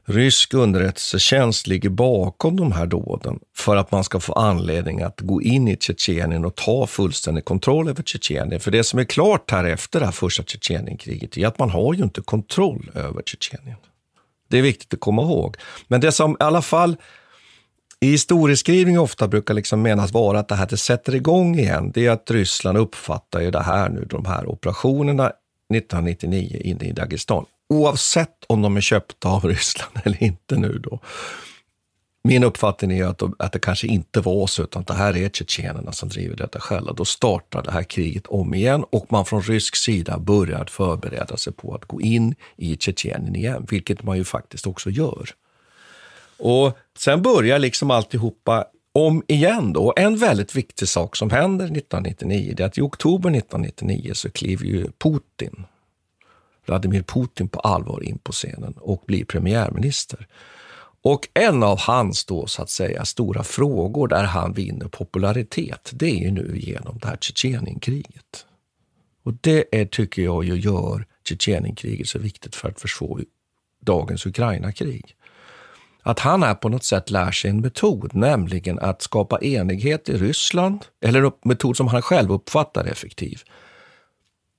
rysk 0.05 0.53
underrättelsetjänst 0.53 1.67
ligger 1.67 1.89
bakom 1.89 2.55
de 2.55 2.71
här 2.71 2.85
dåden 2.85 3.39
för 3.57 3.75
att 3.75 3.91
man 3.91 4.03
ska 4.03 4.19
få 4.19 4.33
anledning 4.33 5.01
att 5.01 5.21
gå 5.21 5.41
in 5.41 5.67
i 5.67 5.77
Tjetjenien 5.77 6.45
och 6.45 6.55
ta 6.55 6.87
fullständig 6.87 7.45
kontroll 7.45 7.89
över 7.89 8.03
Tjetjenien. 8.03 8.59
För 8.59 8.71
det 8.71 8.83
som 8.83 8.99
är 8.99 9.03
klart 9.03 9.51
här 9.51 9.63
efter 9.63 9.99
det 9.99 10.05
här 10.05 10.13
första 10.13 10.43
Tjetjenienkriget 10.43 11.37
är 11.37 11.47
att 11.47 11.59
man 11.59 11.69
har 11.69 11.93
ju 11.93 12.03
inte 12.03 12.21
kontroll 12.21 12.91
över 12.93 13.21
Tjetjenien. 13.25 13.77
Det 14.49 14.57
är 14.57 14.61
viktigt 14.61 14.93
att 14.93 14.99
komma 14.99 15.21
ihåg. 15.21 15.57
Men 15.87 16.01
det 16.01 16.11
som 16.11 16.31
i 16.31 16.35
alla 16.39 16.61
fall 16.61 16.97
i 17.99 18.11
historieskrivning 18.11 18.99
ofta 18.99 19.27
brukar 19.27 19.53
liksom 19.53 19.81
menas 19.81 20.11
vara 20.11 20.39
att 20.39 20.47
det 20.47 20.55
här 20.55 20.67
det 20.69 20.77
sätter 20.77 21.15
igång 21.15 21.59
igen, 21.59 21.91
det 21.93 22.05
är 22.05 22.11
att 22.11 22.31
Ryssland 22.31 22.77
uppfattar 22.77 23.41
ju 23.41 23.51
det 23.51 23.61
här 23.63 23.89
nu, 23.89 24.05
de 24.09 24.25
här 24.25 24.49
operationerna 24.49 25.31
1999 25.73 26.61
inne 26.63 26.85
i 26.85 26.91
Dagestan 26.91 27.45
oavsett 27.69 28.43
om 28.47 28.61
de 28.61 28.77
är 28.77 28.81
köpta 28.81 29.29
av 29.29 29.45
Ryssland 29.45 29.91
eller 30.03 30.23
inte 30.23 30.57
nu 30.57 30.79
då. 30.83 30.99
min 32.23 32.43
uppfattning 32.43 32.99
är 32.99 33.05
att, 33.05 33.21
att 33.39 33.51
det 33.51 33.59
kanske 33.59 33.87
inte 33.87 34.21
var 34.21 34.47
så, 34.47 34.63
utan 34.63 34.81
att 34.81 34.87
det 34.87 34.93
här 34.93 35.17
är 35.17 35.29
tjetjenerna 35.29 35.91
som 35.91 36.09
driver 36.09 36.35
detta 36.35 36.59
själva. 36.59 36.93
Då 36.93 37.05
startar 37.05 37.63
det 37.63 37.71
här 37.71 37.83
kriget 37.83 38.27
om 38.27 38.53
igen 38.53 38.85
och 38.89 39.11
man 39.11 39.25
från 39.25 39.41
rysk 39.41 39.75
sida 39.75 40.19
börjar 40.19 40.65
förbereda 40.65 41.37
sig 41.37 41.53
på 41.53 41.75
att 41.75 41.85
gå 41.85 42.01
in 42.01 42.35
i 42.55 42.77
Tjetjenien 42.77 43.35
igen, 43.35 43.67
vilket 43.69 44.03
man 44.03 44.17
ju 44.17 44.23
faktiskt 44.23 44.67
också 44.67 44.89
gör. 44.89 45.29
Och 46.37 46.77
sen 46.97 47.21
börjar 47.21 47.59
liksom 47.59 47.91
alltihopa 47.91 48.65
om 48.93 49.23
igen 49.27 49.73
då. 49.73 49.93
En 49.95 50.17
väldigt 50.17 50.55
viktig 50.55 50.87
sak 50.87 51.15
som 51.15 51.29
händer 51.29 51.65
1999 51.65 52.55
är 52.57 52.65
att 52.65 52.77
i 52.77 52.81
oktober 52.81 53.29
1999 53.29 54.11
så 54.13 54.29
kliver 54.29 54.65
ju 54.65 54.87
Putin, 55.03 55.65
Vladimir 56.65 57.03
Putin 57.03 57.47
på 57.47 57.59
allvar 57.59 58.03
in 58.03 58.17
på 58.17 58.31
scenen 58.31 58.73
och 58.77 59.03
blir 59.07 59.25
premiärminister. 59.25 60.27
Och 61.01 61.27
en 61.33 61.63
av 61.63 61.79
hans 61.79 62.25
då 62.25 62.47
så 62.47 62.61
att 62.61 62.69
säga 62.69 63.05
stora 63.05 63.43
frågor 63.43 64.07
där 64.07 64.23
han 64.23 64.53
vinner 64.53 64.87
popularitet, 64.87 65.91
det 65.93 66.05
är 66.05 66.19
ju 66.19 66.31
nu 66.31 66.57
genom 66.59 66.97
det 66.97 67.07
här 67.07 67.17
Tjetjenienkriget. 67.21 68.45
Och 69.23 69.33
det 69.41 69.65
är, 69.71 69.85
tycker 69.85 70.21
jag 70.21 70.45
ju 70.45 70.55
gör 70.55 71.05
Tjetjenienkriget 71.23 72.07
så 72.07 72.19
viktigt 72.19 72.55
för 72.55 72.69
att 72.69 72.81
förstå 72.81 73.19
dagens 73.79 74.25
Ukraina-krig. 74.25 75.15
Att 76.01 76.19
han 76.19 76.43
här 76.43 76.55
på 76.55 76.69
något 76.69 76.83
sätt 76.83 77.09
lär 77.09 77.31
sig 77.31 77.49
en 77.49 77.61
metod, 77.61 78.15
nämligen 78.15 78.79
att 78.79 79.01
skapa 79.01 79.39
enighet 79.39 80.09
i 80.09 80.17
Ryssland, 80.17 80.85
eller 81.01 81.21
en 81.21 81.31
metod 81.43 81.77
som 81.77 81.87
han 81.87 82.01
själv 82.01 82.31
uppfattar 82.31 82.85
effektiv. 82.85 83.41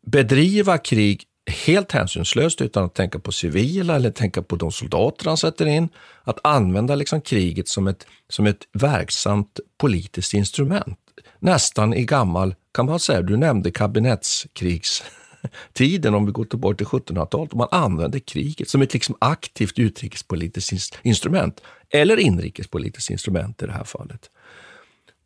Bedriva 0.07 0.79
krig 0.79 1.25
helt 1.47 1.93
hänsynslöst 1.93 2.61
utan 2.61 2.85
att 2.85 2.95
tänka 2.95 3.19
på 3.19 3.33
civila 3.33 3.97
eller 3.97 4.11
tänka 4.11 4.43
på 4.43 4.57
de 4.57 4.73
soldater 4.73 5.27
han 5.27 5.37
sätter 5.37 5.67
in. 5.67 5.89
Att 6.25 6.39
använda 6.45 6.95
liksom 6.95 7.21
kriget 7.21 7.69
som 7.69 7.87
ett, 7.87 8.07
som 8.29 8.47
ett 8.47 8.63
verksamt 8.73 9.61
politiskt 9.79 10.35
instrument. 10.35 10.99
Nästan 11.39 11.95
i 11.95 12.05
gammal, 12.05 12.55
kan 12.75 12.87
man 12.87 13.01
säga, 13.01 13.23
du 13.23 13.37
nämnde 13.37 13.71
kabinettskrigstiden 13.71 16.15
om 16.15 16.27
vi 16.27 16.33
går 16.33 16.45
tillbaka 16.45 16.77
till 16.77 16.87
1700-talet, 16.87 17.55
man 17.55 17.69
använde 17.71 18.21
kriget 18.21 18.69
som 18.69 18.83
ett 18.83 18.93
liksom 18.93 19.17
aktivt 19.19 19.79
utrikespolitiskt 19.79 20.99
instrument, 21.03 21.61
eller 21.91 22.17
inrikespolitiskt 22.17 23.11
instrument 23.11 23.63
i 23.63 23.67
det 23.67 23.73
här 23.73 23.85
fallet. 23.85 24.31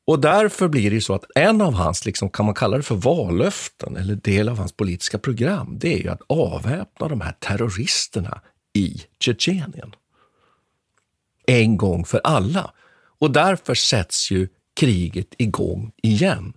Och 0.04 0.20
därför 0.20 0.68
blir 0.68 0.90
det 0.90 1.00
så 1.00 1.14
att 1.14 1.24
en 1.34 1.60
av 1.60 1.74
hans, 1.74 2.06
liksom, 2.06 2.30
kan 2.30 2.46
man 2.46 2.54
kalla 2.54 2.76
det 2.76 2.82
för 2.82 2.94
vallöften, 2.94 3.96
eller 3.96 4.14
del 4.14 4.48
av 4.48 4.58
hans 4.58 4.72
politiska 4.72 5.18
program, 5.18 5.78
det 5.78 5.94
är 5.94 5.98
ju 5.98 6.08
att 6.08 6.22
avväpna 6.26 7.08
de 7.08 7.20
här 7.20 7.32
terroristerna 7.32 8.40
i 8.72 9.02
Tjetjenien. 9.20 9.94
En 11.46 11.76
gång 11.76 12.04
för 12.04 12.20
alla. 12.24 12.74
Och 13.18 13.30
därför 13.30 13.74
sätts 13.74 14.30
ju 14.30 14.48
kriget 14.74 15.34
igång 15.38 15.92
igen. 16.02 16.52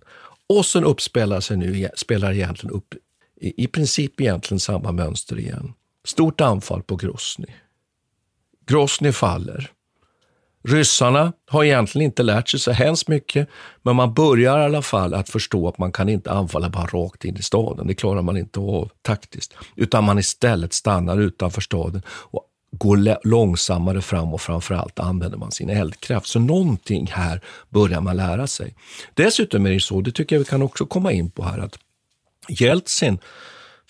Och 0.46 0.66
sen 0.66 0.84
uppspelar 0.84 1.40
sig 1.40 1.56
nu, 1.56 1.88
spelar 1.96 2.32
egentligen 2.32 2.76
upp 2.76 2.94
i, 3.40 3.64
i 3.64 3.66
princip 3.66 4.20
egentligen 4.20 4.60
samma 4.60 4.92
mönster 4.92 5.38
igen. 5.38 5.72
Stort 6.04 6.40
anfall 6.40 6.82
på 6.82 6.96
Grosny. 6.96 7.46
Grosny 8.66 9.12
faller. 9.12 9.70
Ryssarna 10.68 11.32
har 11.50 11.64
egentligen 11.64 12.04
inte 12.04 12.22
lärt 12.22 12.48
sig 12.48 12.60
så 12.60 12.72
hemskt 12.72 13.08
mycket, 13.08 13.48
men 13.82 13.96
man 13.96 14.14
börjar 14.14 14.60
i 14.60 14.64
alla 14.64 14.82
fall 14.82 15.14
att 15.14 15.28
förstå 15.28 15.68
att 15.68 15.78
man 15.78 15.92
kan 15.92 16.08
inte 16.08 16.30
anfalla 16.30 16.70
bara 16.70 16.86
rakt 16.86 17.24
in 17.24 17.36
i 17.36 17.42
staden. 17.42 17.86
Det 17.86 17.94
klarar 17.94 18.22
man 18.22 18.36
inte 18.36 18.60
av 18.60 18.90
taktiskt, 19.02 19.54
utan 19.76 20.04
man 20.04 20.18
istället 20.18 20.72
stannar 20.72 21.20
utanför 21.20 21.60
staden 21.60 22.02
och 22.08 22.44
går 22.78 23.26
långsammare 23.28 24.02
fram 24.02 24.34
och 24.34 24.40
framförallt 24.40 24.98
använder 24.98 25.38
man 25.38 25.52
sin 25.52 25.70
eldkraft. 25.70 26.26
Så 26.26 26.38
någonting 26.38 27.06
här 27.12 27.40
börjar 27.68 28.00
man 28.00 28.16
lära 28.16 28.46
sig. 28.46 28.74
Dessutom 29.14 29.66
är 29.66 29.70
det 29.70 29.80
så, 29.80 30.00
det 30.00 30.12
tycker 30.12 30.36
jag 30.36 30.40
vi 30.40 30.44
kan 30.44 30.62
också 30.62 30.86
komma 30.86 31.12
in 31.12 31.30
på 31.30 31.44
här, 31.44 31.58
att 31.58 31.78
Jeltsin 32.48 33.18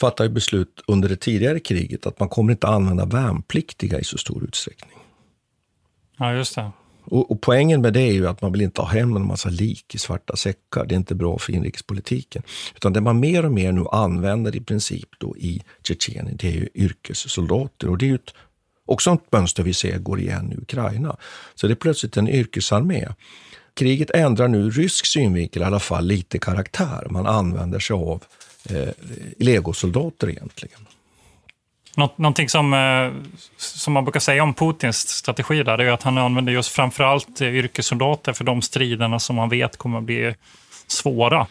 fattar 0.01 0.29
beslut 0.29 0.81
under 0.87 1.09
det 1.09 1.17
tidigare 1.17 1.61
kriget 1.61 2.07
att 2.07 2.21
man 2.21 2.29
kommer 2.29 2.53
inte 2.53 2.67
använda 2.67 3.05
värnpliktiga 3.05 4.01
i 4.01 4.05
så 4.05 4.19
stor 4.19 4.45
utsträckning. 4.45 4.94
Ja, 6.17 6.35
just 6.35 6.55
det. 6.55 6.71
Och, 7.05 7.31
och, 7.31 7.41
poängen 7.41 7.81
med 7.81 7.93
det 7.93 8.01
är 8.01 8.13
ju 8.13 8.29
att 8.29 8.43
man 8.43 8.53
vill 8.53 8.63
inte 8.63 8.81
ha 8.81 8.89
hem 8.89 9.17
en 9.17 9.27
massa 9.27 9.49
lik 9.49 9.95
i 9.95 9.99
svarta 9.99 10.37
säckar. 10.37 10.85
Det 10.87 10.95
är 10.95 10.97
inte 10.97 11.15
bra 11.15 11.39
för 11.39 11.53
inrikespolitiken. 11.53 12.43
Utan 12.77 12.93
det 12.93 13.01
man 13.01 13.21
mer 13.21 13.45
och 13.45 13.53
mer 13.53 13.73
nu 13.73 13.85
använder 13.93 14.57
i 14.57 14.61
princip 14.61 15.09
då 15.19 15.37
i 15.37 15.63
Tjetjenien, 15.83 16.37
det 16.37 16.49
är 16.49 16.53
ju 16.53 16.69
yrkessoldater. 16.75 17.89
Och 17.89 17.99
det 17.99 18.05
är 18.05 18.09
ju 18.09 18.15
ett, 18.15 18.35
också 18.87 19.13
ett 19.13 19.33
mönster 19.33 19.63
vi 19.63 19.73
ser 19.73 19.99
går 19.99 20.21
igen 20.21 20.53
i 20.53 20.57
Ukraina. 20.57 21.17
Så 21.55 21.67
det 21.67 21.73
är 21.73 21.77
plötsligt 21.77 22.17
en 22.17 22.29
yrkesarmé. 22.29 23.09
Kriget 23.75 24.11
ändrar 24.11 24.49
nu 24.49 24.59
ur 24.59 24.71
rysk 24.71 25.07
synvinkel 25.07 25.63
i 25.63 25.65
alla 25.65 25.81
fall 25.81 26.07
lite 26.07 26.39
karaktär. 26.39 27.07
Man 27.11 27.27
använder 27.27 27.79
sig 27.79 27.95
av 27.95 28.25
eh, 28.71 28.89
legosoldater 29.39 30.31
egentligen. 30.31 30.87
Någonting 31.97 32.49
som, 32.49 32.75
eh, 32.75 33.13
som 33.57 33.93
man 33.93 34.05
brukar 34.05 34.21
säga 34.21 34.43
om 34.43 34.55
Putins 34.55 35.09
strategi 35.09 35.63
där, 35.63 35.79
är 35.79 35.93
att 35.93 36.03
han 36.03 36.19
använder 36.19 36.53
just 36.53 36.73
framförallt 36.73 37.43
yrkessoldater 37.43 38.33
för 38.33 38.45
de 38.45 38.63
striderna 38.63 39.19
som 39.19 39.37
man 39.37 39.49
vet 39.49 39.77
kommer 39.77 39.99
att 39.99 40.05
bli 40.05 40.35
svåra. 40.87 41.47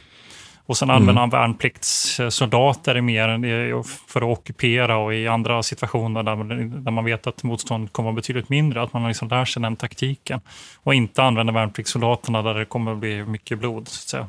Och 0.65 0.77
sen 0.77 0.89
använder 0.89 1.11
mm. 1.11 1.21
han 1.21 1.29
värnpliktssoldater 1.29 3.01
mer 3.01 3.83
för 4.11 4.21
att 4.21 4.39
ockupera 4.39 4.97
och 4.97 5.13
i 5.13 5.27
andra 5.27 5.63
situationer 5.63 6.23
där, 6.23 6.35
där 6.81 6.91
man 6.91 7.05
vet 7.05 7.27
att 7.27 7.43
motstånd 7.43 7.91
kommer 7.93 8.09
att 8.09 8.15
betydligt 8.15 8.49
mindre, 8.49 8.81
att 8.81 8.93
man 8.93 9.07
liksom 9.07 9.27
lär 9.27 9.45
sig 9.45 9.61
den 9.61 9.75
taktiken. 9.75 10.41
Och 10.83 10.93
inte 10.93 11.23
använder 11.23 11.53
värnpliktssoldaterna 11.53 12.41
där 12.41 12.53
det 12.53 12.65
kommer 12.65 12.91
att 12.91 12.97
bli 12.97 13.25
mycket 13.25 13.59
blod. 13.59 13.87
Så 13.87 14.03
att 14.03 14.09
säga. 14.09 14.27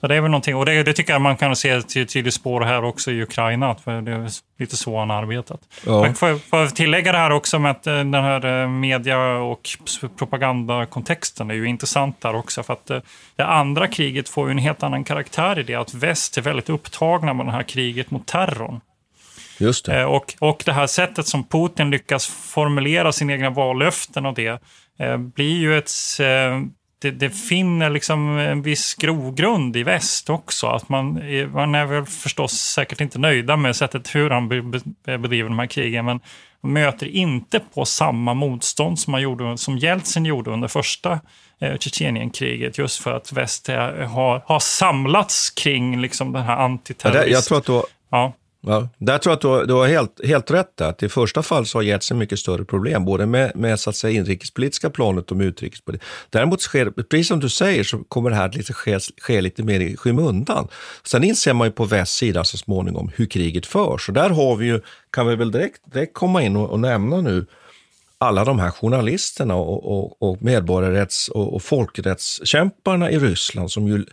Så 0.00 0.06
det 0.06 0.16
är 0.16 0.20
väl 0.20 0.30
någonting, 0.30 0.56
och 0.56 0.66
det, 0.66 0.82
det 0.82 0.92
tycker 0.92 1.12
jag 1.12 1.22
man 1.22 1.36
kan 1.36 1.56
se 1.56 1.82
till 1.82 2.06
tydligt 2.06 2.34
spår 2.34 2.60
här 2.60 2.84
också 2.84 3.10
i 3.10 3.22
Ukraina, 3.22 3.70
att 3.70 3.84
det 3.84 3.92
är 3.92 4.30
lite 4.58 4.76
så 4.76 4.98
han 4.98 5.10
har 5.10 5.22
arbetat. 5.22 5.60
Ja. 5.86 6.02
Men 6.02 6.14
får, 6.14 6.38
får 6.38 6.58
jag 6.58 6.76
tillägga 6.76 7.12
det 7.12 7.18
här 7.18 7.30
också 7.30 7.58
med 7.58 7.70
att 7.70 7.86
eh, 7.86 7.94
den 7.94 8.14
här 8.14 8.62
eh, 8.62 8.68
media 8.68 9.32
och 9.32 9.68
propagandakontexten 10.18 11.50
är 11.50 11.54
ju 11.54 11.66
intressant 11.66 12.20
där 12.20 12.34
också, 12.34 12.62
för 12.62 12.72
att 12.72 12.90
eh, 12.90 13.00
det 13.36 13.44
andra 13.44 13.86
kriget 13.86 14.28
får 14.28 14.48
ju 14.48 14.50
en 14.50 14.58
helt 14.58 14.82
annan 14.82 15.04
karaktär 15.04 15.58
i 15.58 15.62
det, 15.62 15.74
att 15.74 15.94
väst 15.94 16.38
är 16.38 16.42
väldigt 16.42 16.68
upptagna 16.68 17.34
med 17.34 17.46
det 17.46 17.52
här 17.52 17.62
kriget 17.62 18.10
mot 18.10 18.26
terrorn. 18.26 18.80
Just 19.58 19.86
det. 19.86 20.04
Och, 20.04 20.34
och 20.38 20.62
det 20.66 20.72
här 20.72 20.86
sättet 20.86 21.26
som 21.26 21.44
Putin 21.44 21.90
lyckas 21.90 22.26
formulera 22.26 23.12
sina 23.12 23.32
egna 23.32 23.50
vallöften 23.50 24.26
och 24.26 24.34
det 24.34 24.62
blir 25.34 25.58
ju 25.58 25.78
ett 25.78 25.90
det, 27.02 27.10
det 27.10 27.30
finner 27.30 27.90
liksom 27.90 28.38
en 28.38 28.62
viss 28.62 28.94
grogrund 28.94 29.76
i 29.76 29.82
väst 29.82 30.30
också. 30.30 30.66
Att 30.66 30.88
man, 30.88 31.16
är, 31.16 31.46
man 31.46 31.74
är 31.74 31.86
väl 31.86 32.06
förstås 32.06 32.52
säkert 32.52 33.00
inte 33.00 33.18
nöjda 33.18 33.56
med 33.56 33.76
sättet 33.76 34.14
hur 34.14 34.30
han 34.30 34.48
bedriver 35.04 35.48
de 35.48 35.58
här 35.58 35.66
krigen, 35.66 36.04
men 36.04 36.20
möter 36.60 37.06
inte 37.06 37.60
på 37.74 37.84
samma 37.84 38.34
motstånd 38.34 38.98
som, 38.98 39.10
man 39.10 39.22
gjorde, 39.22 39.58
som 39.58 39.78
Jeltsin 39.78 40.24
gjorde 40.24 40.50
under 40.50 40.68
första 40.68 41.20
eh, 41.60 41.76
Tjetjenienkriget, 41.78 42.78
just 42.78 43.02
för 43.02 43.12
att 43.12 43.32
väst 43.32 43.68
har, 43.68 44.42
har 44.46 44.60
samlats 44.60 45.50
kring 45.50 46.00
liksom 46.00 46.32
den 46.32 46.42
här 46.42 46.56
antiterrorism... 46.56 47.32
Jag 47.32 47.44
tror 47.44 47.58
att 47.58 47.66
då, 47.66 47.86
ja. 48.10 48.32
Ja, 48.62 48.88
där 48.98 49.18
tror 49.18 49.30
jag 49.30 49.36
att 49.36 49.40
du 49.40 49.48
har, 49.48 49.64
du 49.64 49.74
har 49.74 49.86
helt, 49.86 50.20
helt 50.24 50.50
rätt. 50.50 50.80
Att 50.80 51.02
I 51.02 51.08
första 51.08 51.42
fall 51.42 51.66
så 51.66 51.78
har 51.78 51.82
Jeltsin 51.82 52.18
mycket 52.18 52.38
större 52.38 52.64
problem, 52.64 53.04
både 53.04 53.26
med, 53.26 53.52
med 53.54 53.80
så 53.80 53.90
att 53.90 53.96
säga, 53.96 54.18
inrikespolitiska 54.18 54.90
planet 54.90 55.30
och 55.30 55.36
med 55.36 55.46
utrikespolitiska. 55.46 56.06
Däremot, 56.30 56.60
sker, 56.60 56.90
precis 56.90 57.28
som 57.28 57.40
du 57.40 57.48
säger, 57.48 57.84
så 57.84 57.98
kommer 57.98 58.30
det 58.30 58.36
här 58.36 58.48
att 58.48 58.76
ske, 58.76 58.98
ske 59.20 59.40
lite 59.40 59.62
mer 59.62 59.80
i 59.80 59.96
skymundan. 59.96 60.68
Sen 61.04 61.24
inser 61.24 61.52
man 61.52 61.66
ju 61.66 61.72
på 61.72 61.84
väst 61.84 62.14
sida 62.14 62.44
så 62.44 62.56
småningom 62.56 63.10
hur 63.16 63.26
kriget 63.26 63.66
förs. 63.66 64.08
Och 64.08 64.14
där 64.14 64.30
har 64.30 64.56
vi 64.56 64.66
ju, 64.66 64.80
kan 65.10 65.26
vi 65.26 65.36
väl 65.36 65.50
direkt, 65.50 65.92
direkt 65.92 66.14
komma 66.14 66.42
in 66.42 66.56
och, 66.56 66.70
och 66.70 66.80
nämna 66.80 67.20
nu 67.20 67.46
alla 68.18 68.44
de 68.44 68.58
här 68.58 68.70
journalisterna 68.70 69.54
och, 69.54 69.98
och, 69.98 70.22
och 70.22 70.42
medborgarrätts 70.42 71.28
och, 71.28 71.54
och 71.54 71.62
folkrättskämparna 71.62 73.10
i 73.10 73.18
Ryssland 73.18 73.70
som 73.70 73.88
ju 73.88 74.04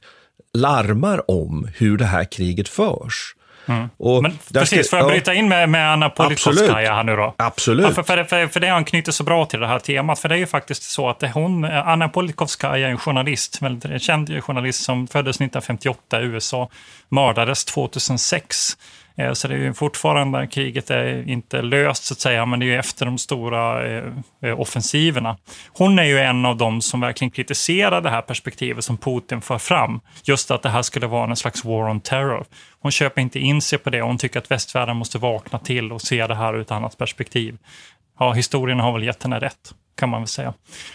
larmar 0.54 1.32
om 1.32 1.68
hur 1.76 1.98
det 1.98 2.06
här 2.06 2.24
kriget 2.24 2.70
förs. 2.70 3.36
Mm. 3.68 3.90
Men 4.22 4.38
precis, 4.54 4.90
får 4.90 5.00
jag 5.00 5.08
bryta 5.08 5.34
in 5.34 5.50
med, 5.50 5.70
med 5.70 5.94
Anna 5.94 6.10
Politkovskaja 6.10 6.94
här 6.94 7.04
nu 7.04 7.16
då? 7.16 7.34
Absolut. 7.38 7.86
Ja, 7.86 7.94
för, 7.94 8.04
för, 8.04 8.24
för, 8.24 8.48
för 8.48 8.60
det 8.60 8.70
anknyter 8.70 9.12
så 9.12 9.24
bra 9.24 9.46
till 9.46 9.60
det 9.60 9.68
här 9.68 9.80
temat. 9.80 10.20
För 10.20 10.30
det 10.30 10.36
är 10.36 10.40
ju 10.40 10.48
faktiskt 10.48 10.84
så 10.84 11.10
att 11.10 11.24
hon, 11.34 11.66
Anna 11.66 12.10
Politkovskaja 12.10 12.88
är 12.88 12.92
en 12.92 12.98
journalist, 12.98 13.62
väldigt 13.62 14.02
känd 14.02 14.44
journalist 14.44 14.84
som 14.84 15.08
föddes 15.08 15.36
1958 15.36 16.22
i 16.22 16.24
USA, 16.24 16.70
mördades 17.10 17.66
2006. 17.66 18.78
Eh, 19.18 19.34
så 19.34 19.48
det 19.48 19.54
är 19.54 19.58
ju 19.58 19.74
fortfarande, 19.74 20.48
kriget 20.48 20.90
är 20.90 21.30
inte 21.30 21.62
löst 21.62 22.04
så 22.04 22.14
att 22.14 22.20
säga, 22.20 22.46
men 22.46 22.60
det 22.60 22.66
är 22.66 22.68
ju 22.68 22.76
efter 22.76 23.06
de 23.06 23.18
stora 23.18 23.88
eh, 23.88 24.04
eh, 24.42 24.60
offensiverna. 24.60 25.38
Hon 25.68 26.00
är 26.00 26.04
ju 26.04 26.20
en 26.20 26.46
av 26.46 26.58
dem 26.58 26.82
som 26.82 27.00
verkligen 27.00 27.32
kritiserar 27.32 28.02
det 28.02 28.10
här 28.10 28.22
perspektivet 28.22 28.84
som 28.84 28.98
Putin 28.98 29.42
för 29.42 29.58
fram. 29.58 30.00
Just 30.24 30.52
att 30.52 30.64
det 30.64 30.70
här 30.70 30.82
skulle 30.82 31.08
vara 31.08 31.30
en 31.30 31.36
slags 31.36 31.66
war 31.66 31.90
on 31.90 32.02
terror. 32.02 32.46
Hon 32.80 32.92
köper 32.92 33.22
inte 33.22 33.40
in 33.40 33.62
sig 33.62 33.80
på 33.80 33.90
det 33.90 34.02
hon 34.02 34.18
tycker 34.18 34.40
att 34.40 34.52
västvärlden 34.52 34.98
måste 34.98 35.18
vakna 35.18 35.60
till 35.60 35.92
och 35.92 36.02
se 36.02 36.28
det 36.28 36.36
här 36.36 36.54
ur 36.54 36.62
ett 36.62 36.72
annat 36.72 36.98
perspektiv. 36.98 37.58
Ja, 38.20 38.32
historien 38.32 38.80
har 38.80 38.94
väl 38.94 39.04
gett 39.04 39.24
henne 39.24 39.40
rätt 39.40 39.74
kan 39.98 40.10
man 40.10 40.22
väl 40.22 40.28
säga. 40.28 40.54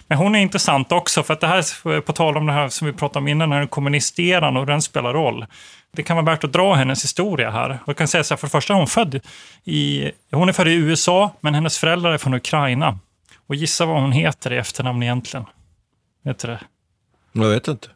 Men 0.09 0.19
hon 0.19 0.35
är 0.35 0.39
intressant 0.39 0.93
också, 0.93 1.23
för 1.23 1.35
att 1.35 1.41
det 1.41 1.47
här, 1.47 2.01
på 2.01 2.13
tal 2.13 2.37
om 2.37 2.47
det 2.47 2.53
här 2.53 2.69
som 2.69 2.87
vi 2.87 2.93
pratade 2.93 3.19
om 3.19 3.29
innan, 3.29 3.51
den 3.51 3.59
här 3.59 3.67
kommunisterande 3.67 4.61
och 4.61 4.67
den 4.67 4.83
spelar 4.83 5.13
roll. 5.13 5.47
Det 5.97 6.03
kan 6.03 6.17
vara 6.17 6.27
värt 6.27 6.45
att 6.45 6.53
dra 6.53 6.75
hennes 6.75 7.05
historia 7.05 7.51
här. 7.51 7.79
Jag 7.87 7.97
kan 7.97 8.09
säga 8.09 8.25
så 8.25 8.35
här, 8.35 8.37
för 8.37 8.47
det 8.47 8.51
första 8.51 8.73
är 8.73 8.77
hon 8.79 8.87
född 8.87 9.21
i, 9.65 10.11
hon 10.31 10.49
är 10.49 10.53
född 10.53 10.69
i 10.69 10.73
USA, 10.75 11.31
men 11.41 11.55
hennes 11.55 11.79
föräldrar 11.79 12.13
är 12.13 12.19
från 12.19 12.35
Ukraina. 12.35 12.99
Och 13.47 13.55
gissa 13.55 13.87
vad 13.87 14.01
hon 14.01 14.13
heter 14.13 14.53
i 14.53 14.57
efternamn 14.57 15.03
egentligen? 15.03 15.47
Vet 16.25 16.39
du 16.39 16.49
det? 16.49 16.61
Jag 17.33 17.49
vet 17.49 17.69
inte. 17.69 17.89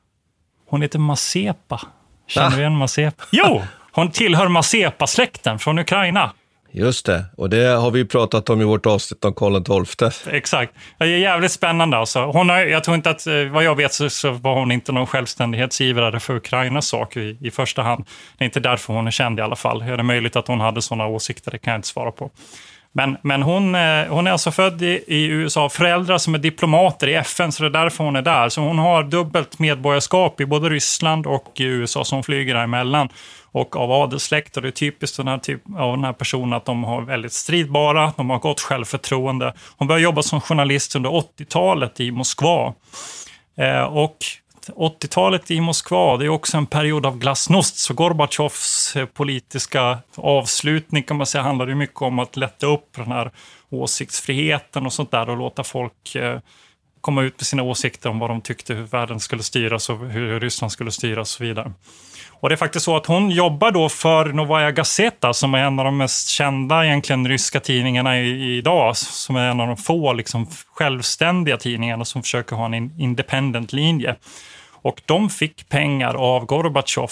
Hon 0.69 0.83
heter 0.83 0.99
Mazepa. 0.99 1.81
Känner 2.27 2.51
du 2.51 2.57
igen 2.57 2.77
Mazepa? 2.77 3.25
Jo! 3.33 3.63
Hon 3.93 4.11
tillhör 4.11 4.49
Mazepa-släkten 4.49 5.59
från 5.59 5.79
Ukraina. 5.79 6.33
Just 6.79 7.07
det, 7.07 7.25
och 7.37 7.51
det 7.51 7.67
har 7.67 7.91
vi 7.91 8.05
pratat 8.05 8.51
om 8.51 8.61
i 8.61 8.65
vårt 8.65 8.87
avsnitt 8.87 9.25
om 9.25 9.35
Karl 9.35 9.85
XII. 9.87 10.35
Exakt. 10.37 10.73
Det 10.99 11.05
är 11.05 11.09
jävligt 11.09 11.53
spännande 11.53 11.97
alltså. 11.97 12.25
Hon 12.25 12.49
har, 12.49 12.59
jag 12.59 12.85
tror 12.85 12.95
inte 12.95 13.11
att, 13.11 13.27
eh, 13.27 13.45
vad 13.53 13.65
jag 13.65 13.77
vet 13.77 13.93
så, 13.93 14.11
så 14.11 14.31
var 14.31 14.55
hon 14.55 14.73
inte 14.73 14.93
någon 14.93 15.07
självständighetsivrare 15.07 16.21
för 16.21 16.37
Ukrainas 16.37 16.87
sak 16.87 17.17
i, 17.17 17.39
i 17.41 17.51
första 17.51 17.83
hand. 17.83 18.05
Det 18.39 18.45
är 18.45 18.47
inte 18.47 18.61
därför 18.61 18.95
hon 18.95 19.07
är 19.07 19.11
känd 19.11 19.39
i 19.39 19.43
alla 19.43 19.57
fall. 19.57 19.83
Är 19.83 19.97
det 19.97 20.03
möjligt 20.03 20.37
att 20.37 20.49
hon 20.49 20.61
hade 20.61 20.83
sådana 20.83 21.07
åsikter? 21.07 21.51
Det 21.51 21.59
kan 21.59 21.71
jag 21.71 21.79
inte 21.79 21.89
svara 21.89 22.13
på. 22.13 22.31
Men, 22.93 23.17
men 23.23 23.43
hon, 23.43 23.75
eh, 23.75 24.07
hon 24.09 24.27
är 24.27 24.31
alltså 24.31 24.51
född 24.51 24.83
i, 24.83 25.05
i 25.07 25.27
USA, 25.27 25.69
föräldrar 25.69 26.19
som 26.19 26.35
är 26.35 26.39
diplomater 26.39 27.09
i 27.09 27.15
FN, 27.15 27.53
så 27.53 27.63
det 27.63 27.69
är 27.69 27.83
därför 27.83 28.05
hon 28.05 28.17
är 28.17 28.23
där. 28.23 28.49
Så 28.49 28.61
hon 28.61 28.79
har 28.79 29.03
dubbelt 29.03 29.59
medborgarskap 29.59 30.41
i 30.41 30.47
både 30.47 30.69
Ryssland 30.69 31.27
och 31.27 31.53
i 31.55 31.65
USA, 31.65 32.05
som 32.05 32.23
flyger 32.23 32.55
däremellan. 32.55 33.09
Och 33.57 33.77
av 33.77 33.93
adelssläkt, 33.93 34.57
och 34.57 34.63
det 34.63 34.69
är 34.69 34.73
typiskt 34.73 35.17
den 35.17 35.29
här, 35.29 35.39
typ, 35.39 35.63
av 35.77 35.97
den 35.97 36.05
här 36.05 36.13
personen 36.13 36.53
att 36.53 36.65
de 36.65 36.85
har 36.85 37.03
väldigt 37.03 37.33
stridbara, 37.33 38.13
de 38.17 38.31
har 38.31 38.39
gott 38.39 38.61
självförtroende. 38.61 39.55
Hon 39.77 39.89
började 39.89 40.05
jobba 40.05 40.23
som 40.23 40.41
journalist 40.41 40.97
under 40.97 41.11
80-talet 41.11 42.01
i 42.01 42.11
Moskva. 42.11 42.75
Eh, 43.57 43.83
och 43.83 44.17
80-talet 44.75 45.51
i 45.51 45.61
Moskva, 45.61 46.17
det 46.17 46.25
är 46.25 46.29
också 46.29 46.57
en 46.57 46.67
period 46.67 47.07
av 47.07 47.19
glasnost. 47.19 47.79
Så 47.79 47.95
Gorbatjovs 47.95 48.97
eh, 48.97 49.07
politiska 49.07 49.99
avslutning 50.17 51.03
kan 51.03 51.17
man 51.17 51.27
säga 51.27 51.43
handlade 51.43 51.75
mycket 51.75 52.03
om 52.03 52.19
att 52.19 52.37
lätta 52.37 52.67
upp 52.67 52.89
den 52.97 53.13
här 53.13 53.31
åsiktsfriheten 53.71 54.87
och 54.87 54.93
sånt 54.93 55.11
där 55.11 55.31
och 55.31 55.37
låta 55.37 55.65
folk 55.65 56.15
eh, 56.15 56.39
komma 57.07 57.23
ut 57.23 57.39
med 57.39 57.47
sina 57.47 57.63
åsikter 57.63 58.11
om 58.11 58.19
vad 58.19 58.31
de 58.31 58.41
tyckte 58.41 58.75
hur 58.75 58.83
världen 58.83 59.21
skulle 59.21 59.43
styras 59.43 59.91
och 59.91 59.99
hur 59.99 60.41
Ryssland 60.41 60.73
skulle 60.73 60.91
styras 60.91 61.21
och 61.21 61.29
så 61.29 61.45
vidare. 61.45 61.73
Och 62.41 62.49
det 62.49 62.55
är 62.55 62.57
faktiskt 62.57 62.85
så 62.85 62.97
att 62.97 63.07
hon 63.07 63.31
jobbar 63.31 63.71
då 63.71 63.89
för 63.89 64.33
Novaja 64.33 64.71
Gazeta 64.71 65.33
som 65.33 65.55
är 65.55 65.59
en 65.59 65.79
av 65.79 65.85
de 65.85 65.97
mest 65.97 66.29
kända 66.29 66.87
egentligen 66.87 67.29
ryska 67.29 67.61
tidningarna 67.61 68.19
i, 68.19 68.57
idag. 68.59 68.97
Som 68.97 69.37
är 69.37 69.51
en 69.51 69.61
av 69.61 69.67
de 69.67 69.77
få 69.77 70.13
liksom, 70.13 70.47
självständiga 70.75 71.57
tidningarna 71.57 72.05
som 72.05 72.23
försöker 72.23 72.57
ha 72.57 72.67
en 72.67 73.01
independent 73.01 73.73
linje. 73.73 74.17
Och 74.71 75.03
de 75.05 75.31
fick 75.31 75.69
pengar 75.69 76.15
av 76.15 76.47
Gorbatjov 76.47 77.11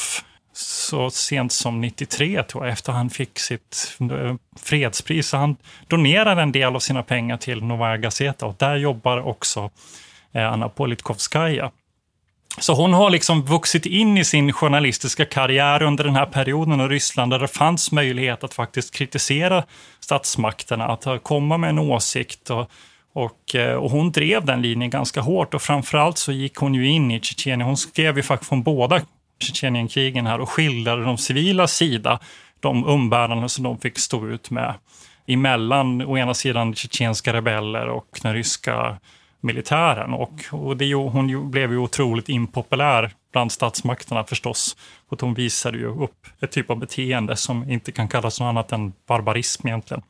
så 0.57 1.11
sent 1.11 1.53
som 1.53 1.81
93, 1.81 2.43
tror 2.43 2.65
jag, 2.65 2.73
efter 2.73 2.93
han 2.93 3.11
fick 3.11 3.39
sitt 3.39 3.97
eh, 4.01 4.35
fredspris. 4.57 5.29
Så 5.29 5.37
han 5.37 5.57
donerade 5.89 6.43
en 6.43 6.53
del 6.53 6.77
av 6.77 6.81
sina 6.81 7.03
pengar 7.03 7.37
till 7.37 7.65
Novaja 7.65 7.97
Gazeta 7.97 8.47
och 8.47 8.55
där 8.59 8.77
jobbar 8.77 9.27
också 9.27 9.71
eh, 10.33 10.53
Anna 10.53 10.69
Politkovskaja. 10.69 11.71
Så 12.59 12.75
hon 12.75 12.93
har 12.93 13.11
liksom 13.11 13.43
vuxit 13.43 13.87
in 13.87 14.19
i 14.19 14.25
sin 14.25 14.53
journalistiska 14.53 15.25
karriär 15.25 15.83
under 15.83 16.05
den 16.05 16.17
här 16.17 16.27
perioden 16.27 16.81
i 16.81 16.85
Ryssland 16.85 17.33
där 17.33 17.39
det 17.39 17.49
fanns 17.49 17.93
möjlighet 17.93 18.45
att 18.45 18.55
faktiskt 18.55 18.95
kritisera 18.95 19.65
statsmakterna, 20.01 20.85
att 20.87 21.07
eh, 21.07 21.17
komma 21.17 21.59
med 21.59 21.71
en 21.71 21.79
åsikt. 21.79 22.51
Och, 22.51 22.71
och, 23.13 23.55
och 23.79 23.91
hon 23.91 24.13
drev 24.13 24.45
den 24.45 24.63
linjen 24.63 24.91
ganska 24.91 25.21
hårt 25.21 25.55
och 25.55 25.63
framförallt 25.63 26.19
så 26.19 26.33
gick 26.33 26.57
hon 26.57 26.75
ju 26.75 26.89
in 26.89 27.11
i 27.11 27.21
Tjetjenien. 27.21 27.67
Hon 27.69 27.77
skrev 27.77 28.17
ju 28.17 28.23
faktiskt 28.23 28.49
från 28.49 28.63
båda 28.63 29.01
Tjetjenienkrigen 29.39 30.27
här 30.27 30.41
och 30.41 30.49
skildrade 30.49 31.05
de 31.05 31.19
civila 31.19 31.67
sida, 31.67 32.19
de 32.61 32.85
umbäranden 32.85 33.49
som 33.49 33.65
de 33.65 33.79
fick 33.79 33.99
stå 33.99 34.29
ut 34.29 34.51
med 34.51 34.75
emellan 35.27 36.03
å 36.03 36.19
ena 36.19 36.35
sidan 36.35 36.75
tjetjenska 36.75 37.33
rebeller 37.33 37.89
och 37.89 38.19
den 38.23 38.35
ryska 38.35 38.97
militären. 39.41 40.15
Och, 40.15 40.45
och 40.51 40.77
det, 40.77 40.95
hon 40.95 41.51
blev 41.51 41.73
ju 41.73 41.79
otroligt 41.79 42.29
impopulär 42.29 43.13
bland 43.33 43.53
statsmakterna 43.53 44.25
förstås. 44.25 44.77
Och 45.09 45.21
hon 45.21 45.35
visade 45.35 45.79
ju 45.79 45.87
upp 45.87 46.27
ett 46.41 46.53
typ 46.53 46.71
av 46.71 46.79
beteende 46.79 47.37
som 47.37 47.71
inte 47.71 47.93
kan 47.93 48.09
kallas 48.09 48.41
något 48.41 48.47
annat 48.47 48.73
än 48.73 48.93
barbarism 49.09 49.69
egentligen. 49.69 50.03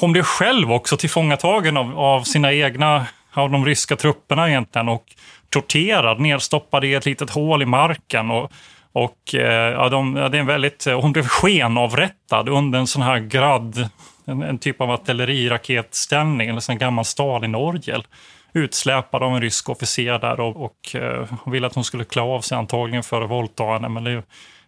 Hon 0.00 0.12
blev 0.12 0.22
själv 0.22 0.72
också 0.72 0.96
tillfångatagen 0.96 1.76
av, 1.76 1.98
av 1.98 2.22
sina 2.22 2.52
egna, 2.52 3.06
av 3.32 3.50
de 3.50 3.66
ryska 3.66 3.96
trupperna 3.96 4.48
egentligen 4.48 4.88
och 4.88 5.04
torterad, 5.50 6.20
nedstoppad 6.20 6.84
i 6.84 6.94
ett 6.94 7.06
litet 7.06 7.30
hål 7.30 7.62
i 7.62 7.66
marken. 7.66 8.30
Och, 8.30 8.52
och 8.92 9.34
eh, 9.34 9.72
ja, 9.72 9.88
de, 9.88 10.16
ja, 10.16 10.28
det 10.28 10.38
är 10.38 10.40
en 10.40 10.46
väldigt, 10.46 10.86
eh, 10.86 11.00
hon 11.00 11.12
blev 11.12 11.26
skenavrättad 11.26 12.48
under 12.48 12.78
en 12.78 12.86
sån 12.86 13.02
här 13.02 13.18
grad 13.18 13.88
en, 14.28 14.42
en 14.42 14.58
typ 14.58 14.80
av 14.80 14.90
artilleriraketställning, 14.90 16.48
eller 16.48 16.70
en 16.70 16.78
gammal 16.78 17.04
Stalin-orgel. 17.04 18.06
Utsläpad 18.52 19.22
av 19.22 19.34
en 19.34 19.40
rysk 19.40 19.68
officer 19.68 20.18
där 20.18 20.40
och, 20.40 20.64
och 20.64 20.94
eh, 20.94 21.26
och 21.44 21.54
ville 21.54 21.66
att 21.66 21.74
hon 21.74 21.84
skulle 21.84 22.04
klä 22.04 22.22
av 22.22 22.40
sig 22.40 22.58
antagligen 22.58 23.02
för 23.02 23.22
att 23.22 23.30
våldta 23.30 23.64
henne. 23.64 23.88
Men 23.88 24.04
det, 24.04 24.22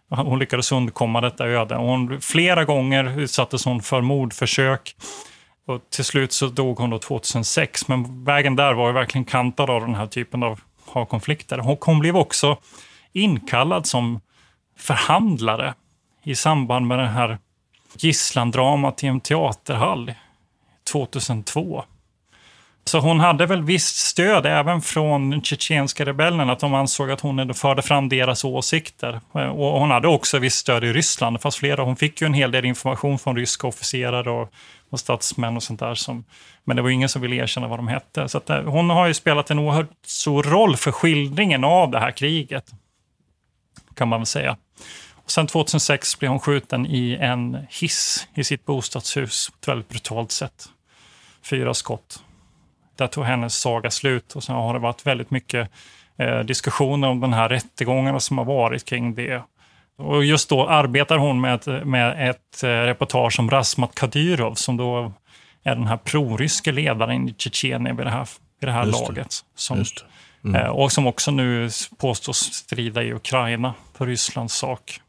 hon 0.09 0.39
lyckades 0.39 0.71
undkomma 0.71 1.21
detta 1.21 1.47
öde. 1.47 1.75
Hon, 1.75 2.21
flera 2.21 2.65
gånger 2.65 3.19
utsattes 3.19 3.65
hon 3.65 3.81
för 3.81 4.01
mordförsök. 4.01 4.95
Och 5.67 5.81
till 5.89 6.05
slut 6.05 6.31
så 6.31 6.47
dog 6.47 6.77
hon 6.77 6.89
då 6.89 6.99
2006. 6.99 7.87
Men 7.87 8.23
vägen 8.23 8.55
där 8.55 8.73
var 8.73 8.87
ju 8.87 8.93
verkligen 8.93 9.25
kantad 9.25 9.69
av 9.69 9.81
den 9.81 9.95
här 9.95 10.07
typen 10.07 10.43
av 10.43 10.59
konflikter. 11.05 11.57
Hon, 11.57 11.77
hon 11.81 11.99
blev 11.99 12.17
också 12.17 12.57
inkallad 13.13 13.85
som 13.85 14.19
förhandlare 14.77 15.73
i 16.23 16.35
samband 16.35 16.87
med 16.87 16.99
den 16.99 17.07
här 17.07 17.37
gisslandramat 17.97 19.03
i 19.03 19.07
en 19.07 19.19
teaterhall 19.19 20.13
2002. 20.91 21.83
Så 22.85 22.99
hon 22.99 23.19
hade 23.19 23.45
väl 23.45 23.63
visst 23.63 23.95
stöd 23.95 24.45
även 24.45 24.81
från 24.81 25.41
tjetjenska 25.41 26.05
rebellerna, 26.05 26.53
att 26.53 26.59
de 26.59 26.73
ansåg 26.73 27.11
att 27.11 27.21
hon 27.21 27.53
förde 27.53 27.81
fram 27.81 28.09
deras 28.09 28.43
åsikter. 28.43 29.21
Eh, 29.35 29.47
och 29.47 29.79
hon 29.79 29.91
hade 29.91 30.07
också 30.07 30.39
visst 30.39 30.57
stöd 30.57 30.83
i 30.83 30.93
Ryssland, 30.93 31.41
fast 31.41 31.57
flera, 31.57 31.83
hon 31.83 31.95
fick 31.95 32.21
ju 32.21 32.25
en 32.25 32.33
hel 32.33 32.51
del 32.51 32.65
information 32.65 33.19
från 33.19 33.35
ryska 33.35 33.67
officerare 33.67 34.31
och, 34.31 34.53
och 34.89 34.99
statsmän 34.99 35.55
och 35.55 35.63
sånt 35.63 35.79
där. 35.79 35.95
Som, 35.95 36.23
men 36.63 36.75
det 36.75 36.81
var 36.81 36.89
ingen 36.89 37.09
som 37.09 37.21
ville 37.21 37.35
erkänna 37.35 37.67
vad 37.67 37.79
de 37.79 37.87
hette. 37.87 38.29
Så 38.29 38.37
att, 38.37 38.49
eh, 38.49 38.63
hon 38.63 38.89
har 38.89 39.07
ju 39.07 39.13
spelat 39.13 39.51
en 39.51 39.59
oerhört 39.59 39.91
stor 40.05 40.43
roll 40.43 40.77
för 40.77 40.91
skildringen 40.91 41.63
av 41.63 41.91
det 41.91 41.99
här 41.99 42.11
kriget, 42.11 42.71
kan 43.95 44.07
man 44.07 44.19
väl 44.19 44.25
säga. 44.25 44.57
Sen 45.25 45.47
2006 45.47 46.19
blev 46.19 46.31
hon 46.31 46.39
skjuten 46.39 46.85
i 46.85 47.17
en 47.21 47.57
hiss 47.69 48.27
i 48.33 48.43
sitt 48.43 48.65
bostadshus 48.65 49.49
på 49.49 49.55
ett 49.59 49.67
väldigt 49.67 49.89
brutalt 49.89 50.31
sätt. 50.31 50.69
Fyra 51.43 51.73
skott. 51.73 52.23
Där 53.01 53.07
tog 53.07 53.25
hennes 53.25 53.55
saga 53.55 53.91
slut 53.91 54.35
och 54.35 54.43
sen 54.43 54.55
har 54.55 54.73
det 54.73 54.79
varit 54.79 55.05
väldigt 55.05 55.31
mycket 55.31 55.69
eh, 56.17 56.39
diskussioner 56.39 57.07
om 57.07 57.19
den 57.19 57.33
här 57.33 57.49
rättegångarna 57.49 58.19
som 58.19 58.37
har 58.37 58.45
varit 58.45 58.85
kring 58.85 59.15
det. 59.15 59.43
Och 59.97 60.25
just 60.25 60.49
då 60.49 60.67
arbetar 60.67 61.17
hon 61.17 61.41
med 61.41 61.55
ett, 61.55 61.87
med 61.87 62.29
ett 62.29 62.63
eh, 62.63 62.67
reportage 62.67 63.39
om 63.39 63.49
Rasmat 63.49 63.95
Kadyrov 63.95 64.53
som 64.53 64.77
då 64.77 65.13
är 65.63 65.75
den 65.75 65.87
här 65.87 65.97
proryske 65.97 66.71
ledaren 66.71 67.29
i 67.29 67.35
Tjetjenien 67.37 67.97
vid 67.97 68.05
det 68.05 68.11
här, 68.11 68.27
vid 68.59 68.67
det 68.67 68.73
här 68.73 68.85
just 68.85 69.01
laget. 69.01 69.15
Det. 69.15 69.59
Som, 69.59 69.83
mm. 70.43 70.61
eh, 70.61 70.69
och 70.69 70.91
som 70.91 71.07
också 71.07 71.31
nu 71.31 71.69
påstås 71.97 72.37
strida 72.37 73.03
i 73.03 73.13
Ukraina 73.13 73.73
på 73.97 74.05
Rysslands 74.05 74.55
sak. 74.55 75.01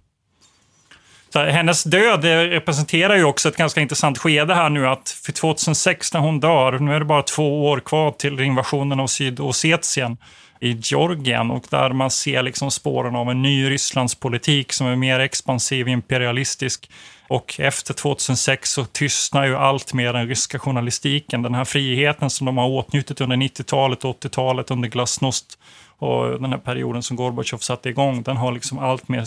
Så 1.32 1.44
hennes 1.44 1.84
död 1.84 2.24
eh, 2.24 2.28
representerar 2.28 3.16
ju 3.16 3.24
också 3.24 3.48
ett 3.48 3.56
ganska 3.56 3.80
intressant 3.80 4.18
skede 4.18 4.54
här 4.54 4.70
nu 4.70 4.86
att 4.86 5.10
för 5.24 5.32
2006 5.32 6.14
när 6.14 6.20
hon 6.20 6.40
dör, 6.40 6.78
nu 6.78 6.94
är 6.94 6.98
det 6.98 7.04
bara 7.04 7.22
två 7.22 7.68
år 7.68 7.80
kvar 7.80 8.10
till 8.10 8.40
invasionen 8.40 9.00
av 9.00 9.06
Sydossetien 9.06 10.16
i 10.60 10.72
Georgien 10.82 11.50
och 11.50 11.64
där 11.70 11.90
man 11.90 12.10
ser 12.10 12.42
liksom 12.42 12.70
spåren 12.70 13.16
av 13.16 13.30
en 13.30 13.42
ny 13.42 13.70
Rysslandspolitik 13.70 14.72
som 14.72 14.86
är 14.86 14.96
mer 14.96 15.20
expansiv, 15.20 15.88
imperialistisk. 15.88 16.90
Och 17.28 17.60
efter 17.60 17.94
2006 17.94 18.72
så 18.72 18.84
tystnar 18.84 19.46
ju 19.46 19.56
allt 19.56 19.94
mer 19.94 20.12
den 20.12 20.28
ryska 20.28 20.58
journalistiken. 20.58 21.42
Den 21.42 21.54
här 21.54 21.64
friheten 21.64 22.30
som 22.30 22.44
de 22.44 22.58
har 22.58 22.68
åtnjutit 22.68 23.20
under 23.20 23.36
90-talet 23.36 24.04
och 24.04 24.24
80-talet 24.24 24.70
under 24.70 24.88
glasnost 24.88 25.58
och 25.98 26.40
den 26.40 26.50
här 26.50 26.58
perioden 26.58 27.02
som 27.02 27.16
Gorbatjov 27.16 27.58
satte 27.58 27.88
igång, 27.88 28.22
den 28.22 28.36
har 28.36 28.52
liksom 28.52 28.78
allt 28.78 29.08
mer 29.08 29.24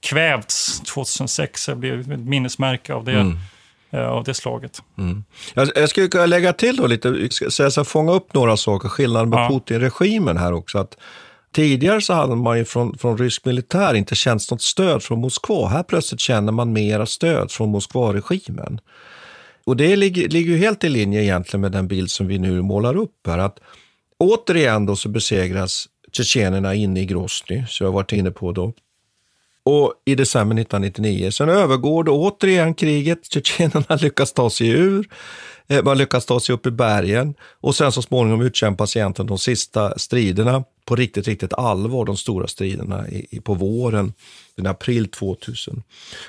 kvävts 0.00 0.80
2006. 0.80 1.66
Det 1.66 1.74
blev 1.74 2.12
ett 2.12 2.20
minnesmärke 2.20 2.94
av 2.94 3.04
det. 3.04 3.12
Mm 3.12 3.38
eh, 3.90 4.08
av 4.08 4.24
det 4.24 4.34
slaget. 4.34 4.82
Mm. 4.98 5.24
Jag, 5.54 5.70
jag 5.74 5.88
skulle 5.88 6.08
kunna 6.08 6.26
lägga 6.26 6.52
till 6.52 6.76
då 6.76 6.86
lite, 6.86 7.28
så 7.48 7.70
så 7.70 7.84
fånga 7.84 8.12
upp 8.12 8.34
några 8.34 8.56
saker, 8.56 8.88
skillnaden 8.88 9.28
med 9.28 9.38
ja. 9.38 9.48
Putin-regimen 9.48 10.36
här 10.36 10.52
också. 10.52 10.78
Att 10.78 10.96
tidigare 11.52 12.00
så 12.00 12.12
hade 12.12 12.36
man 12.36 12.58
ju 12.58 12.64
från, 12.64 12.98
från 12.98 13.18
rysk 13.18 13.44
militär 13.44 13.94
inte 13.94 14.14
känt 14.14 14.50
något 14.50 14.62
stöd 14.62 15.02
från 15.02 15.20
Moskva. 15.20 15.68
Här 15.68 15.82
plötsligt 15.82 16.20
känner 16.20 16.52
man 16.52 16.72
mera 16.72 17.06
stöd 17.06 17.50
från 17.50 17.68
Moskva-regimen. 17.68 18.80
och 19.64 19.76
det 19.76 19.96
ligger, 19.96 20.28
ligger 20.28 20.52
ju 20.52 20.58
helt 20.58 20.84
i 20.84 20.88
linje 20.88 21.22
egentligen 21.22 21.60
med 21.60 21.72
den 21.72 21.88
bild 21.88 22.10
som 22.10 22.26
vi 22.26 22.38
nu 22.38 22.62
målar 22.62 22.96
upp 22.96 23.26
här. 23.26 23.38
Att 23.38 23.58
återigen 24.18 24.86
då 24.86 24.96
så 24.96 25.08
besegras 25.08 25.86
tjetjenerna 26.12 26.74
inne 26.74 27.00
i 27.00 27.06
Grosny, 27.06 27.64
som 27.68 27.84
jag 27.84 27.92
varit 27.92 28.12
inne 28.12 28.30
på 28.30 28.52
då. 28.52 28.72
Och 29.68 29.92
i 30.04 30.14
december 30.14 30.56
1999. 30.60 31.30
Sen 31.30 31.48
övergår 31.48 32.04
då 32.04 32.12
återigen 32.12 32.74
kriget. 32.74 33.18
Tjetjenerna 33.24 33.96
lyckas 34.00 34.32
ta 34.32 34.50
sig 34.50 34.68
ur. 34.68 35.08
Eh, 35.68 35.82
man 35.84 35.98
lyckas 35.98 36.26
ta 36.26 36.40
sig 36.40 36.54
upp 36.54 36.66
i 36.66 36.70
bergen 36.70 37.34
och 37.60 37.74
sen 37.74 37.92
så 37.92 38.02
småningom 38.02 38.40
utkämpas 38.40 38.96
egentligen 38.96 39.26
de 39.26 39.38
sista 39.38 39.98
striderna 39.98 40.64
på 40.84 40.96
riktigt, 40.96 41.28
riktigt 41.28 41.52
allvar, 41.52 42.04
de 42.04 42.16
stora 42.16 42.46
striderna 42.46 43.08
i, 43.08 43.26
i 43.30 43.40
på 43.40 43.54
våren, 43.54 44.12
den 44.56 44.66
april 44.66 45.10
2000. 45.10 45.82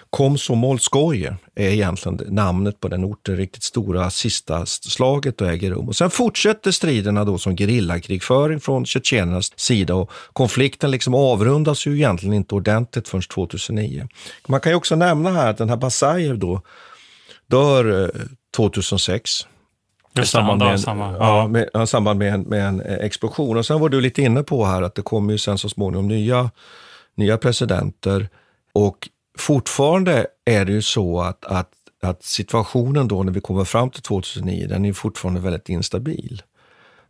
Komsomolskoje 0.10 1.38
är 1.56 1.70
egentligen 1.70 2.20
namnet 2.28 2.80
på 2.80 2.88
den 2.88 3.06
orten, 3.06 3.38
riktigt 3.38 3.64
stora 3.64 4.10
sista 4.10 4.66
slaget 4.66 5.38
då 5.38 5.46
äger 5.46 5.72
rum. 5.72 5.88
Och 5.88 5.96
sen 5.96 6.10
fortsätter 6.10 6.72
striderna 6.72 7.26
då 7.26 7.38
som 7.38 7.58
gerillakrigföring 7.58 8.60
från 8.60 8.86
tjetjenernas 8.86 9.60
sida 9.60 9.96
och 9.96 10.12
konflikten 10.34 10.92
liksom 10.92 11.16
avrundas 11.16 11.88
ju 11.88 11.96
egentligen 11.96 12.34
inte 12.34 12.56
ordentligt 12.56 13.08
förrän 13.08 13.22
2009. 13.22 14.08
Man 14.48 14.60
kan 14.60 14.72
ju 14.72 14.76
också 14.76 14.96
nämna 14.96 15.32
här 15.32 15.50
att 15.50 15.58
den 15.58 15.70
här 15.70 15.78
Basajev 15.78 16.40
då 16.40 16.62
dör 17.48 18.04
eh, 18.04 18.22
2006. 18.58 19.48
I 20.22 20.26
samband 20.26 20.62
med, 20.62 20.80
samma, 20.80 21.18
ja. 21.18 21.48
med, 21.48 21.70
ja, 21.74 21.86
samband 21.86 22.20
med 22.20 22.34
en, 22.34 22.42
med 22.42 22.68
en 22.68 22.82
eh, 22.82 22.94
explosion. 22.94 23.58
Och 23.58 23.66
sen 23.66 23.80
var 23.80 23.90
du 23.90 24.02
lite 24.02 24.22
inne 24.22 24.44
på 24.44 24.66
här 24.66 24.82
att 24.82 24.96
det 24.96 25.02
kommer 25.02 25.32
ju 25.32 25.38
sen 25.38 25.58
så 25.58 25.70
småningom 25.70 26.08
nya, 26.08 26.52
nya 27.16 27.38
presidenter. 27.38 28.30
Och 28.74 29.10
fortfarande 29.38 30.28
är 30.46 30.66
det 30.66 30.72
ju 30.72 30.82
så 30.82 31.22
att, 31.22 31.46
att, 31.46 31.70
att 32.02 32.24
situationen 32.24 33.08
då 33.08 33.24
när 33.24 33.32
vi 33.32 33.42
kommer 33.42 33.64
fram 33.64 33.90
till 33.90 34.02
2009, 34.02 34.68
den 34.68 34.86
är 34.86 34.94
fortfarande 34.94 35.42
väldigt 35.42 35.70
instabil. 35.70 36.42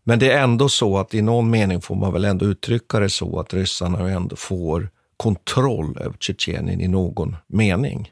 Men 0.03 0.19
det 0.19 0.31
är 0.31 0.43
ändå 0.43 0.69
så 0.69 0.97
att 0.97 1.13
i 1.13 1.21
någon 1.21 1.49
mening 1.49 1.81
får 1.81 1.95
man 1.95 2.13
väl 2.13 2.25
ändå 2.25 2.45
uttrycka 2.45 2.99
det 2.99 3.09
så 3.09 3.39
att 3.39 3.53
ryssarna 3.53 4.09
ändå 4.09 4.35
får 4.35 4.89
kontroll 5.17 5.97
över 5.99 6.15
Tjetjenien 6.19 6.81
i 6.81 6.87
någon 6.87 7.35
mening. 7.47 8.11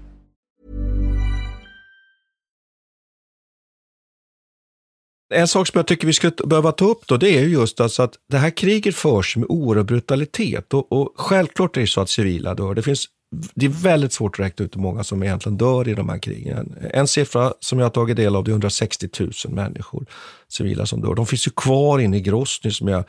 En 5.31 5.47
sak 5.47 5.67
som 5.67 5.77
jag 5.77 5.87
tycker 5.87 6.07
vi 6.07 6.13
skulle 6.13 6.33
behöva 6.45 6.71
ta 6.71 6.85
upp 6.85 7.07
då, 7.07 7.17
det 7.17 7.37
är 7.37 7.43
just 7.43 7.79
alltså 7.79 8.03
att 8.03 8.13
det 8.29 8.37
här 8.37 8.49
kriget 8.49 8.95
förs 8.95 9.37
med 9.37 9.45
oerhörd 9.49 9.85
brutalitet. 9.85 10.73
Och, 10.73 10.91
och 10.91 11.13
självklart 11.15 11.77
är 11.77 11.81
det 11.81 11.87
så 11.87 12.01
att 12.01 12.09
civila 12.09 12.53
dör. 12.55 12.73
Det, 12.73 12.81
finns, 12.81 13.05
det 13.53 13.65
är 13.65 13.69
väldigt 13.69 14.13
svårt 14.13 14.39
att 14.39 14.45
räkna 14.45 14.65
ut 14.65 14.75
hur 14.75 14.81
många 14.81 15.03
som 15.03 15.23
egentligen 15.23 15.57
dör 15.57 15.87
i 15.87 15.93
de 15.93 16.09
här 16.09 16.17
krigen. 16.17 16.75
En 16.93 17.07
siffra 17.07 17.53
som 17.59 17.79
jag 17.79 17.85
har 17.85 17.91
tagit 17.91 18.17
del 18.17 18.35
av 18.35 18.43
det 18.43 18.49
är 18.49 18.53
160 18.53 19.09
000 19.19 19.31
människor, 19.49 20.05
civila 20.47 20.85
som 20.85 21.01
dör. 21.01 21.15
De 21.15 21.25
finns 21.25 21.47
ju 21.47 21.51
kvar 21.51 21.99
inne 21.99 22.17
i 22.17 22.21
Grosny 22.21 22.71
som 22.71 22.87
jag 22.87 23.03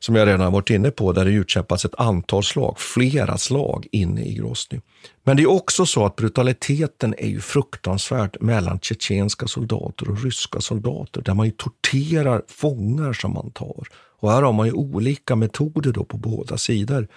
som 0.00 0.14
jag 0.14 0.28
redan 0.28 0.52
varit 0.52 0.70
inne 0.70 0.90
på, 0.90 1.12
där 1.12 1.24
det 1.24 1.30
utkämpas 1.30 1.84
ett 1.84 1.94
antal 2.00 2.42
slag, 2.44 2.78
flera 2.78 3.38
slag 3.38 3.86
inne 3.92 4.24
i 4.24 4.34
Grosny. 4.34 4.80
Men 5.24 5.36
det 5.36 5.42
är 5.42 5.50
också 5.50 5.86
så 5.86 6.04
att 6.04 6.16
brutaliteten 6.16 7.14
är 7.18 7.28
ju 7.28 7.40
fruktansvärd 7.40 8.36
mellan 8.40 8.80
tjetjenska 8.80 9.46
soldater 9.46 10.10
och 10.10 10.24
ryska 10.24 10.60
soldater, 10.60 11.22
där 11.22 11.34
man 11.34 11.46
ju 11.46 11.52
torterar 11.52 12.42
fångar 12.48 13.12
som 13.12 13.32
man 13.32 13.50
tar. 13.50 13.86
Och 14.20 14.30
här 14.30 14.42
har 14.42 14.52
man 14.52 14.66
ju 14.66 14.72
olika 14.72 15.36
metoder 15.36 15.92
då 15.92 16.04
på 16.04 16.16
båda 16.16 16.58
sidor. 16.58 17.08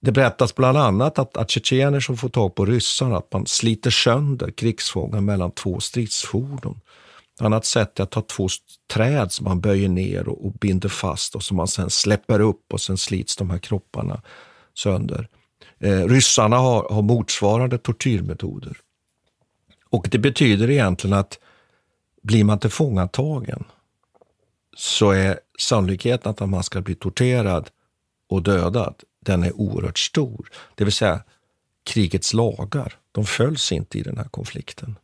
Det 0.00 0.12
berättas 0.12 0.54
bland 0.54 0.78
annat 0.78 1.18
att, 1.18 1.36
att 1.36 1.50
tjetjener 1.50 2.00
som 2.00 2.16
får 2.16 2.28
tag 2.28 2.54
på 2.54 2.64
ryssarna, 2.66 3.16
att 3.16 3.32
man 3.32 3.46
sliter 3.46 3.90
sönder 3.90 4.50
krigsfångar 4.50 5.20
mellan 5.20 5.50
två 5.50 5.80
stridsfordon. 5.80 6.80
Ett 7.38 7.42
annat 7.42 7.64
sätt 7.64 7.98
är 7.98 8.02
att 8.02 8.10
ta 8.10 8.22
två 8.22 8.48
träd 8.92 9.32
som 9.32 9.44
man 9.44 9.60
böjer 9.60 9.88
ner 9.88 10.28
och, 10.28 10.46
och, 10.46 10.52
binder 10.52 10.88
fast 10.88 11.34
och 11.34 11.42
som 11.42 11.56
man 11.56 11.68
sen 11.68 11.90
släpper 11.90 12.40
upp 12.40 12.72
och 12.72 12.80
sen 12.80 12.98
slits 12.98 13.36
de 13.36 13.50
här 13.50 13.58
kropparna 13.58 14.22
sönder. 14.74 15.28
Eh, 15.78 16.04
ryssarna 16.04 16.56
har, 16.56 16.88
har 16.90 17.02
motsvarande 17.02 17.78
tortyrmetoder. 17.78 18.76
Och 19.90 20.08
det 20.10 20.18
betyder 20.18 20.70
egentligen 20.70 21.18
att 21.18 21.38
blir 22.22 22.44
man 22.44 22.58
tillfångatagen 22.58 23.64
så 24.76 25.10
är 25.10 25.40
sannolikheten 25.58 26.30
att 26.30 26.48
man 26.48 26.62
ska 26.62 26.80
bli 26.80 26.94
torterad 26.94 27.70
och 28.28 28.42
dödad, 28.42 28.94
den 29.20 29.42
är 29.42 29.52
oerhört 29.52 29.98
stor. 29.98 30.50
Det 30.74 30.84
vill 30.84 30.92
säga, 30.92 31.22
krigets 31.84 32.34
lagar, 32.34 32.98
de 33.12 33.24
följs 33.24 33.72
inte 33.72 33.98
i 33.98 34.02
den 34.02 34.18
här 34.18 34.28
konflikten. 34.28 34.96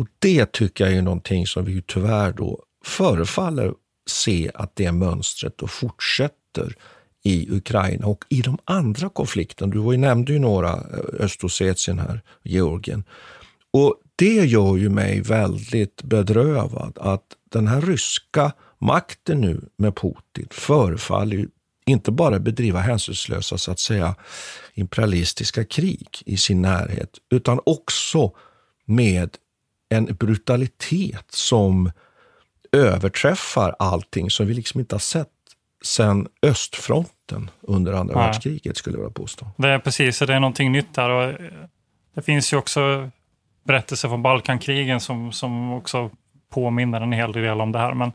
Och 0.00 0.06
det 0.18 0.52
tycker 0.52 0.84
jag 0.84 0.94
är 0.94 1.02
någonting 1.02 1.46
som 1.46 1.64
vi 1.64 1.82
tyvärr 1.82 2.32
då 2.32 2.64
förefaller 2.84 3.72
se 4.10 4.50
att 4.54 4.76
det 4.76 4.92
mönstret 4.92 5.58
då 5.58 5.66
fortsätter 5.66 6.76
i 7.24 7.50
Ukraina 7.50 8.06
och 8.06 8.24
i 8.28 8.40
de 8.40 8.58
andra 8.64 9.08
konflikterna. 9.08 9.72
Du 9.72 9.96
nämnde 9.96 10.32
ju 10.32 10.38
några, 10.38 10.72
eh, 10.72 11.24
Östossetien 11.24 11.98
här, 11.98 12.20
Georgien. 12.42 13.04
Och 13.70 13.94
det 14.16 14.34
gör 14.34 14.76
ju 14.76 14.88
mig 14.88 15.20
väldigt 15.20 16.02
bedrövad 16.02 16.98
att 17.00 17.26
den 17.52 17.66
här 17.66 17.80
ryska 17.80 18.52
makten 18.78 19.40
nu 19.40 19.60
med 19.76 19.96
Putin 19.96 20.46
förefaller 20.50 21.48
inte 21.86 22.10
bara 22.10 22.38
bedriva 22.38 22.80
hänsynslösa 22.80 23.58
så 23.58 23.70
att 23.70 23.80
säga 23.80 24.14
imperialistiska 24.74 25.64
krig 25.64 26.08
i 26.26 26.36
sin 26.36 26.62
närhet, 26.62 27.10
utan 27.30 27.60
också 27.64 28.32
med 28.86 29.36
en 29.90 30.04
brutalitet 30.04 31.24
som 31.30 31.90
överträffar 32.72 33.76
allting 33.78 34.30
som 34.30 34.46
vi 34.46 34.54
liksom 34.54 34.80
inte 34.80 34.94
har 34.94 35.00
sett 35.00 35.28
sedan 35.84 36.28
östfronten 36.42 37.50
under 37.60 37.92
andra 37.92 38.14
Nej. 38.14 38.24
världskriget, 38.24 38.76
skulle 38.76 38.96
jag 38.96 39.00
vilja 39.00 39.12
påstå. 39.12 39.46
Det 39.56 39.68
är 39.68 39.78
precis, 39.78 40.18
det 40.18 40.34
är 40.34 40.40
någonting 40.40 40.72
nytt 40.72 40.94
där. 40.94 41.10
Och 41.10 41.34
det 42.14 42.22
finns 42.22 42.52
ju 42.52 42.56
också 42.56 43.10
berättelser 43.64 44.08
från 44.08 44.22
Balkankrigen 44.22 45.00
som, 45.00 45.32
som 45.32 45.72
också 45.72 46.10
påminner 46.50 47.00
en 47.00 47.12
hel 47.12 47.32
del 47.32 47.60
om 47.60 47.72
det 47.72 47.78
här. 47.78 47.94
Men 47.94 48.12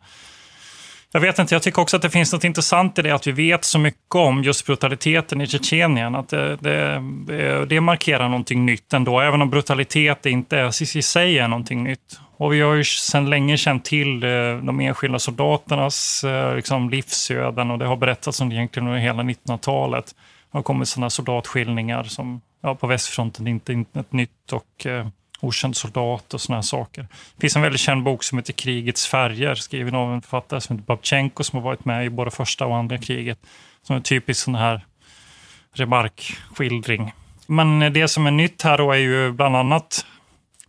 jag 1.16 1.22
vet 1.22 1.39
inte, 1.39 1.55
jag 1.55 1.61
tycker 1.61 1.82
också 1.82 1.95
att 1.95 2.01
det 2.01 2.09
finns 2.09 2.34
något 2.34 2.43
intressant 2.43 2.99
i 2.99 3.01
det 3.01 3.11
att 3.11 3.28
vi 3.28 3.32
vet 3.32 3.66
så 3.66 3.80
mycket 3.80 4.16
om 4.16 4.43
just 4.43 4.66
brutaliteten 4.66 5.41
i 5.41 5.47
Tjetjenien. 5.47 6.16
Att 6.16 6.30
det, 6.30 6.55
det, 6.55 7.66
det 7.66 7.82
markerar 7.82 8.30
någonting 8.30 8.66
nytt 8.66 8.93
ändå, 8.93 9.20
även 9.20 9.41
om 9.41 9.49
brutalitet 9.49 10.26
inte 10.26 10.57
är, 10.57 10.97
i 10.97 11.01
sig 11.01 11.39
är 11.39 11.47
någonting 11.47 11.84
nytt. 11.84 12.20
Och 12.38 12.53
vi 12.53 12.61
har 12.61 12.74
ju 12.74 12.84
sedan 12.84 13.30
länge 13.30 13.57
känt 13.57 13.86
till 13.86 14.24
eh, 14.24 14.30
de 14.63 14.80
enskilda 14.80 15.20
soldaternas 15.20 16.24
eh, 16.24 16.55
liksom, 16.55 16.89
livsöden 16.89 17.72
och 17.72 17.80
det 17.80 17.86
har 17.86 17.97
berättats 17.97 18.41
om 18.41 18.49
det 18.49 18.55
egentligen 18.55 18.88
under 18.88 18.99
hela 18.99 19.24
1900-talet. 19.24 20.05
Det 20.51 20.57
har 20.57 20.63
kommit 20.63 20.88
sådana 20.88 21.09
soldatskildringar 21.09 22.03
som 22.03 22.41
ja, 22.61 22.76
på 22.76 22.88
västfronten 22.88 23.47
inte 23.47 23.74
Internet 23.74 24.13
nytt 24.13 24.51
och 24.51 24.86
eh, 24.86 25.07
Okänd 25.45 25.77
soldat 25.77 26.33
och 26.33 26.41
sådana 26.41 26.63
saker. 26.63 27.01
Det 27.01 27.41
finns 27.41 27.55
en 27.55 27.61
väldigt 27.61 27.81
känd 27.81 28.03
bok 28.03 28.23
som 28.23 28.37
heter 28.37 28.53
Krigets 28.53 29.07
färger 29.07 29.55
skriven 29.55 29.95
av 29.95 30.13
en 30.13 30.21
författare 30.21 30.61
som 30.61 30.75
heter 30.75 30.85
Babchenko 30.85 31.43
som 31.43 31.57
har 31.59 31.63
varit 31.63 31.85
med 31.85 32.05
i 32.05 32.09
både 32.09 32.31
första 32.31 32.65
och 32.65 32.75
andra 32.75 32.97
kriget. 32.97 33.39
Som 33.81 33.93
är 33.93 33.97
en 33.97 34.03
typisk 34.03 34.43
sån 34.43 34.55
här 34.55 34.85
remarkskildring. 35.73 37.13
Men 37.47 37.93
det 37.93 38.07
som 38.07 38.27
är 38.27 38.31
nytt 38.31 38.61
här 38.61 38.77
då 38.77 38.91
är 38.91 38.97
ju 38.97 39.31
bland 39.31 39.55
annat 39.55 40.05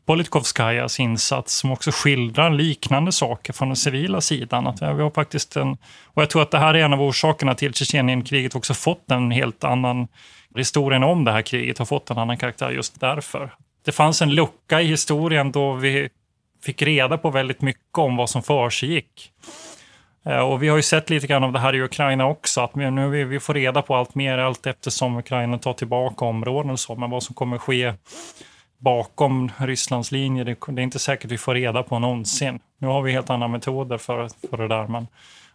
Politkovskajas 0.07 1.01
insats 1.01 1.55
som 1.55 1.73
också 1.73 1.91
skildrar 1.91 2.51
liknande 2.51 3.13
saker 3.13 3.53
från 3.53 3.69
den 3.69 3.77
civila 3.77 4.21
sidan. 4.21 4.67
Att 4.67 4.83
vi 4.83 4.87
har 4.87 5.11
faktiskt 5.11 5.57
en, 5.57 5.73
och 6.05 6.23
jag 6.23 6.31
tror 6.31 6.43
att 6.43 6.51
det 6.51 6.59
här 6.59 6.75
är 6.75 6.85
en 6.85 6.93
av 6.93 7.03
orsakerna 7.03 7.55
till 7.55 7.75
Tjetjenienkriget 7.75 8.55
också 8.55 8.75
fått 8.75 9.11
en 9.11 9.31
helt 9.31 9.65
annan... 9.65 10.09
Historien 10.57 11.03
om 11.03 11.25
det 11.25 11.33
här 11.33 11.43
kriget 11.43 11.79
har 11.79 11.87
fått 11.87 12.11
en 12.11 12.19
annan 12.19 12.37
karaktär 12.37 12.71
just 12.71 13.01
därför. 13.01 13.55
Det 13.87 13.93
fanns 13.93 14.23
en 14.23 14.35
lucka 14.35 14.81
i 14.81 14.87
historien 14.87 15.53
då 15.53 15.73
vi 15.73 16.09
fick 16.65 16.83
reda 16.83 17.19
på 17.19 17.31
väldigt 17.31 17.61
mycket 17.61 17.99
om 17.99 18.17
vad 18.17 18.31
som 18.31 18.43
försiggick. 18.43 19.33
Eh, 20.25 20.39
och 20.39 20.63
vi 20.63 20.69
har 20.69 20.77
ju 20.77 20.83
sett 20.83 21.11
lite 21.11 21.27
grann 21.27 21.45
av 21.45 21.53
det 21.53 21.59
här 21.59 21.75
i 21.75 21.83
Ukraina 21.83 22.27
också, 22.27 22.61
att 22.61 22.75
nu 22.75 23.25
vi, 23.25 23.41
får 23.41 23.55
reda 23.55 23.83
på 23.83 23.97
allt 23.97 24.15
mer 24.15 24.39
allt 24.39 24.67
eftersom 24.67 25.17
Ukraina 25.17 25.59
tar 25.59 25.73
tillbaka 25.73 26.25
områden 26.25 26.71
och 26.71 26.81
så, 26.81 26.95
men 26.95 27.11
vad 27.11 27.23
som 27.23 27.35
kommer 27.35 27.59
ske 27.59 27.93
bakom 28.79 29.51
Rysslands 29.59 30.13
linje, 30.13 30.45
det, 30.45 30.51
är 30.69 30.81
inte 30.81 30.99
säkert 30.99 31.31
vi 31.31 31.39
får 31.39 31.55
reda 31.55 31.83
på 31.83 31.99
någonsin. 31.99 32.61
Nu 32.79 32.87
har 32.87 33.03
vi 33.03 33.13
helt 33.13 33.31
andra 33.31 33.49
metoder 33.49 33.99
för, 33.99 34.29
för 34.51 34.57
det 34.57 34.69
där, 34.69 34.87
men 34.87 35.07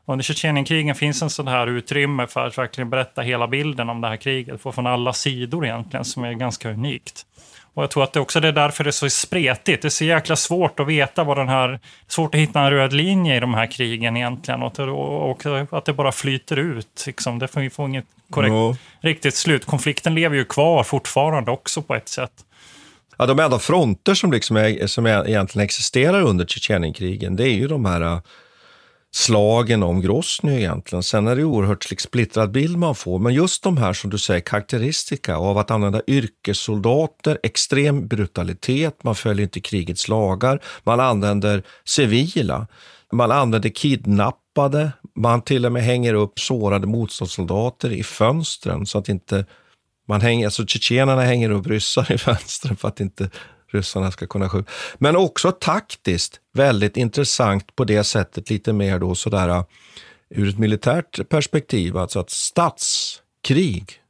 under 0.06 0.24
Tjetjenienkrigen 0.24 0.96
finns 0.96 1.22
en 1.22 1.30
sån 1.30 1.48
här 1.48 1.68
utrymme 1.68 2.28
för 2.28 2.48
att 2.48 2.58
verkligen 2.58 2.90
berätta 2.90 3.22
hela 3.22 3.48
bilden 3.48 3.90
om 3.90 4.02
det 4.02 4.08
här 4.08 4.18
kriget, 4.18 4.62
från 4.62 4.88
alla 4.88 5.14
sidor 5.14 5.66
egentligen, 5.66 6.06
som 6.06 6.24
är 6.24 6.34
ganska 6.34 6.70
unikt. 6.70 7.26
Och 7.74 7.84
jag 7.84 7.92
tror 7.92 8.04
att 8.04 8.14
det 8.14 8.20
också 8.20 8.40
är 8.40 8.52
därför 8.52 8.84
det 8.84 8.90
är 8.90 8.92
så 8.92 9.10
spretigt. 9.10 9.82
Det 9.82 9.88
är 9.88 9.90
så 9.90 10.06
jäkla 10.06 10.36
svårt 10.36 10.80
att 10.80 10.88
veta 10.88 11.24
vad 11.24 11.38
den 11.38 11.50
här... 11.50 11.80
Svårt 12.08 12.36
att 12.36 12.42
hitta 12.42 12.60
en 12.60 12.72
röd 12.72 12.94
linje 12.94 13.38
i 13.38 13.40
de 13.40 13.54
här 13.54 13.72
krigen 13.72 14.18
egentligen. 14.18 14.64
Och, 14.64 14.80
och, 14.80 15.46
och 15.46 15.78
att 15.78 15.86
det 15.86 15.94
bara 15.94 16.12
flyter 16.12 16.58
ut. 16.58 17.04
Liksom. 17.08 17.40
Det 17.40 17.48
får, 17.48 17.62
vi 17.62 17.70
får 17.70 17.90
inget 17.90 18.06
korrekt, 18.30 18.52
no. 18.52 18.78
riktigt 19.02 19.36
slut. 19.36 19.66
Konflikten 19.66 20.16
lever 20.16 20.36
ju 20.36 20.46
kvar 20.46 20.84
fortfarande 20.84 21.52
också 21.52 21.82
på 21.82 21.96
ett 21.96 22.10
sätt. 22.10 22.32
Ja, 23.18 23.26
de 23.26 23.40
enda 23.40 23.60
fronter 23.60 24.14
som, 24.14 24.32
liksom 24.32 24.58
är, 24.58 24.88
som 24.88 25.08
egentligen 25.08 25.66
existerar 25.66 26.22
under 26.22 26.46
Tjetjenienkrigen, 26.46 27.36
det 27.36 27.44
är 27.44 27.54
ju 27.54 27.68
de 27.68 27.86
här 27.86 28.22
slagen 29.14 29.84
om 29.84 30.02
Grosny 30.02 30.58
egentligen. 30.58 31.04
Sen 31.04 31.28
är 31.28 31.36
det 31.36 31.44
oerhört 31.44 31.84
splittrad 32.00 32.52
bild 32.52 32.78
man 32.78 32.96
får, 32.96 33.20
men 33.20 33.34
just 33.34 33.64
de 33.64 33.78
här 33.78 33.94
som 33.94 34.10
du 34.10 34.18
säger 34.18 34.42
karaktäristika 34.42 35.36
av 35.36 35.58
att 35.58 35.72
använda 35.72 36.02
yrkessoldater, 36.08 37.40
extrem 37.44 38.08
brutalitet, 38.08 39.04
man 39.04 39.16
följer 39.16 39.44
inte 39.44 39.60
krigets 39.60 40.08
lagar, 40.08 40.64
man 40.84 41.00
använder 41.00 41.64
civila, 41.86 42.68
man 43.12 43.32
använder 43.32 43.70
kidnappade, 43.70 44.92
man 45.16 45.42
till 45.42 45.66
och 45.66 45.72
med 45.72 45.84
hänger 45.84 46.14
upp 46.14 46.40
sårade 46.40 46.88
motståndssoldater 46.88 47.92
i 47.92 48.04
fönstren 48.04 48.86
så 48.86 48.98
att 48.98 49.10
inte 49.10 49.46
man 50.08 50.22
hänger, 50.22 50.46
alltså 50.46 50.66
tjetjenerna 50.66 51.22
hänger 51.22 51.50
upp 51.50 51.68
ryssar 51.68 52.12
i 52.12 52.18
fönstren 52.18 52.76
för 52.76 52.88
att 52.88 53.00
inte 53.00 53.30
ryssarna 53.74 54.12
ska 54.12 54.28
kunna 54.28 54.50
skjuta. 54.50 54.72
Men 54.98 55.16
också 55.16 55.52
taktiskt 55.52 56.40
väldigt 56.54 56.98
intressant 56.98 57.76
på 57.76 57.84
det 57.84 58.04
sättet, 58.04 58.50
lite 58.50 58.74
mer 58.74 59.00
då 59.00 59.16
sådär 59.16 59.50
eh, 59.50 59.64
ur 60.30 60.50
ett 60.50 60.60
militärt 60.60 61.30
perspektiv, 61.30 61.98
alltså 61.98 62.20
att 62.20 62.30
statskrig 62.30 64.01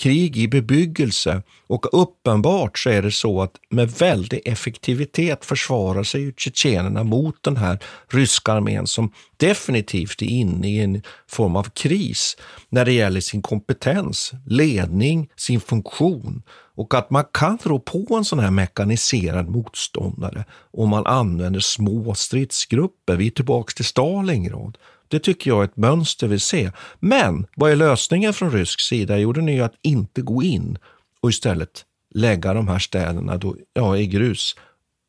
krig 0.00 0.36
i 0.36 0.48
bebyggelse 0.48 1.42
och 1.66 2.02
uppenbart 2.02 2.78
så 2.78 2.90
är 2.90 3.02
det 3.02 3.10
så 3.10 3.42
att 3.42 3.56
med 3.70 3.90
väldig 3.90 4.40
effektivitet 4.44 5.44
försvarar 5.44 6.02
sig 6.02 6.34
tjetjenerna 6.36 7.04
mot 7.04 7.42
den 7.42 7.56
här 7.56 7.78
ryska 8.08 8.52
armén 8.52 8.86
som 8.86 9.12
definitivt 9.36 10.22
är 10.22 10.26
inne 10.26 10.68
i 10.68 10.80
en 10.80 11.02
form 11.28 11.56
av 11.56 11.62
kris 11.62 12.36
när 12.68 12.84
det 12.84 12.92
gäller 12.92 13.20
sin 13.20 13.42
kompetens, 13.42 14.32
ledning, 14.46 15.28
sin 15.36 15.60
funktion 15.60 16.42
och 16.74 16.94
att 16.94 17.10
man 17.10 17.24
kan 17.32 17.58
rå 17.62 17.78
på 17.78 18.06
en 18.16 18.24
sån 18.24 18.38
här 18.38 18.50
mekaniserad 18.50 19.48
motståndare 19.48 20.44
om 20.70 20.88
man 20.88 21.06
använder 21.06 21.60
små 21.60 22.14
stridsgrupper. 22.14 23.16
Vi 23.16 23.26
är 23.26 23.30
tillbaka 23.30 23.72
till 23.76 23.84
Stalingrad. 23.84 24.78
Det 25.10 25.18
tycker 25.18 25.50
jag 25.50 25.60
är 25.60 25.64
ett 25.64 25.76
mönster 25.76 26.26
vi 26.26 26.38
ser. 26.38 26.72
Men 26.98 27.46
vad 27.56 27.70
är 27.70 27.76
lösningen 27.76 28.32
från 28.32 28.50
rysk 28.50 28.80
sida? 28.80 29.18
Jo, 29.18 29.32
den 29.32 29.48
är 29.48 29.62
att 29.62 29.74
inte 29.82 30.22
gå 30.22 30.42
in 30.42 30.78
och 31.20 31.30
istället 31.30 31.84
lägga 32.14 32.54
de 32.54 32.68
här 32.68 32.78
städerna 32.78 33.36
då, 33.36 33.56
ja, 33.72 33.96
i 33.96 34.06
grus 34.06 34.56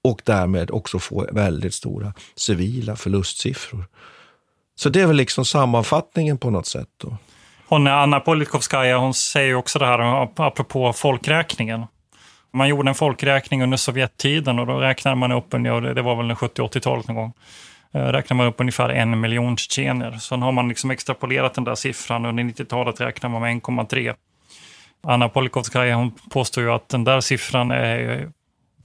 och 0.03 0.21
därmed 0.25 0.71
också 0.71 0.99
få 0.99 1.27
väldigt 1.31 1.73
stora 1.73 2.13
civila 2.35 2.95
förlustsiffror. 2.95 3.85
Så 4.75 4.89
det 4.89 5.01
är 5.01 5.07
väl 5.07 5.15
liksom 5.15 5.45
sammanfattningen 5.45 6.37
på 6.37 6.49
något 6.49 6.67
sätt. 6.67 6.89
Då. 6.97 7.17
Hon, 7.67 7.87
Anna 7.87 8.19
Politkovskaja 8.19 8.97
hon 8.97 9.13
säger 9.13 9.55
också 9.55 9.79
det 9.79 9.85
här 9.85 10.23
apropå 10.35 10.93
folkräkningen. 10.93 11.85
Man 12.53 12.67
gjorde 12.67 12.89
en 12.89 12.95
folkräkning 12.95 13.63
under 13.63 13.77
Sovjettiden 13.77 14.59
och 14.59 14.67
då 14.67 14.79
räknade 14.79 15.15
man 15.15 15.31
upp, 15.31 15.51
det 15.51 16.01
var 16.01 16.15
väl 16.15 16.31
70-80-talet 16.31 17.07
någon 17.07 17.15
gång, 17.15 17.33
Eh, 17.93 18.03
räknar 18.03 18.37
man 18.37 18.47
upp 18.47 18.59
ungefär 18.59 18.89
en 18.89 19.19
miljon 19.19 19.57
tjetjener. 19.57 20.11
Sen 20.11 20.41
har 20.41 20.51
man 20.51 20.69
liksom 20.69 20.91
extrapolerat 20.91 21.53
den 21.53 21.63
där 21.63 21.75
siffran. 21.75 22.25
Under 22.25 22.43
90-talet 22.43 23.01
räknar 23.01 23.29
man 23.29 23.41
med 23.41 23.61
1,3. 23.61 24.15
Anna 25.03 25.29
Polikovskaja 25.29 25.95
hon 25.95 26.11
påstår 26.11 26.63
ju 26.63 26.71
att 26.71 26.89
den 26.89 27.03
där 27.03 27.21
siffran 27.21 27.71
är 27.71 28.29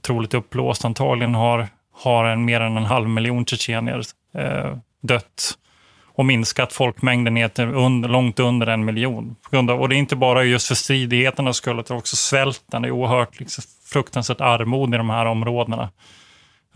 troligt 0.01 0.33
uppblåst. 0.33 0.85
Antagligen 0.85 1.35
har, 1.35 1.67
har 1.93 2.25
en 2.25 2.45
mer 2.45 2.61
än 2.61 2.77
en 2.77 2.85
halv 2.85 3.09
miljon 3.09 3.45
tjetjener 3.45 4.01
eh, 4.37 4.77
dött 5.01 5.57
och 6.05 6.25
minskat 6.25 6.73
folkmängden 6.73 7.33
ner 7.33 7.47
till 7.47 7.65
under, 7.65 8.09
långt 8.09 8.39
under 8.39 8.67
en 8.67 8.85
miljon. 8.85 9.35
Och 9.51 9.89
det 9.89 9.95
är 9.95 9.99
inte 9.99 10.15
bara 10.15 10.43
just 10.43 10.67
för 10.67 10.75
stridigheternas 10.75 11.57
skull, 11.57 11.79
utan 11.79 11.97
också 11.97 12.15
svälten. 12.15 12.81
Det 12.81 12.87
är 12.87 12.91
oerhört 12.91 13.39
liksom, 13.39 13.63
fruktansvärt 13.85 14.41
armod 14.41 14.93
i 14.93 14.97
de 14.97 15.09
här 15.09 15.25
områdena 15.25 15.89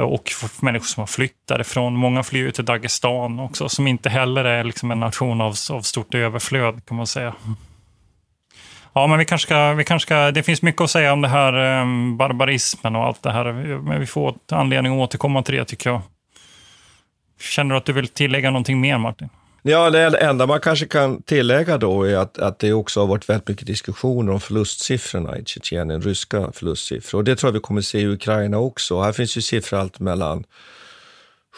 och 0.01 0.29
för 0.29 0.65
människor 0.65 0.85
som 0.85 1.01
har 1.01 1.07
flytt 1.07 1.47
därifrån. 1.47 1.95
Många 1.95 2.23
flyr 2.23 2.51
till 2.51 2.65
Dagestan 2.65 3.39
också, 3.39 3.69
som 3.69 3.87
inte 3.87 4.09
heller 4.09 4.45
är 4.45 4.63
liksom 4.63 4.91
en 4.91 4.99
nation 4.99 5.41
av, 5.41 5.55
av 5.71 5.81
stort 5.81 6.15
överflöd 6.15 6.85
kan 6.85 6.97
man 6.97 7.07
säga. 7.07 7.33
Ja, 8.93 9.07
men 9.07 9.19
vi 9.19 9.25
kanske, 9.25 9.47
ska, 9.47 9.73
vi 9.73 9.83
kanske 9.83 10.05
ska, 10.05 10.31
det 10.31 10.43
finns 10.43 10.61
mycket 10.61 10.81
att 10.81 10.91
säga 10.91 11.13
om 11.13 11.21
det 11.21 11.27
här 11.27 11.81
um, 11.81 12.17
barbarismen 12.17 12.95
och 12.95 13.03
allt 13.03 13.23
det 13.23 13.31
här. 13.31 13.53
Men 13.81 13.99
vi 13.99 14.05
får 14.05 14.35
anledning 14.51 14.93
att 14.93 14.99
återkomma 14.99 15.43
till 15.43 15.55
det 15.55 15.65
tycker 15.65 15.89
jag. 15.89 16.01
Känner 17.39 17.75
du 17.75 17.77
att 17.77 17.85
du 17.85 17.93
vill 17.93 18.07
tillägga 18.07 18.51
någonting 18.51 18.81
mer 18.81 18.97
Martin? 18.97 19.29
Ja, 19.63 19.89
det 19.89 20.17
enda 20.17 20.47
man 20.47 20.59
kanske 20.59 20.85
kan 20.85 21.21
tillägga 21.21 21.77
då 21.77 22.03
är 22.03 22.15
att, 22.15 22.37
att 22.37 22.59
det 22.59 22.73
också 22.73 22.99
har 22.99 23.07
varit 23.07 23.29
väldigt 23.29 23.47
mycket 23.47 23.67
diskussioner 23.67 24.33
om 24.33 24.39
förlustsiffrorna 24.39 25.37
i 25.37 25.45
Tjetjenien, 25.45 26.01
ryska 26.01 26.51
förlustsiffror. 26.51 27.19
Och 27.19 27.23
det 27.23 27.35
tror 27.35 27.47
jag 27.47 27.53
vi 27.53 27.59
kommer 27.59 27.81
se 27.81 27.99
i 27.99 28.07
Ukraina 28.07 28.57
också. 28.57 29.01
Här 29.01 29.11
finns 29.11 29.37
ju 29.37 29.41
siffror 29.41 29.79
allt 29.79 29.99
mellan 29.99 30.43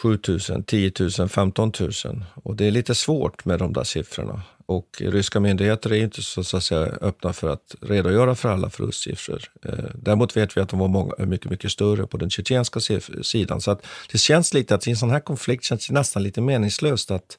7 0.02 0.18
000, 0.28 0.64
10 0.66 0.92
000, 1.18 1.28
15 1.28 1.72
000. 1.80 1.90
Och 2.34 2.56
det 2.56 2.66
är 2.66 2.70
lite 2.70 2.94
svårt 2.94 3.44
med 3.44 3.58
de 3.58 3.72
där 3.72 3.84
siffrorna. 3.84 4.42
Och 4.66 5.02
ryska 5.04 5.40
myndigheter 5.40 5.92
är 5.92 6.02
inte 6.02 6.22
så, 6.22 6.44
så 6.44 6.56
att 6.56 6.64
säga, 6.64 6.92
öppna 7.00 7.32
för 7.32 7.48
att 7.48 7.74
redogöra 7.80 8.34
för 8.34 8.48
alla 8.48 8.70
förlustsiffror. 8.70 9.42
Eh, 9.64 9.84
däremot 9.94 10.36
vet 10.36 10.56
vi 10.56 10.60
att 10.60 10.68
de 10.68 10.78
var 10.78 10.88
många, 10.88 11.12
mycket, 11.18 11.50
mycket 11.50 11.70
större 11.70 12.06
på 12.06 12.16
den 12.16 12.30
tjetjenska 12.30 12.80
sidan. 13.22 13.60
Så 13.60 13.70
att 13.70 13.86
det 14.12 14.18
känns 14.18 14.54
lite 14.54 14.74
att 14.74 14.86
i 14.86 14.90
en 14.90 14.96
sån 14.96 15.10
här 15.10 15.20
konflikt 15.20 15.64
känns 15.64 15.86
det 15.86 15.94
nästan 15.94 16.22
lite 16.22 16.40
meningslöst 16.40 17.10
att 17.10 17.38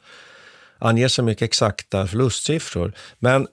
ange 0.80 1.10
så 1.10 1.24
mycket 1.24 1.42
exakta 1.42 2.08
förlustsiffror. 2.08 2.94
Men 3.20 3.48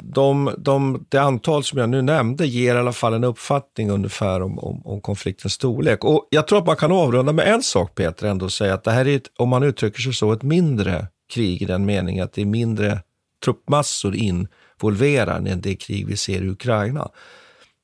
de, 0.00 0.54
de, 0.58 1.06
det 1.08 1.18
antal 1.18 1.64
som 1.64 1.78
jag 1.78 1.88
nu 1.88 2.02
nämnde 2.02 2.46
ger 2.46 2.74
i 2.74 2.78
alla 2.78 2.92
fall 2.92 3.14
en 3.14 3.24
uppfattning 3.24 3.90
ungefär 3.90 4.42
om, 4.42 4.58
om, 4.58 4.86
om, 4.86 5.00
konfliktens 5.00 5.52
storlek. 5.52 6.04
Och 6.04 6.28
Jag 6.30 6.48
tror 6.48 6.58
att 6.58 6.66
man 6.66 6.76
kan 6.76 6.92
avrunda 6.92 7.32
med 7.32 7.46
en 7.46 7.62
sak, 7.62 7.94
Peter, 7.94 8.26
ändå 8.26 8.48
säga 8.48 8.74
att 8.74 8.84
det 8.84 8.90
här 8.90 9.08
är, 9.08 9.16
ett, 9.16 9.30
om 9.36 9.48
man 9.48 9.62
uttrycker 9.62 10.00
sig 10.00 10.14
så, 10.14 10.32
ett 10.32 10.42
mindre 10.42 11.06
krig 11.32 11.62
i 11.62 11.64
den 11.64 11.84
meningen 11.84 12.24
att 12.24 12.32
det 12.32 12.42
är 12.42 12.46
mindre 12.46 13.00
truppmassor 13.44 14.14
involverade 14.14 15.50
än 15.50 15.60
det 15.60 15.74
krig 15.74 16.06
vi 16.06 16.16
ser 16.16 16.42
i 16.42 16.48
Ukraina. 16.48 17.08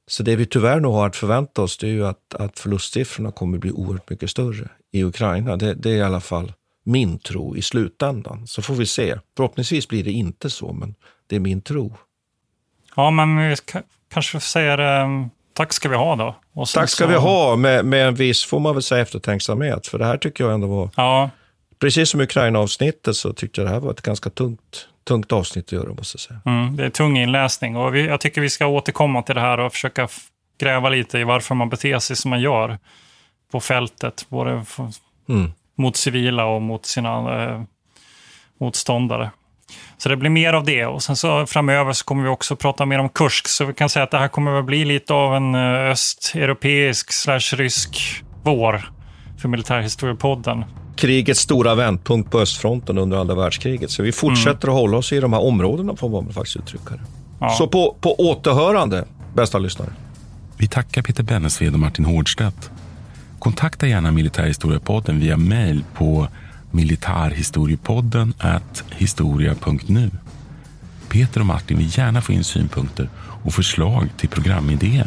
Så 0.07 0.23
det 0.23 0.37
vi 0.37 0.47
tyvärr 0.47 0.81
nog 0.81 0.95
har 0.95 1.07
att 1.07 1.17
förvänta 1.17 1.63
oss 1.63 1.79
det 1.79 1.87
är 1.87 1.91
ju 1.91 2.07
att, 2.07 2.35
att 2.35 2.59
förlustsiffrorna 2.59 3.33
kommer 3.33 3.59
bli 3.59 3.71
oerhört 3.71 4.11
mycket 4.11 4.31
större 4.31 4.69
i 4.93 5.05
Ukraina. 5.05 5.57
Det, 5.57 5.75
det 5.75 5.91
är 5.91 5.97
i 5.97 6.03
alla 6.03 6.21
fall 6.21 6.53
min 6.83 7.19
tro 7.19 7.57
i 7.57 7.63
slutändan. 7.63 8.47
Så 8.47 8.63
får 8.63 8.75
vi 8.75 8.87
se. 8.87 9.19
Förhoppningsvis 9.37 9.89
blir 9.89 10.05
det 10.05 10.11
inte 10.11 10.51
så, 10.51 10.73
men 10.73 10.95
det 11.27 11.37
är 11.37 11.41
min 11.41 11.63
tro. 11.63 11.97
Ja, 12.97 13.11
men 13.11 13.49
vi 13.49 13.57
kanske 14.13 14.41
säger 14.41 14.79
eh, 14.79 15.27
tack 15.55 15.73
ska 15.73 15.89
vi 15.89 15.97
ha 15.97 16.17
då. 16.17 16.37
tack 16.75 16.91
ska 16.91 17.05
så... 17.05 17.11
vi 17.11 17.17
ha, 17.17 17.57
med, 17.57 17.85
med 17.85 18.09
en 18.09 18.15
viss, 18.15 18.45
får 18.45 18.61
man 18.61 18.75
väl 18.75 18.83
säga, 18.83 19.03
eftertänksamhet. 19.03 19.87
För 19.87 19.99
det 19.99 20.05
här 20.05 20.17
tycker 20.17 20.45
jag 20.45 20.55
ändå 20.55 20.67
var... 20.67 20.91
Ja. 20.97 21.31
Precis 21.79 22.11
som 22.11 22.21
Ukraina-avsnittet 22.21 23.17
så 23.17 23.33
tyckte 23.33 23.61
jag 23.61 23.69
det 23.69 23.75
här 23.75 23.81
var 23.81 23.91
ett 23.91 24.03
ganska 24.03 24.31
tungt, 24.31 24.89
tungt 25.05 25.33
avsnitt 25.33 25.65
att 25.65 25.73
göra, 25.73 25.89
måste 25.89 26.17
jag 26.17 26.21
säga. 26.21 26.41
Mm, 26.47 26.77
det 26.77 26.85
är 26.85 26.91
tung 26.91 27.19
inläsning 27.19 27.77
och 27.77 27.95
vi, 27.95 28.07
jag 28.07 28.21
tycker 28.21 28.41
vi 28.41 28.51
ska 28.51 28.67
återkomma 28.67 29.23
till 29.23 29.35
det 29.35 29.41
här 29.41 29.61
och 29.61 29.73
försöka 29.73 30.09
gräva 30.59 30.89
lite 30.89 31.19
i 31.19 31.25
varför 31.25 31.55
man 31.55 31.69
beter 31.69 31.99
sig 31.99 32.17
som 32.17 32.31
man 32.31 32.41
gör 32.41 32.79
på 33.53 33.61
fältet. 33.61 34.27
Både 34.29 34.65
mm. 35.29 35.53
Mot 35.79 35.97
civila 35.97 36.45
och 36.45 36.63
mot 36.63 36.87
sina 36.87 37.43
eh, 37.43 37.63
motståndare. 38.61 39.31
Så 39.99 40.09
det 40.09 40.17
blir 40.17 40.31
mer 40.31 40.53
av 40.53 40.65
det. 40.65 40.87
Och 40.87 41.03
sen 41.03 41.17
så 41.17 41.47
framöver 41.47 41.93
så 41.93 42.05
kommer 42.05 42.23
vi 42.23 42.29
också 42.29 42.57
prata 42.57 42.87
mer 42.87 42.99
om 42.99 43.09
Kursk. 43.09 43.49
Så 43.49 43.65
vi 43.65 43.75
kan 43.75 43.89
säga 43.89 44.03
att 44.03 44.11
det 44.11 44.19
här 44.19 44.29
kommer 44.29 44.59
att 44.59 44.65
bli 44.65 44.85
lite 44.85 45.15
av 45.15 45.37
en 45.37 45.55
eh, 45.55 45.91
östeuropeisk 45.91 47.13
slash 47.13 47.57
rysk 47.57 48.23
vår 48.43 48.91
för 49.39 49.49
Militärhistoriepodden. 49.49 50.65
Krigets 50.97 51.41
stora 51.41 51.75
vändpunkt 51.75 52.31
på 52.31 52.41
östfronten 52.41 52.99
under 52.99 53.17
andra 53.17 53.35
världskriget. 53.35 53.91
Så 53.91 54.03
vi 54.03 54.13
fortsätter 54.13 54.69
mm. 54.69 54.77
att 54.77 54.81
hålla 54.81 54.97
oss 54.97 55.13
i 55.13 55.21
de 55.21 55.33
här 55.33 55.41
områdena 55.41 55.97
får 55.97 56.09
man 56.09 56.33
faktiskt 56.33 56.57
uttrycka 56.57 56.95
det. 56.95 57.01
Ja. 57.41 57.51
Så 57.51 57.69
på, 57.69 57.97
på 58.01 58.21
återhörande, 58.21 59.05
bästa 59.35 59.59
lyssnare. 59.59 59.91
Vi 60.57 60.69
tackar 60.69 61.03
Peter 61.03 61.23
Bennesved 61.23 61.73
och 61.73 61.81
Martin 61.81 62.05
Hårdstedt. 62.05 62.71
Kontakta 63.43 63.87
gärna 63.87 64.11
Militärhistoriepodden 64.11 65.21
via 65.21 65.37
mejl 65.37 65.85
på 65.95 66.29
militarhistoriepodden 66.71 68.35
historia.nu. 68.91 70.11
Peter 71.09 71.41
och 71.41 71.47
Martin 71.47 71.79
vill 71.79 71.99
gärna 71.99 72.21
få 72.21 72.33
in 72.33 72.45
synpunkter 72.45 73.09
och 73.17 73.55
förslag 73.55 74.09
till 74.17 74.29
programidéer. 74.29 75.07